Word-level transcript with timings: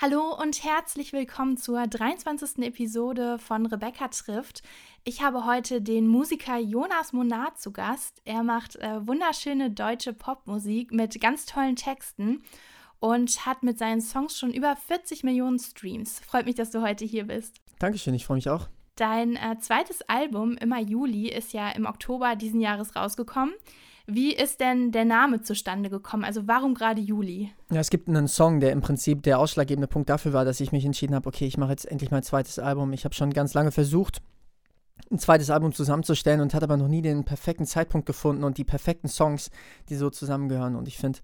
Hallo 0.00 0.32
und 0.40 0.62
herzlich 0.62 1.12
willkommen 1.12 1.56
zur 1.56 1.84
23. 1.84 2.64
Episode 2.64 3.36
von 3.40 3.66
Rebecca 3.66 4.06
trifft. 4.06 4.62
Ich 5.02 5.24
habe 5.24 5.44
heute 5.44 5.82
den 5.82 6.06
Musiker 6.06 6.56
Jonas 6.56 7.12
Monat 7.12 7.58
zu 7.58 7.72
Gast. 7.72 8.22
Er 8.24 8.44
macht 8.44 8.76
äh, 8.76 9.04
wunderschöne 9.04 9.72
deutsche 9.72 10.12
Popmusik 10.12 10.92
mit 10.92 11.20
ganz 11.20 11.46
tollen 11.46 11.74
Texten 11.74 12.44
und 13.00 13.44
hat 13.44 13.64
mit 13.64 13.76
seinen 13.76 14.00
Songs 14.00 14.38
schon 14.38 14.52
über 14.52 14.76
40 14.76 15.24
Millionen 15.24 15.58
Streams. 15.58 16.20
Freut 16.20 16.46
mich, 16.46 16.54
dass 16.54 16.70
du 16.70 16.80
heute 16.80 17.04
hier 17.04 17.24
bist. 17.24 17.56
Dankeschön, 17.80 18.14
ich 18.14 18.24
freue 18.24 18.36
mich 18.36 18.48
auch. 18.48 18.68
Dein 18.94 19.34
äh, 19.34 19.58
zweites 19.58 20.02
Album, 20.02 20.56
Immer 20.58 20.78
Juli, 20.78 21.28
ist 21.28 21.52
ja 21.52 21.70
im 21.70 21.86
Oktober 21.86 22.36
diesen 22.36 22.60
Jahres 22.60 22.94
rausgekommen. 22.94 23.52
Wie 24.10 24.34
ist 24.34 24.60
denn 24.60 24.90
der 24.90 25.04
Name 25.04 25.42
zustande 25.42 25.90
gekommen? 25.90 26.24
Also 26.24 26.48
warum 26.48 26.72
gerade 26.72 26.98
Juli? 26.98 27.50
Ja, 27.70 27.80
es 27.80 27.90
gibt 27.90 28.08
einen 28.08 28.26
Song, 28.26 28.58
der 28.58 28.72
im 28.72 28.80
Prinzip 28.80 29.22
der 29.22 29.38
ausschlaggebende 29.38 29.86
Punkt 29.86 30.08
dafür 30.08 30.32
war, 30.32 30.46
dass 30.46 30.60
ich 30.60 30.72
mich 30.72 30.86
entschieden 30.86 31.14
habe, 31.14 31.28
okay, 31.28 31.44
ich 31.44 31.58
mache 31.58 31.72
jetzt 31.72 31.84
endlich 31.84 32.10
mein 32.10 32.22
zweites 32.22 32.58
Album. 32.58 32.94
Ich 32.94 33.04
habe 33.04 33.14
schon 33.14 33.34
ganz 33.34 33.52
lange 33.52 33.70
versucht, 33.70 34.22
ein 35.10 35.18
zweites 35.18 35.50
Album 35.50 35.74
zusammenzustellen 35.74 36.40
und 36.40 36.54
hatte 36.54 36.64
aber 36.64 36.78
noch 36.78 36.88
nie 36.88 37.02
den 37.02 37.24
perfekten 37.24 37.66
Zeitpunkt 37.66 38.06
gefunden 38.06 38.44
und 38.44 38.56
die 38.56 38.64
perfekten 38.64 39.08
Songs, 39.08 39.50
die 39.90 39.96
so 39.96 40.08
zusammengehören. 40.08 40.74
Und 40.74 40.88
ich 40.88 40.96
finde, 40.96 41.18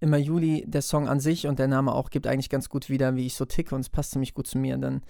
immer 0.00 0.16
Juli, 0.16 0.64
der 0.66 0.82
Song 0.82 1.08
an 1.08 1.20
sich 1.20 1.46
und 1.46 1.60
der 1.60 1.68
Name 1.68 1.94
auch, 1.94 2.10
gibt 2.10 2.26
eigentlich 2.26 2.50
ganz 2.50 2.68
gut 2.68 2.90
wieder, 2.90 3.14
wie 3.14 3.26
ich 3.26 3.36
so 3.36 3.44
ticke 3.44 3.76
und 3.76 3.82
es 3.82 3.90
passt 3.90 4.10
ziemlich 4.10 4.34
gut 4.34 4.48
zu 4.48 4.58
mir. 4.58 4.76
Dann 4.76 5.02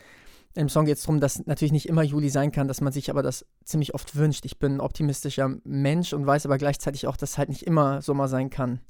im 0.56 0.68
Song 0.68 0.84
geht 0.84 0.96
es 0.96 1.02
darum, 1.02 1.20
dass 1.20 1.46
natürlich 1.46 1.72
nicht 1.72 1.88
immer 1.88 2.02
Juli 2.02 2.28
sein 2.30 2.52
kann, 2.52 2.68
dass 2.68 2.80
man 2.80 2.92
sich 2.92 3.10
aber 3.10 3.22
das 3.22 3.44
ziemlich 3.64 3.94
oft 3.94 4.14
wünscht. 4.14 4.44
Ich 4.44 4.58
bin 4.58 4.76
ein 4.76 4.80
optimistischer 4.80 5.56
Mensch 5.64 6.12
und 6.12 6.26
weiß 6.26 6.46
aber 6.46 6.58
gleichzeitig 6.58 7.06
auch, 7.08 7.16
dass 7.16 7.38
halt 7.38 7.48
nicht 7.48 7.62
immer 7.62 8.02
Sommer 8.02 8.28
sein 8.28 8.50
kann. 8.50 8.80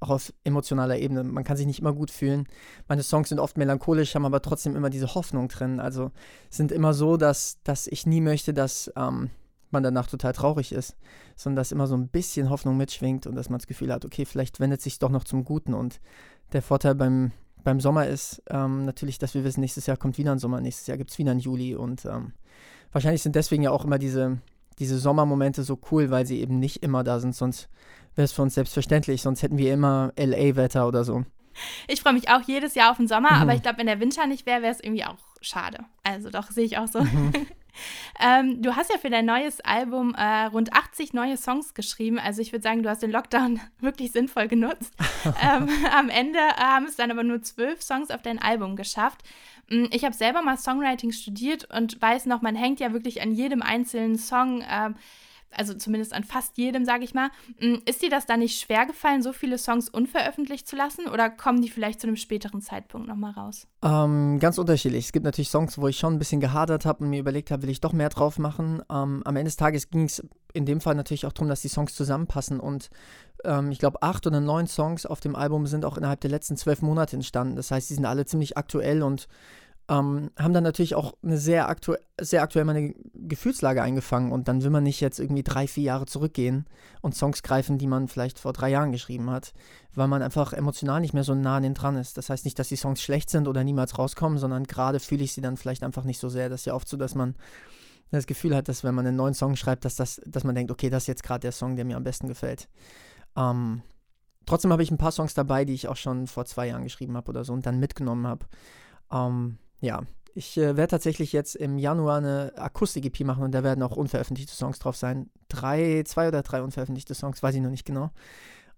Auch 0.00 0.08
auf 0.08 0.32
emotionaler 0.44 0.98
Ebene. 0.98 1.22
Man 1.22 1.44
kann 1.44 1.58
sich 1.58 1.66
nicht 1.66 1.80
immer 1.80 1.92
gut 1.92 2.10
fühlen. 2.10 2.46
Meine 2.88 3.02
Songs 3.02 3.28
sind 3.28 3.38
oft 3.38 3.58
melancholisch, 3.58 4.14
haben 4.14 4.24
aber 4.24 4.40
trotzdem 4.40 4.76
immer 4.76 4.88
diese 4.88 5.14
Hoffnung 5.14 5.48
drin. 5.48 5.78
Also 5.78 6.10
sind 6.48 6.72
immer 6.72 6.94
so, 6.94 7.18
dass, 7.18 7.58
dass 7.64 7.86
ich 7.86 8.06
nie 8.06 8.22
möchte, 8.22 8.54
dass 8.54 8.90
ähm, 8.96 9.28
man 9.70 9.82
danach 9.82 10.06
total 10.06 10.32
traurig 10.32 10.72
ist, 10.72 10.96
sondern 11.36 11.56
dass 11.56 11.70
immer 11.70 11.86
so 11.86 11.96
ein 11.96 12.08
bisschen 12.08 12.48
Hoffnung 12.48 12.78
mitschwingt 12.78 13.26
und 13.26 13.34
dass 13.34 13.50
man 13.50 13.58
das 13.58 13.66
Gefühl 13.66 13.92
hat, 13.92 14.06
okay, 14.06 14.24
vielleicht 14.24 14.58
wendet 14.58 14.80
sich 14.80 14.98
doch 14.98 15.10
noch 15.10 15.24
zum 15.24 15.44
Guten. 15.44 15.74
Und 15.74 16.00
der 16.54 16.62
Vorteil 16.62 16.94
beim 16.94 17.32
beim 17.64 17.80
Sommer 17.80 18.06
ist 18.06 18.42
ähm, 18.48 18.84
natürlich, 18.84 19.18
dass 19.18 19.34
wir 19.34 19.44
wissen, 19.44 19.60
nächstes 19.60 19.86
Jahr 19.86 19.96
kommt 19.96 20.18
wieder 20.18 20.32
ein 20.32 20.38
Sommer, 20.38 20.60
nächstes 20.60 20.86
Jahr 20.86 20.98
gibt 20.98 21.10
es 21.10 21.18
wieder 21.18 21.30
einen 21.30 21.40
Juli 21.40 21.74
und 21.74 22.04
ähm, 22.04 22.32
wahrscheinlich 22.92 23.22
sind 23.22 23.36
deswegen 23.36 23.62
ja 23.62 23.70
auch 23.70 23.84
immer 23.84 23.98
diese, 23.98 24.38
diese 24.78 24.98
Sommermomente 24.98 25.62
so 25.62 25.78
cool, 25.90 26.10
weil 26.10 26.26
sie 26.26 26.40
eben 26.40 26.58
nicht 26.58 26.82
immer 26.82 27.04
da 27.04 27.20
sind, 27.20 27.34
sonst 27.34 27.68
wäre 28.14 28.24
es 28.24 28.32
für 28.32 28.42
uns 28.42 28.54
selbstverständlich, 28.54 29.22
sonst 29.22 29.42
hätten 29.42 29.58
wir 29.58 29.72
immer 29.72 30.12
LA-Wetter 30.16 30.86
oder 30.86 31.04
so. 31.04 31.24
Ich 31.88 32.00
freue 32.00 32.12
mich 32.12 32.28
auch 32.28 32.42
jedes 32.42 32.74
Jahr 32.74 32.90
auf 32.90 32.96
den 32.96 33.08
Sommer, 33.08 33.32
mhm. 33.32 33.42
aber 33.42 33.54
ich 33.54 33.62
glaube, 33.62 33.78
wenn 33.78 33.86
der 33.86 34.00
Winter 34.00 34.26
nicht 34.26 34.46
wäre, 34.46 34.62
wäre 34.62 34.72
es 34.72 34.80
irgendwie 34.80 35.04
auch 35.04 35.18
schade. 35.40 35.84
Also 36.02 36.30
doch, 36.30 36.50
sehe 36.50 36.64
ich 36.64 36.78
auch 36.78 36.88
so. 36.88 37.02
Mhm. 37.02 37.32
ähm, 38.18 38.62
du 38.62 38.76
hast 38.76 38.90
ja 38.92 38.98
für 38.98 39.10
dein 39.10 39.26
neues 39.26 39.60
Album 39.60 40.14
äh, 40.14 40.44
rund 40.46 40.72
80 40.72 41.12
neue 41.12 41.36
Songs 41.36 41.74
geschrieben. 41.74 42.18
Also 42.18 42.42
ich 42.42 42.52
würde 42.52 42.62
sagen, 42.62 42.82
du 42.82 42.90
hast 42.90 43.02
den 43.02 43.10
Lockdown 43.10 43.60
wirklich 43.80 44.12
sinnvoll 44.12 44.48
genutzt. 44.48 44.94
ähm, 45.42 45.68
am 45.92 46.08
Ende 46.08 46.38
äh, 46.38 46.60
haben 46.60 46.86
es 46.86 46.96
dann 46.96 47.10
aber 47.10 47.22
nur 47.22 47.42
zwölf 47.42 47.82
Songs 47.82 48.10
auf 48.10 48.22
dein 48.22 48.40
Album 48.40 48.76
geschafft. 48.76 49.22
Mm, 49.68 49.86
ich 49.90 50.04
habe 50.04 50.14
selber 50.14 50.42
mal 50.42 50.58
Songwriting 50.58 51.12
studiert 51.12 51.68
und 51.74 52.00
weiß 52.00 52.26
noch, 52.26 52.42
man 52.42 52.54
hängt 52.54 52.80
ja 52.80 52.92
wirklich 52.92 53.22
an 53.22 53.32
jedem 53.32 53.62
einzelnen 53.62 54.16
Song. 54.16 54.62
Äh, 54.62 54.90
also 55.52 55.74
zumindest 55.74 56.12
an 56.12 56.24
fast 56.24 56.56
jedem, 56.58 56.84
sage 56.84 57.04
ich 57.04 57.14
mal. 57.14 57.28
Mm, 57.60 57.76
ist 57.86 58.02
dir 58.02 58.10
das 58.10 58.26
da 58.26 58.36
nicht 58.36 58.60
schwer 58.60 58.86
gefallen, 58.86 59.22
so 59.22 59.32
viele 59.32 59.58
Songs 59.58 59.88
unveröffentlicht 59.88 60.66
zu 60.66 60.76
lassen 60.76 61.06
oder 61.06 61.30
kommen 61.30 61.60
die 61.60 61.68
vielleicht 61.68 62.00
zu 62.00 62.06
einem 62.06 62.16
späteren 62.16 62.62
Zeitpunkt 62.62 63.08
nochmal 63.08 63.32
raus? 63.32 63.66
Ähm, 63.82 64.38
ganz 64.38 64.58
unterschiedlich. 64.58 65.06
Es 65.06 65.12
gibt 65.12 65.24
natürlich 65.24 65.50
Songs, 65.50 65.78
wo 65.78 65.88
ich 65.88 65.98
schon 65.98 66.14
ein 66.14 66.18
bisschen 66.18 66.40
gehadert 66.40 66.84
habe 66.84 67.04
und 67.04 67.10
mir 67.10 67.20
überlegt 67.20 67.50
habe, 67.50 67.62
will 67.62 67.70
ich 67.70 67.80
doch 67.80 67.92
mehr 67.92 68.08
drauf 68.08 68.38
machen. 68.38 68.82
Ähm, 68.90 69.22
am 69.24 69.36
Ende 69.36 69.44
des 69.44 69.56
Tages 69.56 69.90
ging 69.90 70.04
es 70.04 70.26
in 70.52 70.66
dem 70.66 70.80
Fall 70.80 70.94
natürlich 70.94 71.26
auch 71.26 71.32
darum, 71.32 71.48
dass 71.48 71.62
die 71.62 71.68
Songs 71.68 71.94
zusammenpassen 71.94 72.58
und 72.58 72.90
ähm, 73.44 73.70
ich 73.70 73.78
glaube, 73.78 74.02
acht 74.02 74.26
oder 74.26 74.40
neun 74.40 74.66
Songs 74.66 75.06
auf 75.06 75.20
dem 75.20 75.36
Album 75.36 75.66
sind 75.66 75.84
auch 75.84 75.96
innerhalb 75.96 76.20
der 76.20 76.30
letzten 76.30 76.56
zwölf 76.56 76.82
Monate 76.82 77.16
entstanden. 77.16 77.56
Das 77.56 77.70
heißt, 77.70 77.88
die 77.90 77.94
sind 77.94 78.04
alle 78.04 78.26
ziemlich 78.26 78.56
aktuell 78.56 79.02
und 79.02 79.28
ähm, 79.90 80.30
haben 80.38 80.54
dann 80.54 80.62
natürlich 80.62 80.94
auch 80.94 81.14
eine 81.24 81.36
sehr, 81.36 81.68
aktu 81.68 81.94
sehr 82.20 82.42
aktuell 82.42 82.64
meine 82.64 82.94
Gefühlslage 83.12 83.82
eingefangen 83.82 84.30
und 84.30 84.46
dann 84.46 84.62
will 84.62 84.70
man 84.70 84.84
nicht 84.84 85.00
jetzt 85.00 85.18
irgendwie 85.18 85.42
drei, 85.42 85.66
vier 85.66 85.82
Jahre 85.82 86.06
zurückgehen 86.06 86.66
und 87.00 87.16
Songs 87.16 87.42
greifen, 87.42 87.76
die 87.76 87.88
man 87.88 88.06
vielleicht 88.06 88.38
vor 88.38 88.52
drei 88.52 88.70
Jahren 88.70 88.92
geschrieben 88.92 89.30
hat, 89.30 89.52
weil 89.92 90.06
man 90.06 90.22
einfach 90.22 90.52
emotional 90.52 91.00
nicht 91.00 91.12
mehr 91.12 91.24
so 91.24 91.34
nah 91.34 91.56
an 91.56 91.64
den 91.64 91.74
dran 91.74 91.96
ist. 91.96 92.16
Das 92.16 92.30
heißt 92.30 92.44
nicht, 92.44 92.56
dass 92.60 92.68
die 92.68 92.76
Songs 92.76 93.02
schlecht 93.02 93.30
sind 93.30 93.48
oder 93.48 93.64
niemals 93.64 93.98
rauskommen, 93.98 94.38
sondern 94.38 94.64
gerade 94.64 95.00
fühle 95.00 95.24
ich 95.24 95.32
sie 95.32 95.40
dann 95.40 95.56
vielleicht 95.56 95.82
einfach 95.82 96.04
nicht 96.04 96.20
so 96.20 96.28
sehr. 96.28 96.48
Das 96.48 96.60
ist 96.60 96.66
ja 96.66 96.74
oft 96.74 96.88
so, 96.88 96.96
dass 96.96 97.16
man 97.16 97.34
das 98.12 98.26
Gefühl 98.26 98.54
hat, 98.54 98.68
dass 98.68 98.84
wenn 98.84 98.94
man 98.94 99.06
einen 99.06 99.16
neuen 99.16 99.34
Song 99.34 99.56
schreibt, 99.56 99.84
dass, 99.84 99.96
das, 99.96 100.20
dass 100.24 100.44
man 100.44 100.54
denkt, 100.54 100.70
okay, 100.70 100.90
das 100.90 101.04
ist 101.04 101.08
jetzt 101.08 101.22
gerade 101.24 101.40
der 101.40 101.52
Song, 101.52 101.74
der 101.74 101.84
mir 101.84 101.96
am 101.96 102.04
besten 102.04 102.28
gefällt. 102.28 102.68
Ähm, 103.36 103.82
trotzdem 104.46 104.70
habe 104.70 104.84
ich 104.84 104.92
ein 104.92 104.98
paar 104.98 105.12
Songs 105.12 105.34
dabei, 105.34 105.64
die 105.64 105.74
ich 105.74 105.88
auch 105.88 105.96
schon 105.96 106.28
vor 106.28 106.44
zwei 106.44 106.68
Jahren 106.68 106.84
geschrieben 106.84 107.16
habe 107.16 107.28
oder 107.28 107.42
so 107.42 107.52
und 107.52 107.66
dann 107.66 107.80
mitgenommen 107.80 108.28
habe. 108.28 108.46
Ähm, 109.12 109.58
ja, 109.80 110.02
ich 110.34 110.56
äh, 110.56 110.76
werde 110.76 110.88
tatsächlich 110.88 111.32
jetzt 111.32 111.56
im 111.56 111.78
Januar 111.78 112.18
eine 112.18 112.52
Akustik-EP 112.56 113.20
machen 113.20 113.42
und 113.42 113.52
da 113.52 113.64
werden 113.64 113.82
auch 113.82 113.96
unveröffentlichte 113.96 114.54
Songs 114.54 114.78
drauf 114.78 114.96
sein. 114.96 115.30
Drei, 115.48 116.02
zwei 116.06 116.28
oder 116.28 116.42
drei 116.42 116.62
unveröffentlichte 116.62 117.14
Songs, 117.14 117.42
weiß 117.42 117.54
ich 117.54 117.60
noch 117.60 117.70
nicht 117.70 117.84
genau. 117.84 118.10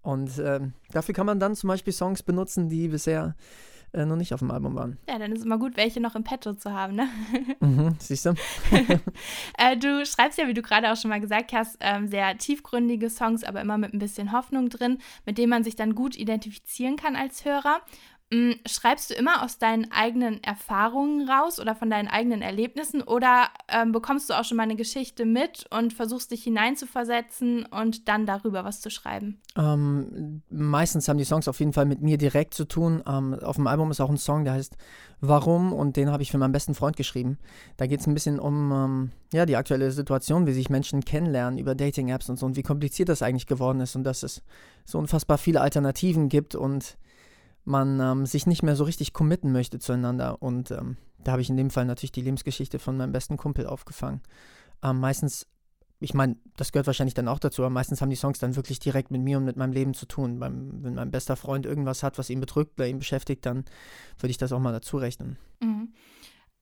Und 0.01 0.31
ähm, 0.39 0.73
dafür 0.91 1.13
kann 1.13 1.25
man 1.25 1.39
dann 1.39 1.55
zum 1.55 1.69
Beispiel 1.69 1.93
Songs 1.93 2.23
benutzen, 2.23 2.69
die 2.69 2.89
bisher 2.89 3.35
äh, 3.93 4.05
noch 4.05 4.15
nicht 4.15 4.33
auf 4.33 4.39
dem 4.39 4.51
Album 4.51 4.75
waren. 4.75 4.97
Ja, 5.07 5.19
dann 5.19 5.31
ist 5.31 5.39
es 5.39 5.45
immer 5.45 5.59
gut, 5.59 5.77
welche 5.77 6.01
noch 6.01 6.15
im 6.15 6.23
Petto 6.23 6.53
zu 6.53 6.73
haben, 6.73 6.95
ne? 6.95 7.07
Mhm, 7.59 7.95
siehst 7.99 8.25
du? 8.25 8.31
äh, 9.57 9.77
du 9.77 10.05
schreibst 10.05 10.37
ja, 10.39 10.47
wie 10.47 10.53
du 10.53 10.61
gerade 10.61 10.91
auch 10.91 10.97
schon 10.97 11.09
mal 11.09 11.21
gesagt 11.21 11.53
hast, 11.53 11.77
ähm, 11.79 12.07
sehr 12.07 12.37
tiefgründige 12.37 13.09
Songs, 13.09 13.43
aber 13.43 13.61
immer 13.61 13.77
mit 13.77 13.93
ein 13.93 13.99
bisschen 13.99 14.31
Hoffnung 14.31 14.69
drin, 14.69 14.97
mit 15.25 15.37
denen 15.37 15.49
man 15.49 15.63
sich 15.63 15.75
dann 15.75 15.95
gut 15.95 16.15
identifizieren 16.15 16.97
kann 16.97 17.15
als 17.15 17.45
Hörer. 17.45 17.81
Mm, 18.33 18.53
schreibst 18.65 19.11
du 19.11 19.13
immer 19.13 19.43
aus 19.43 19.59
deinen 19.59 19.91
eigenen 19.91 20.43
Erfahrungen 20.43 21.29
raus 21.29 21.59
oder 21.59 21.75
von 21.75 21.91
deinen 21.91 22.07
eigenen 22.07 22.41
Erlebnissen 22.41 23.03
oder 23.03 23.49
ähm, 23.67 23.91
bekommst 23.91 24.27
du 24.27 24.33
auch 24.33 24.43
schon 24.43 24.57
mal 24.57 24.63
eine 24.63 24.75
Geschichte 24.75 25.23
mit 25.23 25.67
und 25.69 25.93
versuchst 25.93 26.31
dich 26.31 26.43
hineinzuversetzen 26.43 27.67
und 27.67 28.07
dann 28.07 28.25
darüber 28.25 28.65
was 28.65 28.81
zu 28.81 28.89
schreiben? 28.89 29.39
Ähm, 29.55 30.41
meistens 30.49 31.07
haben 31.07 31.19
die 31.19 31.25
Songs 31.25 31.47
auf 31.47 31.59
jeden 31.59 31.73
Fall 31.73 31.85
mit 31.85 32.01
mir 32.01 32.17
direkt 32.17 32.55
zu 32.55 32.65
tun. 32.65 33.03
Ähm, 33.07 33.35
auf 33.35 33.57
dem 33.57 33.67
Album 33.67 33.91
ist 33.91 34.01
auch 34.01 34.09
ein 34.09 34.17
Song, 34.17 34.45
der 34.45 34.53
heißt 34.53 34.77
Warum 35.21 35.71
und 35.71 35.95
den 35.95 36.09
habe 36.09 36.23
ich 36.23 36.31
für 36.31 36.39
meinen 36.39 36.53
besten 36.53 36.73
Freund 36.73 36.97
geschrieben. 36.97 37.37
Da 37.77 37.85
geht 37.85 37.99
es 37.99 38.07
ein 38.07 38.15
bisschen 38.15 38.39
um 38.39 38.71
ähm, 38.71 39.11
ja, 39.31 39.45
die 39.45 39.57
aktuelle 39.57 39.91
Situation, 39.91 40.47
wie 40.47 40.53
sich 40.53 40.71
Menschen 40.71 41.05
kennenlernen 41.05 41.59
über 41.59 41.75
Dating-Apps 41.75 42.29
und 42.29 42.39
so 42.39 42.47
und 42.47 42.55
wie 42.55 42.63
kompliziert 42.63 43.09
das 43.09 43.21
eigentlich 43.21 43.45
geworden 43.45 43.79
ist 43.79 43.95
und 43.95 44.03
dass 44.03 44.23
es 44.23 44.41
so 44.85 44.97
unfassbar 44.97 45.37
viele 45.37 45.61
Alternativen 45.61 46.29
gibt 46.29 46.55
und 46.55 46.97
man 47.65 47.99
ähm, 47.99 48.25
sich 48.25 48.45
nicht 48.45 48.63
mehr 48.63 48.75
so 48.75 48.83
richtig 48.83 49.13
committen 49.13 49.51
möchte 49.51 49.79
zueinander. 49.79 50.41
Und 50.41 50.71
ähm, 50.71 50.97
da 51.23 51.33
habe 51.33 51.41
ich 51.41 51.49
in 51.49 51.57
dem 51.57 51.69
Fall 51.69 51.85
natürlich 51.85 52.11
die 52.11 52.21
Lebensgeschichte 52.21 52.79
von 52.79 52.97
meinem 52.97 53.11
besten 53.11 53.37
Kumpel 53.37 53.67
aufgefangen. 53.67 54.21
Ähm, 54.81 54.99
meistens, 54.99 55.47
ich 55.99 56.13
meine, 56.13 56.35
das 56.57 56.71
gehört 56.71 56.87
wahrscheinlich 56.87 57.13
dann 57.13 57.27
auch 57.27 57.39
dazu, 57.39 57.61
aber 57.61 57.69
meistens 57.69 58.01
haben 58.01 58.09
die 58.09 58.17
Songs 58.17 58.39
dann 58.39 58.55
wirklich 58.55 58.79
direkt 58.79 59.11
mit 59.11 59.21
mir 59.21 59.37
und 59.37 59.45
mit 59.45 59.55
meinem 59.55 59.71
Leben 59.71 59.93
zu 59.93 60.05
tun. 60.05 60.39
Beim, 60.39 60.83
wenn 60.83 60.95
mein 60.95 61.11
bester 61.11 61.35
Freund 61.35 61.65
irgendwas 61.65 62.03
hat, 62.03 62.17
was 62.17 62.29
ihn 62.29 62.41
bedrückt 62.41 62.79
oder 62.79 62.87
ihn 62.87 62.99
beschäftigt, 62.99 63.45
dann 63.45 63.65
würde 64.19 64.31
ich 64.31 64.37
das 64.37 64.51
auch 64.51 64.59
mal 64.59 64.73
dazu 64.73 64.97
rechnen. 64.97 65.37
Mhm. 65.61 65.93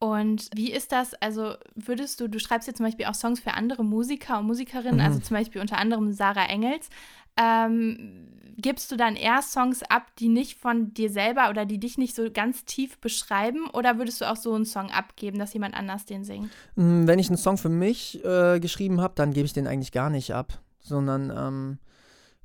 Und 0.01 0.49
wie 0.55 0.71
ist 0.71 0.91
das? 0.91 1.13
Also 1.13 1.53
würdest 1.75 2.19
du, 2.19 2.27
du 2.27 2.39
schreibst 2.39 2.67
jetzt 2.67 2.77
zum 2.77 2.87
Beispiel 2.87 3.05
auch 3.05 3.13
Songs 3.13 3.39
für 3.39 3.53
andere 3.53 3.85
Musiker 3.85 4.39
und 4.39 4.47
Musikerinnen, 4.47 4.95
mhm. 4.95 5.05
also 5.05 5.19
zum 5.19 5.37
Beispiel 5.37 5.61
unter 5.61 5.77
anderem 5.77 6.11
Sarah 6.11 6.47
Engels. 6.47 6.89
Ähm, 7.37 8.27
gibst 8.57 8.91
du 8.91 8.95
dann 8.97 9.15
eher 9.15 9.43
Songs 9.43 9.83
ab, 9.83 10.07
die 10.17 10.27
nicht 10.27 10.57
von 10.57 10.91
dir 10.95 11.11
selber 11.11 11.51
oder 11.51 11.67
die 11.67 11.79
dich 11.79 11.99
nicht 11.99 12.15
so 12.15 12.31
ganz 12.31 12.65
tief 12.65 12.97
beschreiben? 12.97 13.69
Oder 13.73 13.99
würdest 13.99 14.21
du 14.21 14.25
auch 14.25 14.37
so 14.37 14.55
einen 14.55 14.65
Song 14.65 14.89
abgeben, 14.89 15.37
dass 15.37 15.53
jemand 15.53 15.75
anders 15.75 16.07
den 16.07 16.23
singt? 16.23 16.49
Mm, 16.75 17.05
wenn 17.05 17.19
ich 17.19 17.29
einen 17.29 17.37
Song 17.37 17.59
für 17.59 17.69
mich 17.69 18.25
äh, 18.25 18.59
geschrieben 18.59 19.01
habe, 19.01 19.13
dann 19.15 19.33
gebe 19.33 19.45
ich 19.45 19.53
den 19.53 19.67
eigentlich 19.67 19.91
gar 19.91 20.09
nicht 20.09 20.33
ab, 20.33 20.59
sondern 20.79 21.29
ähm, 21.29 21.77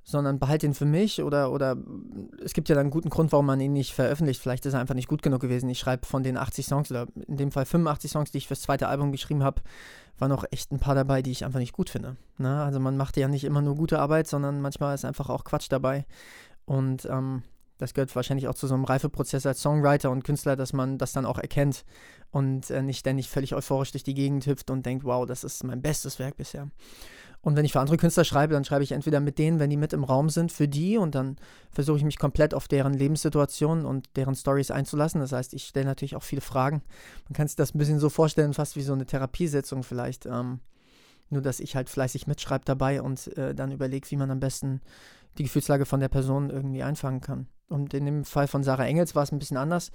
sondern 0.08 0.38
behalte 0.38 0.66
ihn 0.66 0.74
für 0.74 0.84
mich 0.84 1.20
oder, 1.20 1.50
oder 1.50 1.76
es 2.42 2.52
gibt 2.52 2.68
ja 2.68 2.76
dann 2.76 2.82
einen 2.82 2.90
guten 2.90 3.10
Grund, 3.10 3.32
warum 3.32 3.46
man 3.46 3.60
ihn 3.60 3.72
nicht 3.72 3.92
veröffentlicht. 3.92 4.40
Vielleicht 4.40 4.64
ist 4.64 4.74
er 4.74 4.78
einfach 4.78 4.94
nicht 4.94 5.08
gut 5.08 5.20
genug 5.20 5.40
gewesen. 5.40 5.68
Ich 5.68 5.80
schreibe 5.80 6.06
von 6.06 6.22
den 6.22 6.36
80 6.36 6.64
Songs 6.64 6.90
oder 6.92 7.08
in 7.26 7.36
dem 7.36 7.50
Fall 7.50 7.66
85 7.66 8.12
Songs, 8.12 8.30
die 8.30 8.38
ich 8.38 8.46
fürs 8.46 8.60
zweite 8.60 8.86
Album 8.86 9.10
geschrieben 9.10 9.42
habe, 9.42 9.62
waren 10.16 10.30
auch 10.30 10.44
echt 10.52 10.70
ein 10.70 10.78
paar 10.78 10.94
dabei, 10.94 11.22
die 11.22 11.32
ich 11.32 11.44
einfach 11.44 11.58
nicht 11.58 11.72
gut 11.72 11.90
finde. 11.90 12.16
Ne? 12.38 12.62
Also 12.62 12.78
man 12.78 12.96
macht 12.96 13.16
ja 13.16 13.26
nicht 13.26 13.42
immer 13.42 13.62
nur 13.62 13.74
gute 13.74 13.98
Arbeit, 13.98 14.28
sondern 14.28 14.60
manchmal 14.60 14.94
ist 14.94 15.04
einfach 15.04 15.28
auch 15.28 15.42
Quatsch 15.42 15.66
dabei. 15.70 16.06
Und 16.66 17.04
ähm, 17.06 17.42
das 17.78 17.94
gehört 17.94 18.14
wahrscheinlich 18.16 18.48
auch 18.48 18.54
zu 18.54 18.66
so 18.66 18.74
einem 18.74 18.84
Reifeprozess 18.84 19.46
als 19.46 19.60
Songwriter 19.60 20.10
und 20.10 20.24
Künstler, 20.24 20.56
dass 20.56 20.72
man 20.72 20.98
das 20.98 21.12
dann 21.12 21.26
auch 21.26 21.38
erkennt 21.38 21.84
und 22.30 22.70
äh, 22.70 22.82
nicht 22.82 23.00
ständig 23.00 23.28
völlig 23.28 23.54
euphorisch 23.54 23.92
durch 23.92 24.04
die 24.04 24.14
Gegend 24.14 24.46
hüpft 24.46 24.70
und 24.70 24.86
denkt, 24.86 25.04
wow, 25.04 25.26
das 25.26 25.44
ist 25.44 25.64
mein 25.64 25.82
bestes 25.82 26.18
Werk 26.18 26.36
bisher. 26.36 26.68
Und 27.42 27.54
wenn 27.54 27.64
ich 27.64 27.72
für 27.72 27.80
andere 27.80 27.96
Künstler 27.96 28.24
schreibe, 28.24 28.54
dann 28.54 28.64
schreibe 28.64 28.82
ich 28.82 28.90
entweder 28.90 29.20
mit 29.20 29.38
denen, 29.38 29.60
wenn 29.60 29.70
die 29.70 29.76
mit 29.76 29.92
im 29.92 30.02
Raum 30.02 30.30
sind, 30.30 30.50
für 30.50 30.66
die 30.66 30.96
und 30.96 31.14
dann 31.14 31.36
versuche 31.70 31.98
ich 31.98 32.04
mich 32.04 32.18
komplett 32.18 32.54
auf 32.54 32.66
deren 32.66 32.92
Lebenssituation 32.92 33.84
und 33.84 34.08
deren 34.16 34.34
Stories 34.34 34.72
einzulassen. 34.72 35.20
Das 35.20 35.30
heißt, 35.30 35.54
ich 35.54 35.66
stelle 35.66 35.86
natürlich 35.86 36.16
auch 36.16 36.24
viele 36.24 36.40
Fragen. 36.40 36.82
Man 37.28 37.34
kann 37.34 37.46
sich 37.46 37.56
das 37.56 37.72
ein 37.72 37.78
bisschen 37.78 38.00
so 38.00 38.08
vorstellen, 38.08 38.52
fast 38.52 38.74
wie 38.74 38.82
so 38.82 38.94
eine 38.94 39.06
Therapiesitzung 39.06 39.84
vielleicht. 39.84 40.26
Ähm, 40.26 40.60
nur, 41.30 41.42
dass 41.42 41.60
ich 41.60 41.76
halt 41.76 41.88
fleißig 41.88 42.26
mitschreibe 42.26 42.64
dabei 42.64 43.02
und 43.02 43.36
äh, 43.36 43.54
dann 43.54 43.72
überlege, 43.72 44.10
wie 44.10 44.16
man 44.16 44.30
am 44.30 44.40
besten 44.40 44.80
die 45.38 45.42
Gefühlslage 45.44 45.84
von 45.84 46.00
der 46.00 46.08
Person 46.08 46.50
irgendwie 46.50 46.82
einfangen 46.82 47.20
kann. 47.20 47.46
Und 47.68 47.94
in 47.94 48.04
dem 48.06 48.24
Fall 48.24 48.46
von 48.46 48.62
Sarah 48.62 48.86
Engels 48.86 49.14
war 49.14 49.24
es 49.24 49.32
ein 49.32 49.38
bisschen 49.38 49.56
anders. 49.56 49.88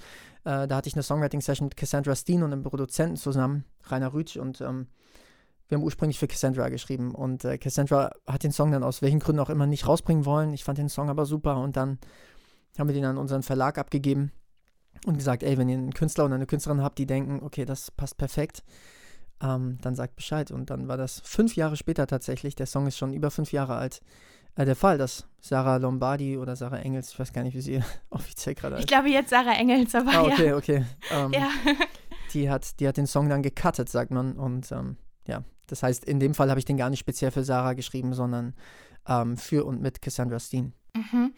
Äh, 0.43 0.67
da 0.67 0.75
hatte 0.75 0.89
ich 0.89 0.95
eine 0.95 1.03
Songwriting-Session 1.03 1.67
mit 1.67 1.77
Cassandra 1.77 2.15
Steen 2.15 2.43
und 2.43 2.51
einem 2.51 2.63
Produzenten 2.63 3.15
zusammen, 3.15 3.65
Rainer 3.83 4.13
Rütsch, 4.13 4.37
und 4.37 4.59
ähm, 4.61 4.87
wir 5.71 5.77
haben 5.77 5.85
ursprünglich 5.85 6.19
für 6.19 6.27
Cassandra 6.27 6.67
geschrieben 6.67 7.15
und 7.15 7.45
äh, 7.45 7.57
Cassandra 7.57 8.11
hat 8.27 8.43
den 8.43 8.51
Song 8.51 8.73
dann 8.73 8.83
aus 8.83 9.01
welchen 9.01 9.19
Gründen 9.19 9.39
auch 9.39 9.49
immer 9.49 9.67
nicht 9.67 9.87
rausbringen 9.87 10.25
wollen. 10.25 10.51
Ich 10.51 10.65
fand 10.65 10.77
den 10.77 10.89
Song 10.89 11.09
aber 11.09 11.25
super 11.25 11.55
und 11.61 11.77
dann 11.77 11.97
haben 12.77 12.89
wir 12.89 12.93
den 12.93 13.05
an 13.05 13.17
unseren 13.17 13.41
Verlag 13.41 13.77
abgegeben 13.77 14.33
und 15.05 15.17
gesagt, 15.17 15.43
ey, 15.43 15.57
wenn 15.57 15.69
ihr 15.69 15.77
einen 15.77 15.93
Künstler 15.93 16.25
oder 16.25 16.35
eine 16.35 16.45
Künstlerin 16.45 16.83
habt, 16.83 16.97
die 16.97 17.05
denken, 17.05 17.39
okay, 17.41 17.63
das 17.63 17.89
passt 17.89 18.17
perfekt, 18.17 18.63
ähm, 19.41 19.77
dann 19.81 19.95
sagt 19.95 20.17
Bescheid. 20.17 20.51
Und 20.51 20.69
dann 20.69 20.89
war 20.89 20.97
das 20.97 21.21
fünf 21.23 21.55
Jahre 21.55 21.77
später 21.77 22.05
tatsächlich, 22.05 22.55
der 22.55 22.65
Song 22.65 22.85
ist 22.85 22.97
schon 22.97 23.13
über 23.13 23.31
fünf 23.31 23.53
Jahre 23.53 23.75
alt, 23.75 24.01
äh, 24.55 24.65
der 24.65 24.75
Fall, 24.75 24.97
dass 24.97 25.25
Sarah 25.39 25.77
Lombardi 25.77 26.37
oder 26.37 26.55
Sarah 26.55 26.79
Engels, 26.79 27.11
ich 27.11 27.19
weiß 27.19 27.33
gar 27.33 27.43
nicht, 27.43 27.55
wie 27.55 27.61
sie 27.61 27.81
offiziell 28.09 28.55
gerade 28.55 28.75
heißt. 28.75 28.83
Ich 28.83 28.87
glaube 28.87 29.09
jetzt 29.09 29.29
Sarah 29.29 29.53
Engels, 29.53 29.93
aber 29.95 30.11
ah, 30.11 30.23
okay, 30.23 30.47
ja. 30.47 30.55
okay. 30.55 30.85
Ähm, 31.11 31.33
ja. 31.33 31.49
die, 32.33 32.49
hat, 32.49 32.79
die 32.79 32.87
hat 32.87 32.97
den 32.97 33.07
Song 33.07 33.29
dann 33.29 33.41
gecuttet, 33.41 33.89
sagt 33.89 34.11
man. 34.11 34.33
Und 34.33 34.71
ähm, 34.71 34.97
ja, 35.27 35.43
das 35.67 35.83
heißt, 35.83 36.05
in 36.05 36.19
dem 36.19 36.33
Fall 36.33 36.49
habe 36.49 36.59
ich 36.59 36.65
den 36.65 36.77
gar 36.77 36.89
nicht 36.89 36.99
speziell 36.99 37.31
für 37.31 37.43
Sarah 37.43 37.73
geschrieben, 37.73 38.13
sondern 38.13 38.53
ähm, 39.07 39.37
für 39.37 39.65
und 39.65 39.81
mit 39.81 40.01
Cassandra 40.01 40.39
Steen. 40.39 40.73
Mhm. 40.95 41.33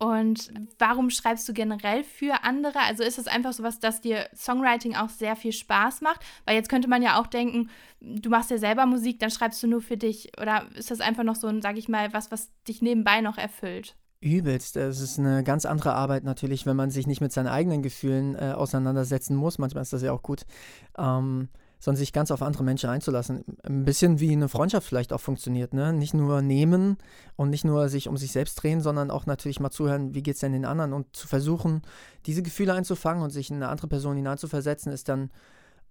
Und 0.00 0.50
warum 0.78 1.10
schreibst 1.10 1.46
du 1.46 1.52
generell 1.52 2.04
für 2.04 2.42
andere? 2.42 2.80
Also 2.80 3.02
ist 3.02 3.18
es 3.18 3.26
einfach 3.26 3.52
so 3.52 3.62
was, 3.62 3.80
dass 3.80 4.00
dir 4.00 4.28
Songwriting 4.34 4.96
auch 4.96 5.10
sehr 5.10 5.36
viel 5.36 5.52
Spaß 5.52 6.00
macht? 6.00 6.22
Weil 6.46 6.54
jetzt 6.54 6.70
könnte 6.70 6.88
man 6.88 7.02
ja 7.02 7.20
auch 7.20 7.26
denken, 7.26 7.68
du 8.00 8.30
machst 8.30 8.50
ja 8.50 8.56
selber 8.56 8.86
Musik, 8.86 9.18
dann 9.18 9.30
schreibst 9.30 9.62
du 9.62 9.66
nur 9.66 9.82
für 9.82 9.98
dich. 9.98 10.32
Oder 10.40 10.66
ist 10.74 10.90
das 10.90 11.02
einfach 11.02 11.22
noch 11.22 11.36
so 11.36 11.48
ein, 11.48 11.60
sag 11.60 11.76
ich 11.76 11.90
mal, 11.90 12.14
was, 12.14 12.30
was 12.30 12.50
dich 12.66 12.80
nebenbei 12.80 13.20
noch 13.20 13.36
erfüllt? 13.36 13.94
Übelst. 14.22 14.76
Es 14.76 15.00
ist 15.00 15.18
eine 15.18 15.44
ganz 15.44 15.66
andere 15.66 15.92
Arbeit 15.92 16.24
natürlich, 16.24 16.64
wenn 16.64 16.76
man 16.76 16.90
sich 16.90 17.06
nicht 17.06 17.20
mit 17.20 17.32
seinen 17.32 17.48
eigenen 17.48 17.82
Gefühlen 17.82 18.36
äh, 18.36 18.52
auseinandersetzen 18.56 19.36
muss. 19.36 19.58
Manchmal 19.58 19.82
ist 19.82 19.92
das 19.92 20.02
ja 20.02 20.12
auch 20.12 20.22
gut. 20.22 20.46
Ähm, 20.96 21.50
sondern 21.80 21.98
sich 21.98 22.12
ganz 22.12 22.30
auf 22.30 22.42
andere 22.42 22.62
Menschen 22.62 22.90
einzulassen. 22.90 23.44
Ein 23.64 23.84
bisschen 23.84 24.20
wie 24.20 24.32
eine 24.32 24.48
Freundschaft 24.48 24.86
vielleicht 24.86 25.12
auch 25.12 25.20
funktioniert, 25.20 25.74
ne? 25.74 25.92
Nicht 25.92 26.14
nur 26.14 26.42
nehmen 26.42 26.98
und 27.36 27.50
nicht 27.50 27.64
nur 27.64 27.88
sich 27.88 28.06
um 28.06 28.16
sich 28.16 28.32
selbst 28.32 28.62
drehen, 28.62 28.80
sondern 28.80 29.10
auch 29.10 29.26
natürlich 29.26 29.58
mal 29.58 29.70
zuhören, 29.70 30.14
wie 30.14 30.22
geht 30.22 30.34
es 30.34 30.40
denn 30.40 30.52
den 30.52 30.66
anderen 30.66 30.92
und 30.92 31.16
zu 31.16 31.26
versuchen, 31.26 31.82
diese 32.26 32.42
Gefühle 32.42 32.74
einzufangen 32.74 33.22
und 33.22 33.30
sich 33.30 33.50
in 33.50 33.56
eine 33.56 33.68
andere 33.68 33.88
Person 33.88 34.16
hineinzuversetzen, 34.16 34.92
ist 34.92 35.08
dann 35.08 35.30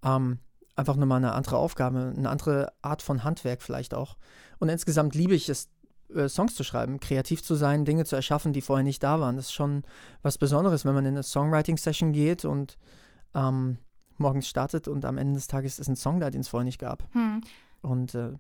ähm, 0.04 0.38
einfach 0.76 0.96
nochmal 0.96 1.18
eine 1.18 1.34
andere 1.34 1.58
Aufgabe, 1.58 2.14
eine 2.16 2.30
andere 2.30 2.72
Art 2.84 3.02
von 3.02 3.24
Handwerk 3.24 3.64
vielleicht 3.64 3.94
auch. 3.94 4.16
Und 4.60 4.70
insgesamt 4.70 5.16
liebe 5.16 5.34
ich 5.34 5.50
es, 5.50 5.70
äh, 6.14 6.30
Songs 6.30 6.54
zu 6.54 6.64
schreiben, 6.64 7.00
kreativ 7.00 7.44
zu 7.44 7.56
sein, 7.56 7.84
Dinge 7.84 8.06
zu 8.06 8.16
erschaffen, 8.16 8.54
die 8.54 8.62
vorher 8.62 8.84
nicht 8.84 9.02
da 9.02 9.20
waren. 9.20 9.38
Das 9.38 9.46
ist 9.46 9.54
schon 9.54 9.84
was 10.22 10.38
Besonderes, 10.38 10.86
wenn 10.86 10.94
man 10.94 11.06
in 11.06 11.16
eine 11.16 11.24
Songwriting-Session 11.24 12.14
geht 12.14 12.46
und 12.46 12.78
ähm, 13.34 13.80
morgens 14.20 14.48
startet 14.48 14.88
und 14.88 15.06
am 15.06 15.18
Ende 15.18 15.36
des 15.36 15.48
Tages 15.48 15.80
ist 15.80 15.88
ein 15.88 15.96
Song 15.96 16.20
da, 16.20 16.30
den 16.30 16.42
es 16.42 16.48
vorher 16.48 16.66
nicht 16.66 16.80
gab. 16.80 17.04
Hm. 17.14 17.42
Und 17.82 18.16
äh, 18.16 18.34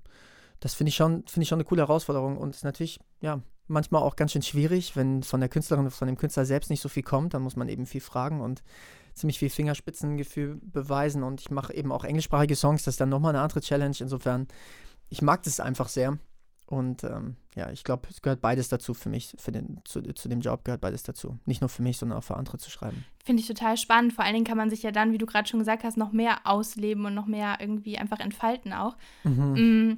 das 0.59 0.73
finde 0.73 0.89
ich, 0.89 0.95
schon, 0.95 1.23
find 1.27 1.43
ich 1.43 1.49
schon 1.49 1.57
eine 1.57 1.65
coole 1.65 1.81
Herausforderung 1.81 2.37
und 2.37 2.55
ist 2.55 2.63
natürlich, 2.63 2.99
ja, 3.21 3.41
manchmal 3.67 4.01
auch 4.01 4.15
ganz 4.15 4.31
schön 4.31 4.41
schwierig, 4.41 4.95
wenn 4.95 5.23
von 5.23 5.39
der 5.39 5.49
Künstlerin, 5.49 5.89
von 5.91 6.07
dem 6.07 6.17
Künstler 6.17 6.45
selbst 6.45 6.69
nicht 6.69 6.81
so 6.81 6.89
viel 6.89 7.03
kommt, 7.03 7.33
dann 7.33 7.43
muss 7.43 7.55
man 7.55 7.69
eben 7.69 7.85
viel 7.85 8.01
fragen 8.01 8.41
und 8.41 8.63
ziemlich 9.13 9.39
viel 9.39 9.49
Fingerspitzengefühl 9.49 10.59
beweisen 10.61 11.23
und 11.23 11.41
ich 11.41 11.51
mache 11.51 11.73
eben 11.73 11.91
auch 11.91 12.03
englischsprachige 12.03 12.55
Songs, 12.55 12.83
das 12.83 12.95
ist 12.95 13.01
dann 13.01 13.09
nochmal 13.09 13.35
eine 13.35 13.43
andere 13.43 13.61
Challenge, 13.61 13.95
insofern, 13.99 14.47
ich 15.09 15.21
mag 15.21 15.43
das 15.43 15.59
einfach 15.59 15.87
sehr 15.87 16.17
und 16.69 17.03
ähm, 17.03 17.35
ja, 17.55 17.71
ich 17.71 17.83
glaube, 17.83 18.07
es 18.11 18.21
gehört 18.21 18.41
beides 18.41 18.69
dazu 18.69 18.93
für 18.93 19.09
mich, 19.09 19.35
für 19.39 19.51
den, 19.51 19.81
zu, 19.85 20.03
zu 20.13 20.29
dem 20.29 20.39
Job 20.39 20.63
gehört 20.63 20.81
beides 20.81 21.01
dazu. 21.01 21.39
Nicht 21.45 21.61
nur 21.61 21.69
für 21.69 21.81
mich, 21.81 21.97
sondern 21.97 22.19
auch 22.19 22.23
für 22.23 22.37
andere 22.37 22.59
zu 22.59 22.69
schreiben. 22.69 23.05
Finde 23.25 23.41
ich 23.41 23.47
total 23.47 23.75
spannend. 23.75 24.13
Vor 24.13 24.23
allen 24.23 24.35
Dingen 24.35 24.45
kann 24.45 24.57
man 24.57 24.69
sich 24.69 24.83
ja 24.83 24.91
dann, 24.91 25.11
wie 25.11 25.17
du 25.17 25.25
gerade 25.25 25.49
schon 25.49 25.59
gesagt 25.59 25.83
hast, 25.83 25.97
noch 25.97 26.11
mehr 26.11 26.41
ausleben 26.43 27.07
und 27.07 27.15
noch 27.15 27.25
mehr 27.25 27.57
irgendwie 27.59 27.97
einfach 27.97 28.19
entfalten 28.19 28.71
auch. 28.71 28.97
Mhm. 29.23 29.53
Mm, 29.89 29.97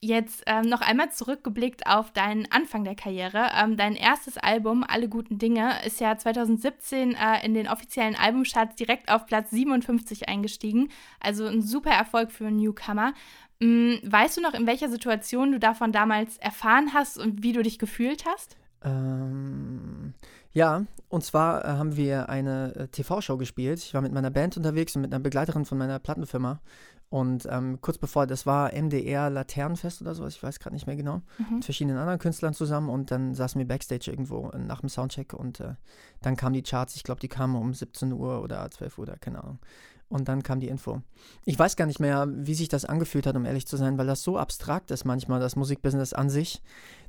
jetzt 0.00 0.44
ähm, 0.46 0.68
noch 0.68 0.80
einmal 0.80 1.10
zurückgeblickt 1.10 1.88
auf 1.88 2.12
deinen 2.12 2.50
Anfang 2.52 2.84
der 2.84 2.94
Karriere. 2.94 3.48
Ähm, 3.60 3.76
dein 3.76 3.96
erstes 3.96 4.38
Album, 4.38 4.84
Alle 4.86 5.08
guten 5.08 5.38
Dinge, 5.38 5.84
ist 5.84 6.00
ja 6.00 6.16
2017 6.16 7.14
äh, 7.14 7.44
in 7.44 7.54
den 7.54 7.66
offiziellen 7.66 8.14
Albumcharts 8.14 8.76
direkt 8.76 9.10
auf 9.10 9.26
Platz 9.26 9.50
57 9.50 10.28
eingestiegen. 10.28 10.90
Also 11.18 11.46
ein 11.46 11.62
super 11.62 11.90
Erfolg 11.90 12.30
für 12.30 12.46
einen 12.46 12.58
Newcomer. 12.58 13.12
Mm, 13.60 13.94
weißt 14.02 14.36
du 14.36 14.40
noch, 14.40 14.54
in 14.54 14.66
welcher 14.66 14.88
Situation 14.88 15.52
du 15.52 15.58
davon 15.58 15.92
damals 15.92 16.36
erfahren 16.38 16.92
hast 16.92 17.18
und 17.18 17.42
wie 17.42 17.52
du 17.52 17.62
dich 17.62 17.78
gefühlt 17.78 18.24
hast? 18.26 18.56
Ähm, 18.84 20.14
ja, 20.52 20.84
und 21.08 21.24
zwar 21.24 21.64
äh, 21.64 21.68
haben 21.68 21.96
wir 21.96 22.28
eine 22.28 22.74
äh, 22.74 22.88
TV-Show 22.88 23.36
gespielt. 23.36 23.78
Ich 23.78 23.94
war 23.94 24.02
mit 24.02 24.12
meiner 24.12 24.30
Band 24.30 24.56
unterwegs 24.56 24.94
und 24.96 25.02
mit 25.02 25.12
einer 25.12 25.22
Begleiterin 25.22 25.64
von 25.64 25.78
meiner 25.78 25.98
Plattenfirma. 25.98 26.60
Und 27.08 27.46
ähm, 27.48 27.78
kurz 27.80 27.98
bevor, 27.98 28.26
das 28.26 28.46
war 28.46 28.72
MDR 28.72 29.30
Laternenfest 29.30 30.02
oder 30.02 30.14
sowas, 30.14 30.34
ich 30.34 30.42
weiß 30.42 30.58
gerade 30.58 30.74
nicht 30.74 30.88
mehr 30.88 30.96
genau, 30.96 31.22
mhm. 31.38 31.56
mit 31.56 31.64
verschiedenen 31.64 31.98
anderen 31.98 32.18
Künstlern 32.18 32.52
zusammen. 32.52 32.88
Und 32.88 33.10
dann 33.10 33.34
saßen 33.34 33.58
wir 33.58 33.68
Backstage 33.68 34.10
irgendwo 34.10 34.50
äh, 34.50 34.58
nach 34.58 34.80
dem 34.80 34.88
Soundcheck 34.88 35.32
und 35.32 35.60
äh, 35.60 35.74
dann 36.20 36.36
kamen 36.36 36.54
die 36.54 36.62
Charts. 36.62 36.96
Ich 36.96 37.04
glaube, 37.04 37.20
die 37.20 37.28
kamen 37.28 37.54
um 37.54 37.72
17 37.72 38.12
Uhr 38.12 38.42
oder 38.42 38.68
12 38.70 38.98
Uhr 38.98 39.02
oder 39.02 39.16
keine 39.16 39.42
Ahnung. 39.42 39.60
Und 40.08 40.28
dann 40.28 40.42
kam 40.42 40.60
die 40.60 40.68
Info. 40.68 41.02
Ich 41.44 41.58
weiß 41.58 41.76
gar 41.76 41.86
nicht 41.86 41.98
mehr, 41.98 42.28
wie 42.30 42.54
sich 42.54 42.68
das 42.68 42.84
angefühlt 42.84 43.26
hat, 43.26 43.36
um 43.36 43.44
ehrlich 43.44 43.66
zu 43.66 43.76
sein, 43.76 43.98
weil 43.98 44.06
das 44.06 44.22
so 44.22 44.38
abstrakt 44.38 44.90
ist 44.90 45.04
manchmal, 45.04 45.40
das 45.40 45.56
Musikbusiness 45.56 46.12
an 46.12 46.30
sich, 46.30 46.62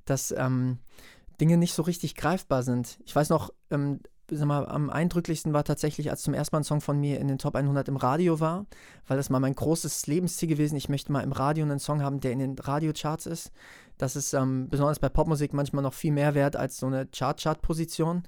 dass 0.05 0.31
ähm, 0.31 0.79
Dinge 1.39 1.57
nicht 1.57 1.73
so 1.73 1.83
richtig 1.83 2.15
greifbar 2.15 2.63
sind. 2.63 2.99
Ich 3.05 3.15
weiß 3.15 3.29
noch, 3.29 3.53
ähm, 3.69 3.99
mal, 4.31 4.67
am 4.67 4.89
eindrücklichsten 4.89 5.53
war 5.53 5.63
tatsächlich, 5.63 6.09
als 6.09 6.21
zum 6.21 6.33
ersten 6.33 6.55
Mal 6.55 6.61
ein 6.61 6.65
Song 6.65 6.81
von 6.81 6.99
mir 6.99 7.19
in 7.19 7.27
den 7.27 7.37
Top 7.37 7.55
100 7.55 7.87
im 7.87 7.95
Radio 7.95 8.39
war, 8.39 8.65
weil 9.07 9.17
das 9.17 9.29
mal 9.29 9.39
mein 9.39 9.55
großes 9.55 10.07
Lebensziel 10.07 10.49
gewesen. 10.49 10.75
Ich 10.75 10.89
möchte 10.89 11.11
mal 11.11 11.23
im 11.23 11.31
Radio 11.31 11.63
einen 11.63 11.79
Song 11.79 12.01
haben, 12.01 12.19
der 12.19 12.31
in 12.31 12.39
den 12.39 12.57
Radiocharts 12.57 13.25
ist. 13.25 13.51
Das 13.97 14.15
ist 14.15 14.33
ähm, 14.33 14.67
besonders 14.69 14.99
bei 14.99 15.09
Popmusik 15.09 15.53
manchmal 15.53 15.83
noch 15.83 15.93
viel 15.93 16.11
mehr 16.11 16.35
wert 16.35 16.55
als 16.55 16.77
so 16.77 16.87
eine 16.87 17.07
Chart-Chart-Position, 17.07 18.23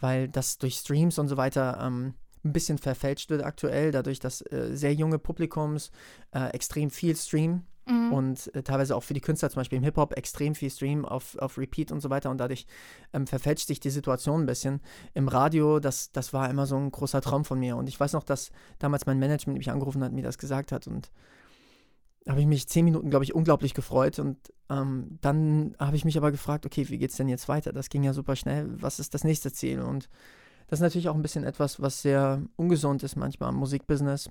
weil 0.00 0.28
das 0.28 0.58
durch 0.58 0.76
Streams 0.76 1.18
und 1.18 1.28
so 1.28 1.36
weiter 1.36 1.78
ähm, 1.80 2.14
ein 2.44 2.52
bisschen 2.52 2.78
verfälscht 2.78 3.30
wird 3.30 3.42
aktuell, 3.42 3.90
dadurch, 3.90 4.18
dass 4.18 4.40
äh, 4.42 4.70
sehr 4.72 4.94
junge 4.94 5.18
Publikums 5.18 5.90
äh, 6.32 6.50
extrem 6.50 6.90
viel 6.90 7.16
streamen 7.16 7.66
mhm. 7.86 8.12
und 8.12 8.54
äh, 8.54 8.62
teilweise 8.62 8.96
auch 8.96 9.02
für 9.02 9.14
die 9.14 9.20
Künstler, 9.20 9.50
zum 9.50 9.60
Beispiel 9.60 9.78
im 9.78 9.84
Hip-Hop, 9.84 10.16
extrem 10.16 10.54
viel 10.54 10.70
streamen 10.70 11.04
auf, 11.04 11.36
auf 11.38 11.58
Repeat 11.58 11.90
und 11.92 12.00
so 12.00 12.10
weiter 12.10 12.30
und 12.30 12.38
dadurch 12.38 12.66
ähm, 13.12 13.26
verfälscht 13.26 13.66
sich 13.66 13.80
die 13.80 13.90
Situation 13.90 14.42
ein 14.42 14.46
bisschen. 14.46 14.80
Im 15.14 15.28
Radio, 15.28 15.80
das, 15.80 16.12
das 16.12 16.32
war 16.32 16.50
immer 16.50 16.66
so 16.66 16.76
ein 16.76 16.90
großer 16.90 17.20
Traum 17.20 17.44
von 17.44 17.58
mir 17.58 17.76
und 17.76 17.88
ich 17.88 17.98
weiß 17.98 18.12
noch, 18.12 18.24
dass 18.24 18.50
damals 18.78 19.06
mein 19.06 19.18
Management 19.18 19.58
mich 19.58 19.70
angerufen 19.70 20.04
hat, 20.04 20.12
mir 20.12 20.24
das 20.24 20.38
gesagt 20.38 20.72
hat 20.72 20.86
und 20.86 21.10
habe 22.28 22.40
ich 22.40 22.46
mich 22.46 22.68
zehn 22.68 22.84
Minuten, 22.84 23.10
glaube 23.10 23.24
ich, 23.24 23.34
unglaublich 23.34 23.74
gefreut. 23.74 24.18
Und 24.18 24.38
ähm, 24.70 25.18
dann 25.20 25.76
habe 25.78 25.96
ich 25.96 26.04
mich 26.04 26.16
aber 26.16 26.30
gefragt, 26.30 26.64
okay, 26.64 26.88
wie 26.88 26.98
geht 26.98 27.10
es 27.10 27.16
denn 27.16 27.28
jetzt 27.28 27.48
weiter? 27.48 27.72
Das 27.72 27.90
ging 27.90 28.02
ja 28.02 28.12
super 28.12 28.34
schnell. 28.34 28.70
Was 28.80 28.98
ist 28.98 29.14
das 29.14 29.24
nächste 29.24 29.52
Ziel? 29.52 29.80
Und 29.80 30.08
das 30.74 30.80
ist 30.80 30.82
natürlich 30.82 31.08
auch 31.08 31.14
ein 31.14 31.22
bisschen 31.22 31.44
etwas, 31.44 31.80
was 31.80 32.02
sehr 32.02 32.42
ungesund 32.56 33.04
ist 33.04 33.14
manchmal 33.14 33.50
am 33.50 33.54
Musikbusiness 33.54 34.28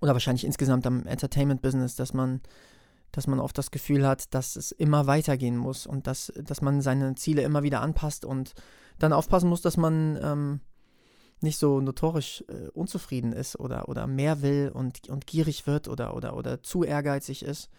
oder 0.00 0.12
wahrscheinlich 0.12 0.44
insgesamt 0.44 0.84
am 0.84 1.06
Entertainment-Business, 1.06 1.94
dass 1.94 2.12
man, 2.12 2.40
dass 3.12 3.28
man 3.28 3.38
oft 3.38 3.56
das 3.56 3.70
Gefühl 3.70 4.04
hat, 4.04 4.34
dass 4.34 4.56
es 4.56 4.72
immer 4.72 5.06
weitergehen 5.06 5.56
muss 5.56 5.86
und 5.86 6.08
dass, 6.08 6.32
dass 6.42 6.60
man 6.60 6.80
seine 6.80 7.14
Ziele 7.14 7.42
immer 7.42 7.62
wieder 7.62 7.82
anpasst 7.82 8.24
und 8.24 8.54
dann 8.98 9.12
aufpassen 9.12 9.48
muss, 9.48 9.62
dass 9.62 9.76
man 9.76 10.18
ähm, 10.20 10.60
nicht 11.40 11.60
so 11.60 11.80
notorisch 11.80 12.42
äh, 12.48 12.70
unzufrieden 12.70 13.32
ist 13.32 13.60
oder, 13.60 13.88
oder 13.88 14.08
mehr 14.08 14.42
will 14.42 14.72
und, 14.74 15.08
und 15.08 15.24
gierig 15.28 15.68
wird 15.68 15.86
oder, 15.86 16.16
oder, 16.16 16.36
oder 16.36 16.64
zu 16.64 16.82
ehrgeizig 16.82 17.44
ist. 17.44 17.70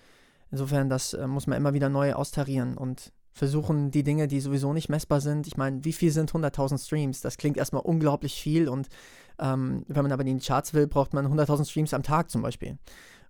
Insofern, 0.50 0.90
das 0.90 1.14
äh, 1.14 1.28
muss 1.28 1.46
man 1.46 1.58
immer 1.58 1.74
wieder 1.74 1.90
neu 1.90 2.14
austarieren 2.14 2.78
und 2.78 3.12
versuchen 3.36 3.92
die 3.92 4.04
Dinge, 4.04 4.28
die 4.30 4.40
sowieso 4.40 4.72
nicht 4.72 4.88
messbar 4.88 5.20
sind. 5.20 5.46
Ich 5.46 5.58
meine, 5.58 5.84
wie 5.84 5.92
viel 5.92 6.10
sind 6.10 6.32
100.000 6.32 6.84
Streams? 6.84 7.20
Das 7.20 7.36
klingt 7.36 7.58
erstmal 7.58 7.82
unglaublich 7.82 8.34
viel 8.36 8.70
und 8.70 8.88
ähm, 9.38 9.84
wenn 9.90 10.04
man 10.04 10.14
aber 10.14 10.26
in 10.26 10.40
die 10.40 10.46
Charts 10.46 10.74
will, 10.74 10.88
braucht 10.88 11.14
man 11.14 11.28
100.000 11.28 11.70
Streams 11.70 11.94
am 11.94 12.02
Tag 12.02 12.32
zum 12.32 12.42
Beispiel. 12.42 12.78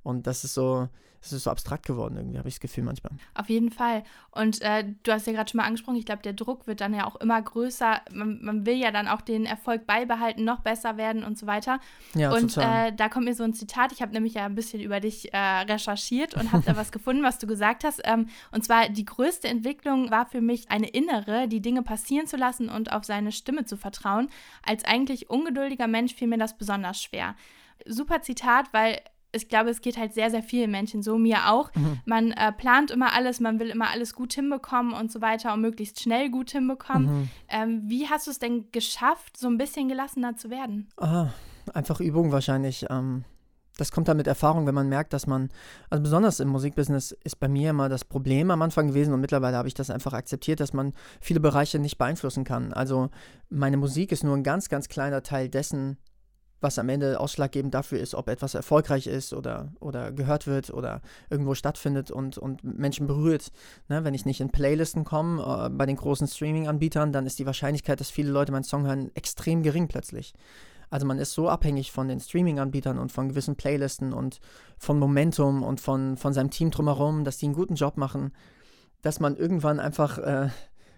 Und 0.06 0.28
das 0.28 0.44
ist 0.44 0.54
so, 0.54 0.88
das 1.26 1.34
ist 1.34 1.44
so 1.46 1.50
abstrakt 1.50 1.88
geworden, 1.88 2.18
irgendwie, 2.18 2.38
habe 2.38 2.48
ich 2.48 2.54
das 2.54 2.60
Gefühl 2.60 2.84
manchmal. 2.84 3.12
Auf 3.34 3.50
jeden 3.50 3.72
Fall. 3.72 4.04
Und 4.30 4.62
äh, 4.62 4.86
du 5.02 5.12
hast 5.12 5.26
ja 5.26 5.34
gerade 5.34 5.50
schon 5.50 5.58
mal 5.58 5.64
angesprochen, 5.64 5.96
ich 5.96 6.06
glaube, 6.06 6.22
der 6.22 6.34
Druck 6.34 6.68
wird 6.68 6.82
dann 6.82 6.94
ja 6.94 7.08
auch 7.08 7.16
immer 7.16 7.42
größer. 7.42 8.02
Man, 8.12 8.44
man, 8.44 8.66
will 8.68 8.76
ja 8.76 8.92
dann 8.92 9.08
auch 9.08 9.22
den 9.22 9.48
Erfolg 9.48 9.88
beibehalten, 9.88 10.44
noch 10.44 10.60
besser 10.60 10.98
werden 10.98 11.24
und 11.24 11.40
so 11.40 11.48
weiter. 11.48 11.80
Ja, 12.14 12.32
und 12.32 12.56
äh, 12.58 12.94
da 12.96 13.10
kommt 13.10 13.26
mir 13.26 13.34
so 13.34 13.44
ein 13.44 13.56
Zitat, 13.56 13.92
ich 13.92 14.04
habe 14.04 14.12
nämlich 14.12 14.36
ja 14.36 14.46
ein 14.46 14.54
bisschen 14.54 14.80
über 14.80 15.00
dich 15.00 15.34
äh, 15.34 15.38
recherchiert 15.38 16.36
und 16.36 16.52
habe 16.52 16.64
da 16.64 16.76
was 16.78 16.92
gefunden, 16.92 17.24
was 17.24 17.40
du 17.40 17.48
gesagt 17.48 17.84
hast. 17.84 18.02
Ähm, 18.04 18.28
und 18.52 18.64
zwar, 18.64 18.90
die 18.90 19.06
größte 19.06 19.48
Entwicklung 19.48 20.12
war 20.12 20.28
für 20.28 20.42
mich 20.42 20.70
eine 20.70 20.90
innere, 20.90 21.48
die 21.48 21.62
Dinge 21.62 21.82
passieren 21.82 22.28
zu 22.28 22.38
lassen 22.38 22.70
und 22.70 22.92
auf 22.92 23.04
seine 23.04 23.32
Stimme 23.32 23.66
zu 23.66 23.78
vertrauen. 23.78 24.30
Als 24.62 24.86
eigentlich 24.86 25.32
ungeduldiger 25.32 25.88
Mensch 25.88 26.14
fiel 26.14 26.28
mir 26.28 26.38
das 26.38 26.56
besonders 26.56 27.02
schwer. 27.02 27.36
Super 27.88 28.22
Zitat, 28.22 28.72
weil 28.72 29.00
ich 29.36 29.50
glaube, 29.50 29.70
es 29.70 29.82
geht 29.82 29.98
halt 29.98 30.14
sehr, 30.14 30.30
sehr 30.32 30.44
vielen 30.44 30.72
Menschen 30.72 31.04
so, 31.04 31.18
mir 31.18 31.50
auch. 31.52 31.74
Mhm. 31.76 32.00
Man 32.06 32.32
äh, 32.32 32.52
plant 32.52 32.92
immer 32.92 33.14
alles, 33.14 33.40
man 33.40 33.60
will 33.60 33.70
immer 33.70 33.90
alles 33.90 34.14
gut 34.14 34.34
hinbekommen 34.34 34.94
und 34.94 35.12
so 35.12 35.22
weiter 35.22 35.54
und 35.54 35.62
möglichst 35.62 36.02
schnell 36.02 36.30
gut 36.30 36.52
hinbekommen. 36.52 37.08
Mhm. 37.08 37.30
Ähm, 37.50 37.82
wie 37.86 38.08
hast 38.08 38.28
du 38.28 38.32
es 38.32 38.40
denn 38.40 38.72
geschafft, 38.72 39.38
so 39.38 39.48
ein 39.48 39.58
bisschen 39.58 39.88
gelassener 39.88 40.36
zu 40.36 40.50
werden? 40.50 40.90
Ah, 40.98 41.28
einfach 41.74 42.00
Übung 42.00 42.32
wahrscheinlich. 42.32 42.86
Ähm, 42.90 43.26
das 43.78 43.92
kommt 43.92 44.08
dann 44.08 44.18
mit 44.18 44.28
Erfahrung, 44.28 44.68
wenn 44.68 44.76
man 44.76 44.88
merkt, 44.88 45.12
dass 45.14 45.28
man, 45.28 45.50
also 45.90 46.02
besonders 46.02 46.40
im 46.40 46.48
Musikbusiness 46.48 47.12
ist 47.24 47.40
bei 47.40 47.50
mir 47.50 47.72
immer 47.72 47.90
das 47.90 48.06
Problem 48.06 48.50
am 48.52 48.62
Anfang 48.62 48.88
gewesen 48.88 49.14
und 49.14 49.20
mittlerweile 49.20 49.58
habe 49.58 49.68
ich 49.68 49.74
das 49.74 49.90
einfach 49.90 50.14
akzeptiert, 50.14 50.60
dass 50.60 50.74
man 50.74 50.94
viele 51.20 51.42
Bereiche 51.42 51.78
nicht 51.80 51.98
beeinflussen 51.98 52.46
kann. 52.46 52.72
Also 52.72 53.10
meine 53.50 53.78
Musik 53.78 54.12
ist 54.12 54.24
nur 54.24 54.36
ein 54.36 54.44
ganz, 54.44 54.70
ganz 54.70 54.88
kleiner 54.88 55.24
Teil 55.24 55.50
dessen, 55.50 55.98
was 56.62 56.80
am 56.80 56.90
Ende 56.90 57.20
ausschlaggebend 57.20 57.74
dafür 57.74 58.00
ist, 58.00 58.16
ob 58.16 58.30
etwas 58.30 58.54
erfolgreich 58.54 59.08
ist 59.08 59.34
oder, 59.34 59.72
oder 59.80 60.12
gehört 60.12 60.48
wird 60.48 60.72
oder 60.72 61.02
irgendwo 61.30 61.54
stattfindet 61.54 62.12
und, 62.12 62.38
und 62.38 62.64
Menschen 62.64 63.08
berührt. 63.08 63.52
Ne, 63.90 64.04
wenn 64.04 64.14
ich 64.14 64.26
nicht 64.26 64.42
in 64.42 64.50
Playlisten 64.50 65.04
komme 65.04 65.42
äh, 65.44 65.70
bei 65.70 65.86
den 65.86 65.98
großen 65.98 66.28
Streaming-Anbietern, 66.28 67.12
dann 67.12 67.26
ist 67.26 67.40
die 67.40 67.46
Wahrscheinlichkeit, 67.46 68.00
dass 68.00 68.10
viele 68.10 68.32
Leute 68.32 68.52
meinen 68.52 68.64
Song 68.64 68.86
hören, 68.86 69.12
extrem 69.16 69.64
gering 69.64 69.88
plötzlich. 69.88 70.34
Also 70.90 71.06
man 71.06 71.20
ist 71.20 71.34
so 71.34 71.50
abhängig 71.50 71.92
von 71.92 72.08
den 72.08 72.20
Streaming-Anbietern 72.20 73.00
und 73.00 73.12
von 73.12 73.30
gewissen 73.30 73.56
Playlisten 73.56 74.14
und 74.14 74.40
von 74.78 75.00
Momentum 75.00 75.64
und 75.64 75.82
von, 75.82 76.16
von 76.16 76.34
seinem 76.34 76.52
Team 76.52 76.72
drumherum, 76.72 77.24
dass 77.24 77.38
die 77.38 77.46
einen 77.46 77.56
guten 77.56 77.76
Job 77.76 77.98
machen, 77.98 78.32
dass 79.02 79.20
man 79.20 79.36
irgendwann 79.36 79.80
einfach 79.80 80.18
äh, 80.20 80.50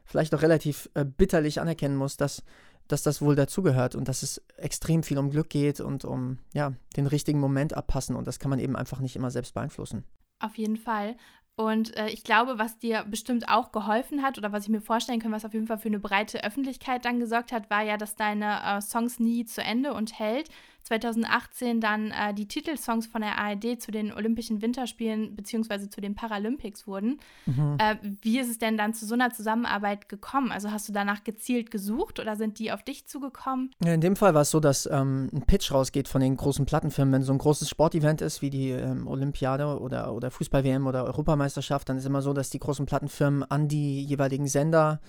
vielleicht 0.05 0.33
auch 0.33 0.41
relativ 0.41 0.89
äh, 0.93 1.05
bitterlich 1.05 1.59
anerkennen 1.59 1.95
muss, 1.95 2.17
dass 2.17 2.43
dass 2.87 3.03
das 3.03 3.21
wohl 3.21 3.35
dazugehört 3.35 3.95
und 3.95 4.07
dass 4.07 4.23
es 4.23 4.41
extrem 4.57 5.03
viel 5.03 5.17
um 5.17 5.29
Glück 5.29 5.49
geht 5.49 5.79
und 5.79 6.05
um 6.05 6.39
ja, 6.53 6.73
den 6.95 7.07
richtigen 7.07 7.39
Moment 7.39 7.73
abpassen 7.73 8.15
und 8.15 8.27
das 8.27 8.39
kann 8.39 8.49
man 8.49 8.59
eben 8.59 8.75
einfach 8.75 8.99
nicht 8.99 9.15
immer 9.15 9.31
selbst 9.31 9.53
beeinflussen. 9.53 10.03
Auf 10.39 10.57
jeden 10.57 10.77
Fall. 10.77 11.15
Und 11.59 11.97
äh, 11.97 12.09
ich 12.09 12.23
glaube, 12.23 12.59
was 12.59 12.77
dir 12.77 13.03
bestimmt 13.09 13.49
auch 13.49 13.71
geholfen 13.71 14.21
hat 14.21 14.37
oder 14.37 14.51
was 14.51 14.65
ich 14.65 14.69
mir 14.69 14.79
vorstellen 14.79 15.19
kann, 15.19 15.31
was 15.31 15.43
auf 15.43 15.55
jeden 15.55 15.65
Fall 15.65 15.79
für 15.79 15.87
eine 15.87 15.99
breite 15.99 16.43
Öffentlichkeit 16.43 17.03
dann 17.03 17.19
gesorgt 17.19 17.51
hat, 17.51 17.71
war 17.71 17.81
ja, 17.81 17.97
dass 17.97 18.15
deine 18.15 18.61
äh, 18.63 18.79
Songs 18.79 19.19
nie 19.19 19.43
zu 19.45 19.63
Ende 19.63 19.95
und 19.95 20.19
hält. 20.19 20.49
2018 20.87 21.81
dann 21.81 22.11
äh, 22.11 22.33
die 22.33 22.47
Titelsongs 22.47 23.07
von 23.07 23.21
der 23.21 23.37
ARD 23.37 23.81
zu 23.81 23.91
den 23.91 24.13
Olympischen 24.13 24.61
Winterspielen 24.61 25.35
bzw. 25.35 25.89
zu 25.89 25.99
den 25.99 26.15
Paralympics 26.15 26.87
wurden. 26.87 27.19
Mhm. 27.45 27.77
Äh, 27.77 27.95
wie 28.21 28.39
ist 28.39 28.49
es 28.49 28.57
denn 28.57 28.77
dann 28.77 28.93
zu 28.93 29.05
so 29.05 29.13
einer 29.13 29.31
Zusammenarbeit 29.31 30.07
gekommen? 30.07 30.51
Also 30.51 30.71
hast 30.71 30.87
du 30.87 30.93
danach 30.93 31.23
gezielt 31.23 31.71
gesucht 31.71 32.19
oder 32.19 32.35
sind 32.35 32.59
die 32.59 32.71
auf 32.71 32.83
dich 32.83 33.05
zugekommen? 33.05 33.71
In 33.85 34.01
dem 34.01 34.15
Fall 34.15 34.33
war 34.33 34.41
es 34.43 34.51
so, 34.51 34.59
dass 34.59 34.85
ähm, 34.85 35.29
ein 35.33 35.41
Pitch 35.41 35.71
rausgeht 35.71 36.07
von 36.07 36.21
den 36.21 36.37
großen 36.37 36.65
Plattenfirmen. 36.65 37.13
Wenn 37.13 37.23
so 37.23 37.33
ein 37.33 37.37
großes 37.37 37.69
Sportevent 37.69 38.21
ist 38.21 38.41
wie 38.41 38.49
die 38.49 38.69
ähm, 38.69 39.07
Olympiade 39.07 39.79
oder, 39.79 40.13
oder 40.13 40.31
Fußball-WM 40.31 40.87
oder 40.87 41.03
Europameisterschaft, 41.03 41.89
dann 41.89 41.97
ist 41.97 42.05
immer 42.05 42.21
so, 42.21 42.31
dass 42.31 42.49
die 42.49 42.59
großen 42.59 42.85
Plattenfirmen 42.85 43.43
an 43.43 43.67
die 43.67 44.03
jeweiligen 44.03 44.47
Sender 44.47 45.01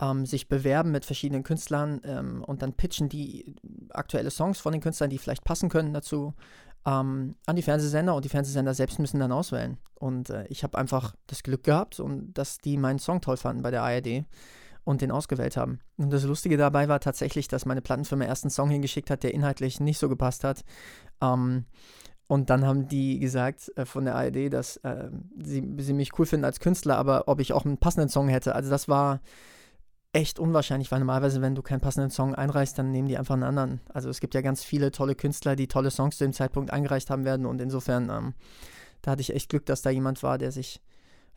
ähm, 0.00 0.26
sich 0.26 0.48
bewerben 0.48 0.90
mit 0.90 1.04
verschiedenen 1.04 1.42
Künstlern 1.42 2.00
ähm, 2.04 2.44
und 2.44 2.62
dann 2.62 2.74
pitchen 2.74 3.08
die 3.08 3.54
aktuelle 3.90 4.30
Songs 4.30 4.58
von 4.58 4.72
den 4.72 4.80
Künstlern, 4.80 5.10
die 5.10 5.18
vielleicht 5.18 5.44
passen 5.44 5.68
können 5.68 5.92
dazu, 5.92 6.34
ähm, 6.86 7.36
an 7.46 7.56
die 7.56 7.62
Fernsehsender 7.62 8.14
und 8.14 8.24
die 8.24 8.28
Fernsehsender 8.28 8.74
selbst 8.74 8.98
müssen 8.98 9.20
dann 9.20 9.32
auswählen. 9.32 9.78
Und 9.94 10.30
äh, 10.30 10.46
ich 10.48 10.62
habe 10.62 10.76
einfach 10.76 11.14
das 11.26 11.42
Glück 11.42 11.64
gehabt 11.64 12.00
und 12.00 12.34
dass 12.34 12.58
die 12.58 12.76
meinen 12.76 12.98
Song 12.98 13.20
toll 13.20 13.36
fanden 13.36 13.62
bei 13.62 13.70
der 13.70 13.82
ARD 13.82 14.24
und 14.84 15.00
den 15.00 15.10
ausgewählt 15.10 15.56
haben. 15.56 15.80
Und 15.96 16.12
das 16.12 16.24
Lustige 16.24 16.56
dabei 16.56 16.88
war 16.88 17.00
tatsächlich, 17.00 17.48
dass 17.48 17.64
meine 17.64 17.80
Plattenfirma 17.80 18.24
erst 18.24 18.44
einen 18.44 18.50
Song 18.50 18.68
hingeschickt 18.68 19.10
hat, 19.10 19.22
der 19.22 19.32
inhaltlich 19.32 19.80
nicht 19.80 19.98
so 19.98 20.08
gepasst 20.08 20.44
hat. 20.44 20.64
Ähm, 21.22 21.64
und 22.26 22.50
dann 22.50 22.66
haben 22.66 22.88
die 22.88 23.18
gesagt 23.18 23.72
äh, 23.76 23.86
von 23.86 24.04
der 24.04 24.14
ARD, 24.16 24.52
dass 24.52 24.76
äh, 24.78 25.10
sie, 25.38 25.74
sie 25.78 25.92
mich 25.92 26.18
cool 26.18 26.26
finden 26.26 26.44
als 26.44 26.60
Künstler, 26.60 26.96
aber 26.96 27.28
ob 27.28 27.40
ich 27.40 27.52
auch 27.52 27.64
einen 27.64 27.78
passenden 27.78 28.08
Song 28.08 28.28
hätte. 28.28 28.54
Also 28.54 28.70
das 28.70 28.88
war 28.88 29.20
echt 30.14 30.38
unwahrscheinlich, 30.38 30.90
weil 30.92 31.00
normalerweise, 31.00 31.42
wenn 31.42 31.54
du 31.54 31.62
keinen 31.62 31.80
passenden 31.80 32.10
Song 32.10 32.34
einreichst, 32.34 32.78
dann 32.78 32.92
nehmen 32.92 33.08
die 33.08 33.18
einfach 33.18 33.34
einen 33.34 33.42
anderen. 33.42 33.80
Also 33.92 34.08
es 34.08 34.20
gibt 34.20 34.34
ja 34.34 34.40
ganz 34.40 34.62
viele 34.62 34.92
tolle 34.92 35.14
Künstler, 35.14 35.56
die 35.56 35.66
tolle 35.66 35.90
Songs 35.90 36.16
zu 36.16 36.24
dem 36.24 36.32
Zeitpunkt 36.32 36.72
eingereicht 36.72 37.10
haben 37.10 37.24
werden 37.24 37.46
und 37.46 37.60
insofern, 37.60 38.08
ähm, 38.08 38.34
da 39.02 39.10
hatte 39.10 39.20
ich 39.20 39.34
echt 39.34 39.50
Glück, 39.50 39.66
dass 39.66 39.82
da 39.82 39.90
jemand 39.90 40.22
war, 40.22 40.38
der 40.38 40.52
sich 40.52 40.80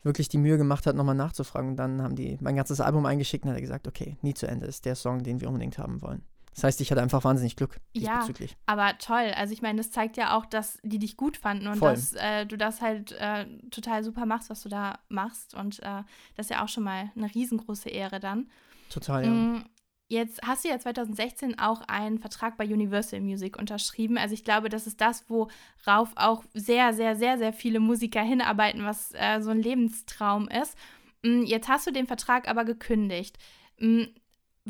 wirklich 0.02 0.28
die 0.28 0.38
Mühe 0.38 0.58
gemacht 0.58 0.86
hat, 0.86 0.96
nochmal 0.96 1.16
nachzufragen. 1.16 1.70
Und 1.70 1.76
dann 1.76 2.02
haben 2.02 2.14
die 2.14 2.38
mein 2.40 2.56
ganzes 2.56 2.80
Album 2.80 3.04
eingeschickt 3.04 3.44
und 3.44 3.50
hat 3.50 3.60
gesagt, 3.60 3.88
okay, 3.88 4.16
nie 4.22 4.34
zu 4.34 4.46
Ende 4.46 4.66
ist 4.66 4.84
der 4.84 4.94
Song, 4.94 5.22
den 5.22 5.40
wir 5.40 5.48
unbedingt 5.48 5.78
haben 5.78 6.00
wollen. 6.00 6.22
Das 6.58 6.64
heißt, 6.64 6.80
ich 6.80 6.90
hatte 6.90 7.00
einfach 7.00 7.22
wahnsinnig 7.22 7.54
Glück 7.54 7.78
diesbezüglich. 7.94 8.50
Ja, 8.50 8.56
aber 8.66 8.98
toll. 8.98 9.32
Also 9.36 9.52
ich 9.52 9.62
meine, 9.62 9.78
das 9.78 9.92
zeigt 9.92 10.16
ja 10.16 10.36
auch, 10.36 10.44
dass 10.44 10.80
die 10.82 10.98
dich 10.98 11.16
gut 11.16 11.36
fanden 11.36 11.68
und 11.68 11.76
Voll. 11.76 11.92
dass 11.92 12.14
äh, 12.14 12.46
du 12.46 12.58
das 12.58 12.80
halt 12.80 13.12
äh, 13.12 13.46
total 13.70 14.02
super 14.02 14.26
machst, 14.26 14.50
was 14.50 14.64
du 14.64 14.68
da 14.68 14.98
machst. 15.08 15.54
Und 15.54 15.78
äh, 15.84 16.02
das 16.36 16.46
ist 16.46 16.50
ja 16.50 16.64
auch 16.64 16.68
schon 16.68 16.82
mal 16.82 17.12
eine 17.14 17.32
riesengroße 17.32 17.90
Ehre 17.90 18.18
dann. 18.18 18.50
Total, 18.90 19.24
ja. 19.24 19.30
Mm, 19.30 19.66
jetzt 20.08 20.40
hast 20.44 20.64
du 20.64 20.68
ja 20.68 20.80
2016 20.80 21.60
auch 21.60 21.82
einen 21.82 22.18
Vertrag 22.18 22.56
bei 22.56 22.64
Universal 22.64 23.20
Music 23.20 23.56
unterschrieben. 23.56 24.18
Also 24.18 24.34
ich 24.34 24.42
glaube, 24.42 24.68
das 24.68 24.88
ist 24.88 25.00
das, 25.00 25.26
worauf 25.28 26.10
auch 26.16 26.42
sehr, 26.54 26.92
sehr, 26.92 27.14
sehr, 27.14 27.38
sehr 27.38 27.52
viele 27.52 27.78
Musiker 27.78 28.22
hinarbeiten, 28.22 28.82
was 28.82 29.12
äh, 29.14 29.40
so 29.42 29.50
ein 29.50 29.62
Lebenstraum 29.62 30.48
ist. 30.48 30.76
Mm, 31.22 31.42
jetzt 31.44 31.68
hast 31.68 31.86
du 31.86 31.92
den 31.92 32.08
Vertrag 32.08 32.48
aber 32.48 32.64
gekündigt. 32.64 33.38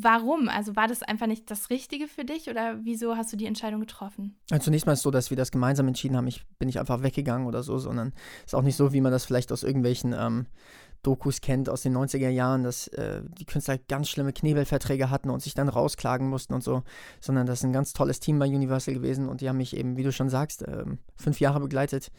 Warum? 0.00 0.49
Also 0.49 0.76
war 0.76 0.87
das 0.87 1.02
einfach 1.02 1.26
nicht 1.26 1.50
das 1.50 1.71
Richtige 1.71 2.07
für 2.07 2.25
dich 2.25 2.49
oder 2.49 2.78
wieso 2.85 3.17
hast 3.17 3.33
du 3.33 3.37
die 3.37 3.47
Entscheidung 3.47 3.81
getroffen? 3.81 4.37
Also 4.50 4.64
zunächst 4.64 4.87
mal 4.87 4.93
ist 4.93 5.00
es 5.00 5.02
so, 5.02 5.11
dass 5.11 5.31
wir 5.31 5.37
das 5.37 5.50
gemeinsam 5.50 5.88
entschieden 5.88 6.17
haben. 6.17 6.28
Ich 6.28 6.47
bin 6.59 6.67
nicht 6.67 6.78
einfach 6.78 7.02
weggegangen 7.02 7.49
oder 7.49 7.64
so, 7.64 7.78
sondern 7.78 8.12
es 8.40 8.52
ist 8.52 8.55
auch 8.55 8.62
nicht 8.62 8.76
so, 8.76 8.93
wie 8.93 9.00
man 9.00 9.11
das 9.11 9.25
vielleicht 9.25 9.50
aus 9.50 9.64
irgendwelchen 9.64 10.14
ähm, 10.17 10.47
Dokus 11.02 11.40
kennt 11.40 11.69
aus 11.69 11.83
den 11.83 11.97
90er 11.97 12.28
Jahren, 12.28 12.62
dass 12.62 12.87
äh, 12.88 13.23
die 13.38 13.45
Künstler 13.45 13.78
ganz 13.78 14.09
schlimme 14.09 14.33
Knebelverträge 14.33 15.11
hatten 15.11 15.31
und 15.31 15.43
sich 15.43 15.55
dann 15.55 15.69
rausklagen 15.69 16.28
mussten 16.28 16.55
und 16.55 16.62
so, 16.62 16.83
sondern 17.21 17.47
das 17.47 17.61
ist 17.61 17.64
ein 17.64 17.73
ganz 17.73 17.93
tolles 17.93 18.21
Team 18.21 18.38
bei 18.38 18.47
Universal 18.47 18.95
gewesen 18.95 19.28
und 19.28 19.40
die 19.40 19.49
haben 19.49 19.59
mich 19.59 19.76
eben, 19.76 19.97
wie 19.97 20.02
du 20.05 20.12
schon 20.12 20.28
sagst, 20.28 20.62
äh, 20.62 20.85
fünf 21.17 21.40
Jahre 21.40 21.61
begleitet. 21.61 22.12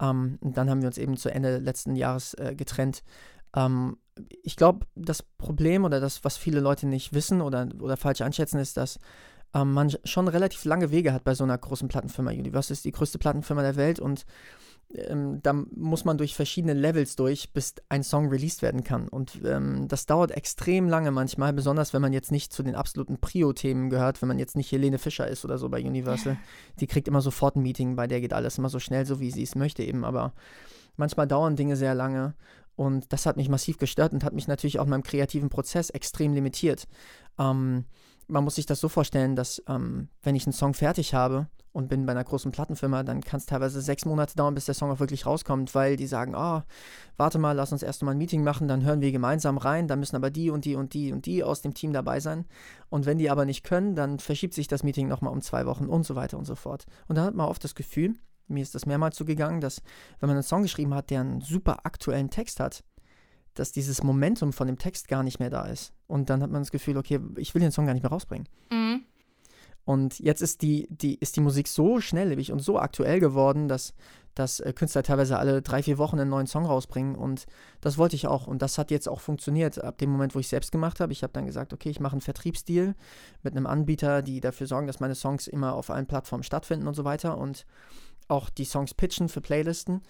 Ähm, 0.00 0.38
und 0.40 0.56
dann 0.56 0.68
haben 0.68 0.82
wir 0.82 0.88
uns 0.88 0.98
eben 0.98 1.16
zu 1.16 1.30
Ende 1.32 1.58
letzten 1.58 1.96
Jahres 1.96 2.34
äh, 2.34 2.54
getrennt. 2.54 3.02
Ähm, 3.54 3.96
ich 4.42 4.56
glaube, 4.56 4.86
das 4.94 5.22
Problem 5.22 5.84
oder 5.84 6.00
das, 6.00 6.24
was 6.24 6.36
viele 6.36 6.60
Leute 6.60 6.86
nicht 6.86 7.12
wissen 7.12 7.40
oder, 7.40 7.68
oder 7.80 7.96
falsch 7.96 8.20
einschätzen, 8.20 8.58
ist, 8.58 8.76
dass 8.76 8.98
ähm, 9.54 9.72
man 9.72 9.92
schon 10.04 10.28
relativ 10.28 10.64
lange 10.64 10.90
Wege 10.90 11.12
hat 11.12 11.24
bei 11.24 11.34
so 11.34 11.44
einer 11.44 11.58
großen 11.58 11.88
Plattenfirma. 11.88 12.30
Universal 12.30 12.74
ist 12.74 12.84
die 12.84 12.92
größte 12.92 13.18
Plattenfirma 13.18 13.62
der 13.62 13.76
Welt 13.76 14.00
und 14.00 14.24
ähm, 14.94 15.40
da 15.42 15.52
muss 15.52 16.04
man 16.04 16.18
durch 16.18 16.34
verschiedene 16.34 16.74
Levels 16.74 17.16
durch, 17.16 17.52
bis 17.52 17.74
ein 17.88 18.02
Song 18.02 18.28
released 18.28 18.62
werden 18.62 18.84
kann. 18.84 19.08
Und 19.08 19.40
ähm, 19.44 19.88
das 19.88 20.06
dauert 20.06 20.32
extrem 20.32 20.88
lange 20.88 21.10
manchmal, 21.10 21.52
besonders 21.52 21.94
wenn 21.94 22.02
man 22.02 22.12
jetzt 22.12 22.30
nicht 22.30 22.52
zu 22.52 22.62
den 22.62 22.74
absoluten 22.74 23.18
Prio-Themen 23.18 23.90
gehört, 23.90 24.20
wenn 24.20 24.28
man 24.28 24.38
jetzt 24.38 24.56
nicht 24.56 24.70
Helene 24.70 24.98
Fischer 24.98 25.26
ist 25.26 25.44
oder 25.44 25.58
so 25.58 25.68
bei 25.68 25.82
Universal. 25.82 26.36
Die 26.80 26.86
kriegt 26.86 27.08
immer 27.08 27.22
sofort 27.22 27.56
ein 27.56 27.62
Meeting, 27.62 27.96
bei 27.96 28.06
der 28.06 28.20
geht 28.20 28.32
alles 28.32 28.58
immer 28.58 28.68
so 28.68 28.78
schnell, 28.78 29.06
so 29.06 29.20
wie 29.20 29.30
sie 29.30 29.42
es 29.42 29.54
möchte 29.54 29.82
eben. 29.82 30.04
Aber 30.04 30.34
manchmal 30.96 31.26
dauern 31.26 31.56
Dinge 31.56 31.76
sehr 31.76 31.94
lange. 31.94 32.34
Und 32.82 33.12
das 33.12 33.26
hat 33.26 33.36
mich 33.36 33.48
massiv 33.48 33.78
gestört 33.78 34.12
und 34.12 34.24
hat 34.24 34.32
mich 34.32 34.48
natürlich 34.48 34.80
auch 34.80 34.84
in 34.84 34.90
meinem 34.90 35.04
kreativen 35.04 35.50
Prozess 35.50 35.88
extrem 35.90 36.32
limitiert. 36.32 36.88
Ähm, 37.38 37.84
man 38.26 38.42
muss 38.42 38.56
sich 38.56 38.66
das 38.66 38.80
so 38.80 38.88
vorstellen, 38.88 39.36
dass 39.36 39.62
ähm, 39.68 40.08
wenn 40.24 40.34
ich 40.34 40.46
einen 40.46 40.52
Song 40.52 40.74
fertig 40.74 41.14
habe 41.14 41.46
und 41.70 41.86
bin 41.88 42.06
bei 42.06 42.10
einer 42.10 42.24
großen 42.24 42.50
Plattenfirma, 42.50 43.04
dann 43.04 43.20
kann 43.20 43.38
es 43.38 43.46
teilweise 43.46 43.80
sechs 43.80 44.04
Monate 44.04 44.34
dauern, 44.34 44.54
bis 44.54 44.64
der 44.64 44.74
Song 44.74 44.90
auch 44.90 44.98
wirklich 44.98 45.26
rauskommt, 45.26 45.76
weil 45.76 45.94
die 45.94 46.08
sagen, 46.08 46.34
oh, 46.34 46.62
warte 47.16 47.38
mal, 47.38 47.52
lass 47.52 47.70
uns 47.70 47.84
erst 47.84 48.02
mal 48.02 48.10
ein 48.10 48.18
Meeting 48.18 48.42
machen, 48.42 48.66
dann 48.66 48.82
hören 48.82 49.00
wir 49.00 49.12
gemeinsam 49.12 49.58
rein, 49.58 49.86
dann 49.86 50.00
müssen 50.00 50.16
aber 50.16 50.30
die 50.30 50.50
und 50.50 50.64
die 50.64 50.74
und 50.74 50.92
die 50.92 51.12
und 51.12 51.24
die 51.24 51.44
aus 51.44 51.62
dem 51.62 51.74
Team 51.74 51.92
dabei 51.92 52.18
sein. 52.18 52.46
Und 52.88 53.06
wenn 53.06 53.18
die 53.18 53.30
aber 53.30 53.44
nicht 53.44 53.62
können, 53.62 53.94
dann 53.94 54.18
verschiebt 54.18 54.54
sich 54.54 54.66
das 54.66 54.82
Meeting 54.82 55.06
nochmal 55.06 55.32
um 55.32 55.40
zwei 55.40 55.66
Wochen 55.66 55.86
und 55.86 56.04
so 56.04 56.16
weiter 56.16 56.36
und 56.36 56.46
so 56.46 56.56
fort. 56.56 56.86
Und 57.06 57.16
da 57.16 57.22
hat 57.22 57.36
man 57.36 57.46
oft 57.46 57.62
das 57.62 57.76
Gefühl, 57.76 58.16
mir 58.48 58.62
ist 58.62 58.74
das 58.74 58.86
mehrmals 58.86 59.16
zugegangen, 59.16 59.60
dass 59.60 59.82
wenn 60.20 60.28
man 60.28 60.36
einen 60.36 60.42
Song 60.42 60.62
geschrieben 60.62 60.94
hat, 60.94 61.10
der 61.10 61.20
einen 61.20 61.40
super 61.40 61.84
aktuellen 61.84 62.30
Text 62.30 62.60
hat, 62.60 62.84
dass 63.54 63.72
dieses 63.72 64.02
Momentum 64.02 64.52
von 64.52 64.66
dem 64.66 64.78
Text 64.78 65.08
gar 65.08 65.22
nicht 65.22 65.38
mehr 65.38 65.50
da 65.50 65.66
ist. 65.66 65.92
Und 66.06 66.30
dann 66.30 66.42
hat 66.42 66.50
man 66.50 66.62
das 66.62 66.70
Gefühl, 66.70 66.96
okay, 66.96 67.20
ich 67.36 67.54
will 67.54 67.60
den 67.60 67.72
Song 67.72 67.86
gar 67.86 67.94
nicht 67.94 68.02
mehr 68.02 68.12
rausbringen. 68.12 68.48
Mhm. 68.70 69.02
Und 69.84 70.20
jetzt 70.20 70.42
ist 70.42 70.62
die, 70.62 70.86
die, 70.90 71.16
ist 71.16 71.36
die 71.36 71.40
Musik 71.40 71.66
so 71.66 72.00
schnelllebig 72.00 72.52
und 72.52 72.60
so 72.60 72.78
aktuell 72.78 73.18
geworden, 73.18 73.66
dass, 73.66 73.94
dass 74.34 74.60
äh, 74.60 74.72
Künstler 74.72 75.02
teilweise 75.02 75.38
alle 75.38 75.60
drei, 75.60 75.82
vier 75.82 75.98
Wochen 75.98 76.20
einen 76.20 76.30
neuen 76.30 76.46
Song 76.46 76.64
rausbringen. 76.64 77.16
Und 77.16 77.46
das 77.80 77.98
wollte 77.98 78.14
ich 78.14 78.28
auch. 78.28 78.46
Und 78.46 78.62
das 78.62 78.78
hat 78.78 78.92
jetzt 78.92 79.08
auch 79.08 79.20
funktioniert. 79.20 79.82
Ab 79.82 79.98
dem 79.98 80.10
Moment, 80.10 80.36
wo 80.36 80.38
ich 80.38 80.46
selbst 80.46 80.70
gemacht 80.70 81.00
habe, 81.00 81.12
ich 81.12 81.24
habe 81.24 81.32
dann 81.32 81.46
gesagt, 81.46 81.72
okay, 81.72 81.90
ich 81.90 81.98
mache 81.98 82.12
einen 82.12 82.20
Vertriebsdeal 82.20 82.94
mit 83.42 83.56
einem 83.56 83.66
Anbieter, 83.66 84.22
die 84.22 84.40
dafür 84.40 84.68
sorgen, 84.68 84.86
dass 84.86 85.00
meine 85.00 85.16
Songs 85.16 85.48
immer 85.48 85.74
auf 85.74 85.90
allen 85.90 86.06
Plattformen 86.06 86.44
stattfinden 86.44 86.86
und 86.86 86.94
so 86.94 87.04
weiter. 87.04 87.36
Und 87.36 87.66
auch 88.28 88.50
die 88.50 88.64
Songs 88.64 88.94
pitchen 88.94 89.28
für 89.28 89.40
Playlisten. 89.40 90.02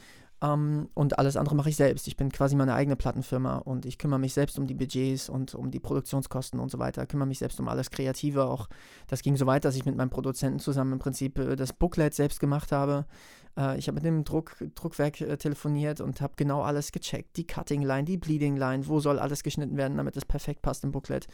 Um, 0.42 0.50
ähm, 0.50 0.88
und 0.94 1.20
alles 1.20 1.36
andere 1.36 1.54
mache 1.54 1.68
ich 1.68 1.76
selbst. 1.76 2.08
Ich 2.08 2.16
bin 2.16 2.32
quasi 2.32 2.56
meine 2.56 2.74
eigene 2.74 2.96
Plattenfirma 2.96 3.58
und 3.58 3.86
ich 3.86 3.96
kümmere 3.96 4.18
mich 4.18 4.34
selbst 4.34 4.58
um 4.58 4.66
die 4.66 4.74
Budgets 4.74 5.28
und 5.28 5.54
um 5.54 5.70
die 5.70 5.78
Produktionskosten 5.78 6.58
und 6.58 6.68
so 6.68 6.80
weiter. 6.80 7.06
Kümmere 7.06 7.28
mich 7.28 7.38
selbst 7.38 7.60
um 7.60 7.68
alles 7.68 7.92
Kreative. 7.92 8.46
Auch 8.46 8.68
das 9.06 9.22
ging 9.22 9.36
so 9.36 9.46
weit, 9.46 9.64
dass 9.64 9.76
ich 9.76 9.84
mit 9.84 9.96
meinem 9.96 10.10
Produzenten 10.10 10.58
zusammen 10.58 10.94
im 10.94 10.98
Prinzip 10.98 11.38
äh, 11.38 11.54
das 11.54 11.72
Booklet 11.72 12.12
selbst 12.14 12.40
gemacht 12.40 12.72
habe. 12.72 13.06
Uh, 13.54 13.74
ich 13.76 13.86
habe 13.86 13.96
mit 13.96 14.04
dem 14.06 14.24
Druck, 14.24 14.56
Druckwerk 14.74 15.20
äh, 15.20 15.36
telefoniert 15.36 16.00
und 16.00 16.22
habe 16.22 16.32
genau 16.36 16.62
alles 16.62 16.90
gecheckt. 16.90 17.36
Die 17.36 17.46
Cutting 17.46 17.82
Line, 17.82 18.04
die 18.04 18.16
Bleeding 18.16 18.56
Line, 18.56 18.88
wo 18.88 18.98
soll 18.98 19.18
alles 19.18 19.42
geschnitten 19.42 19.76
werden, 19.76 19.98
damit 19.98 20.16
es 20.16 20.24
perfekt 20.24 20.62
passt 20.62 20.84
im 20.84 20.90
Booklet. 20.90 21.26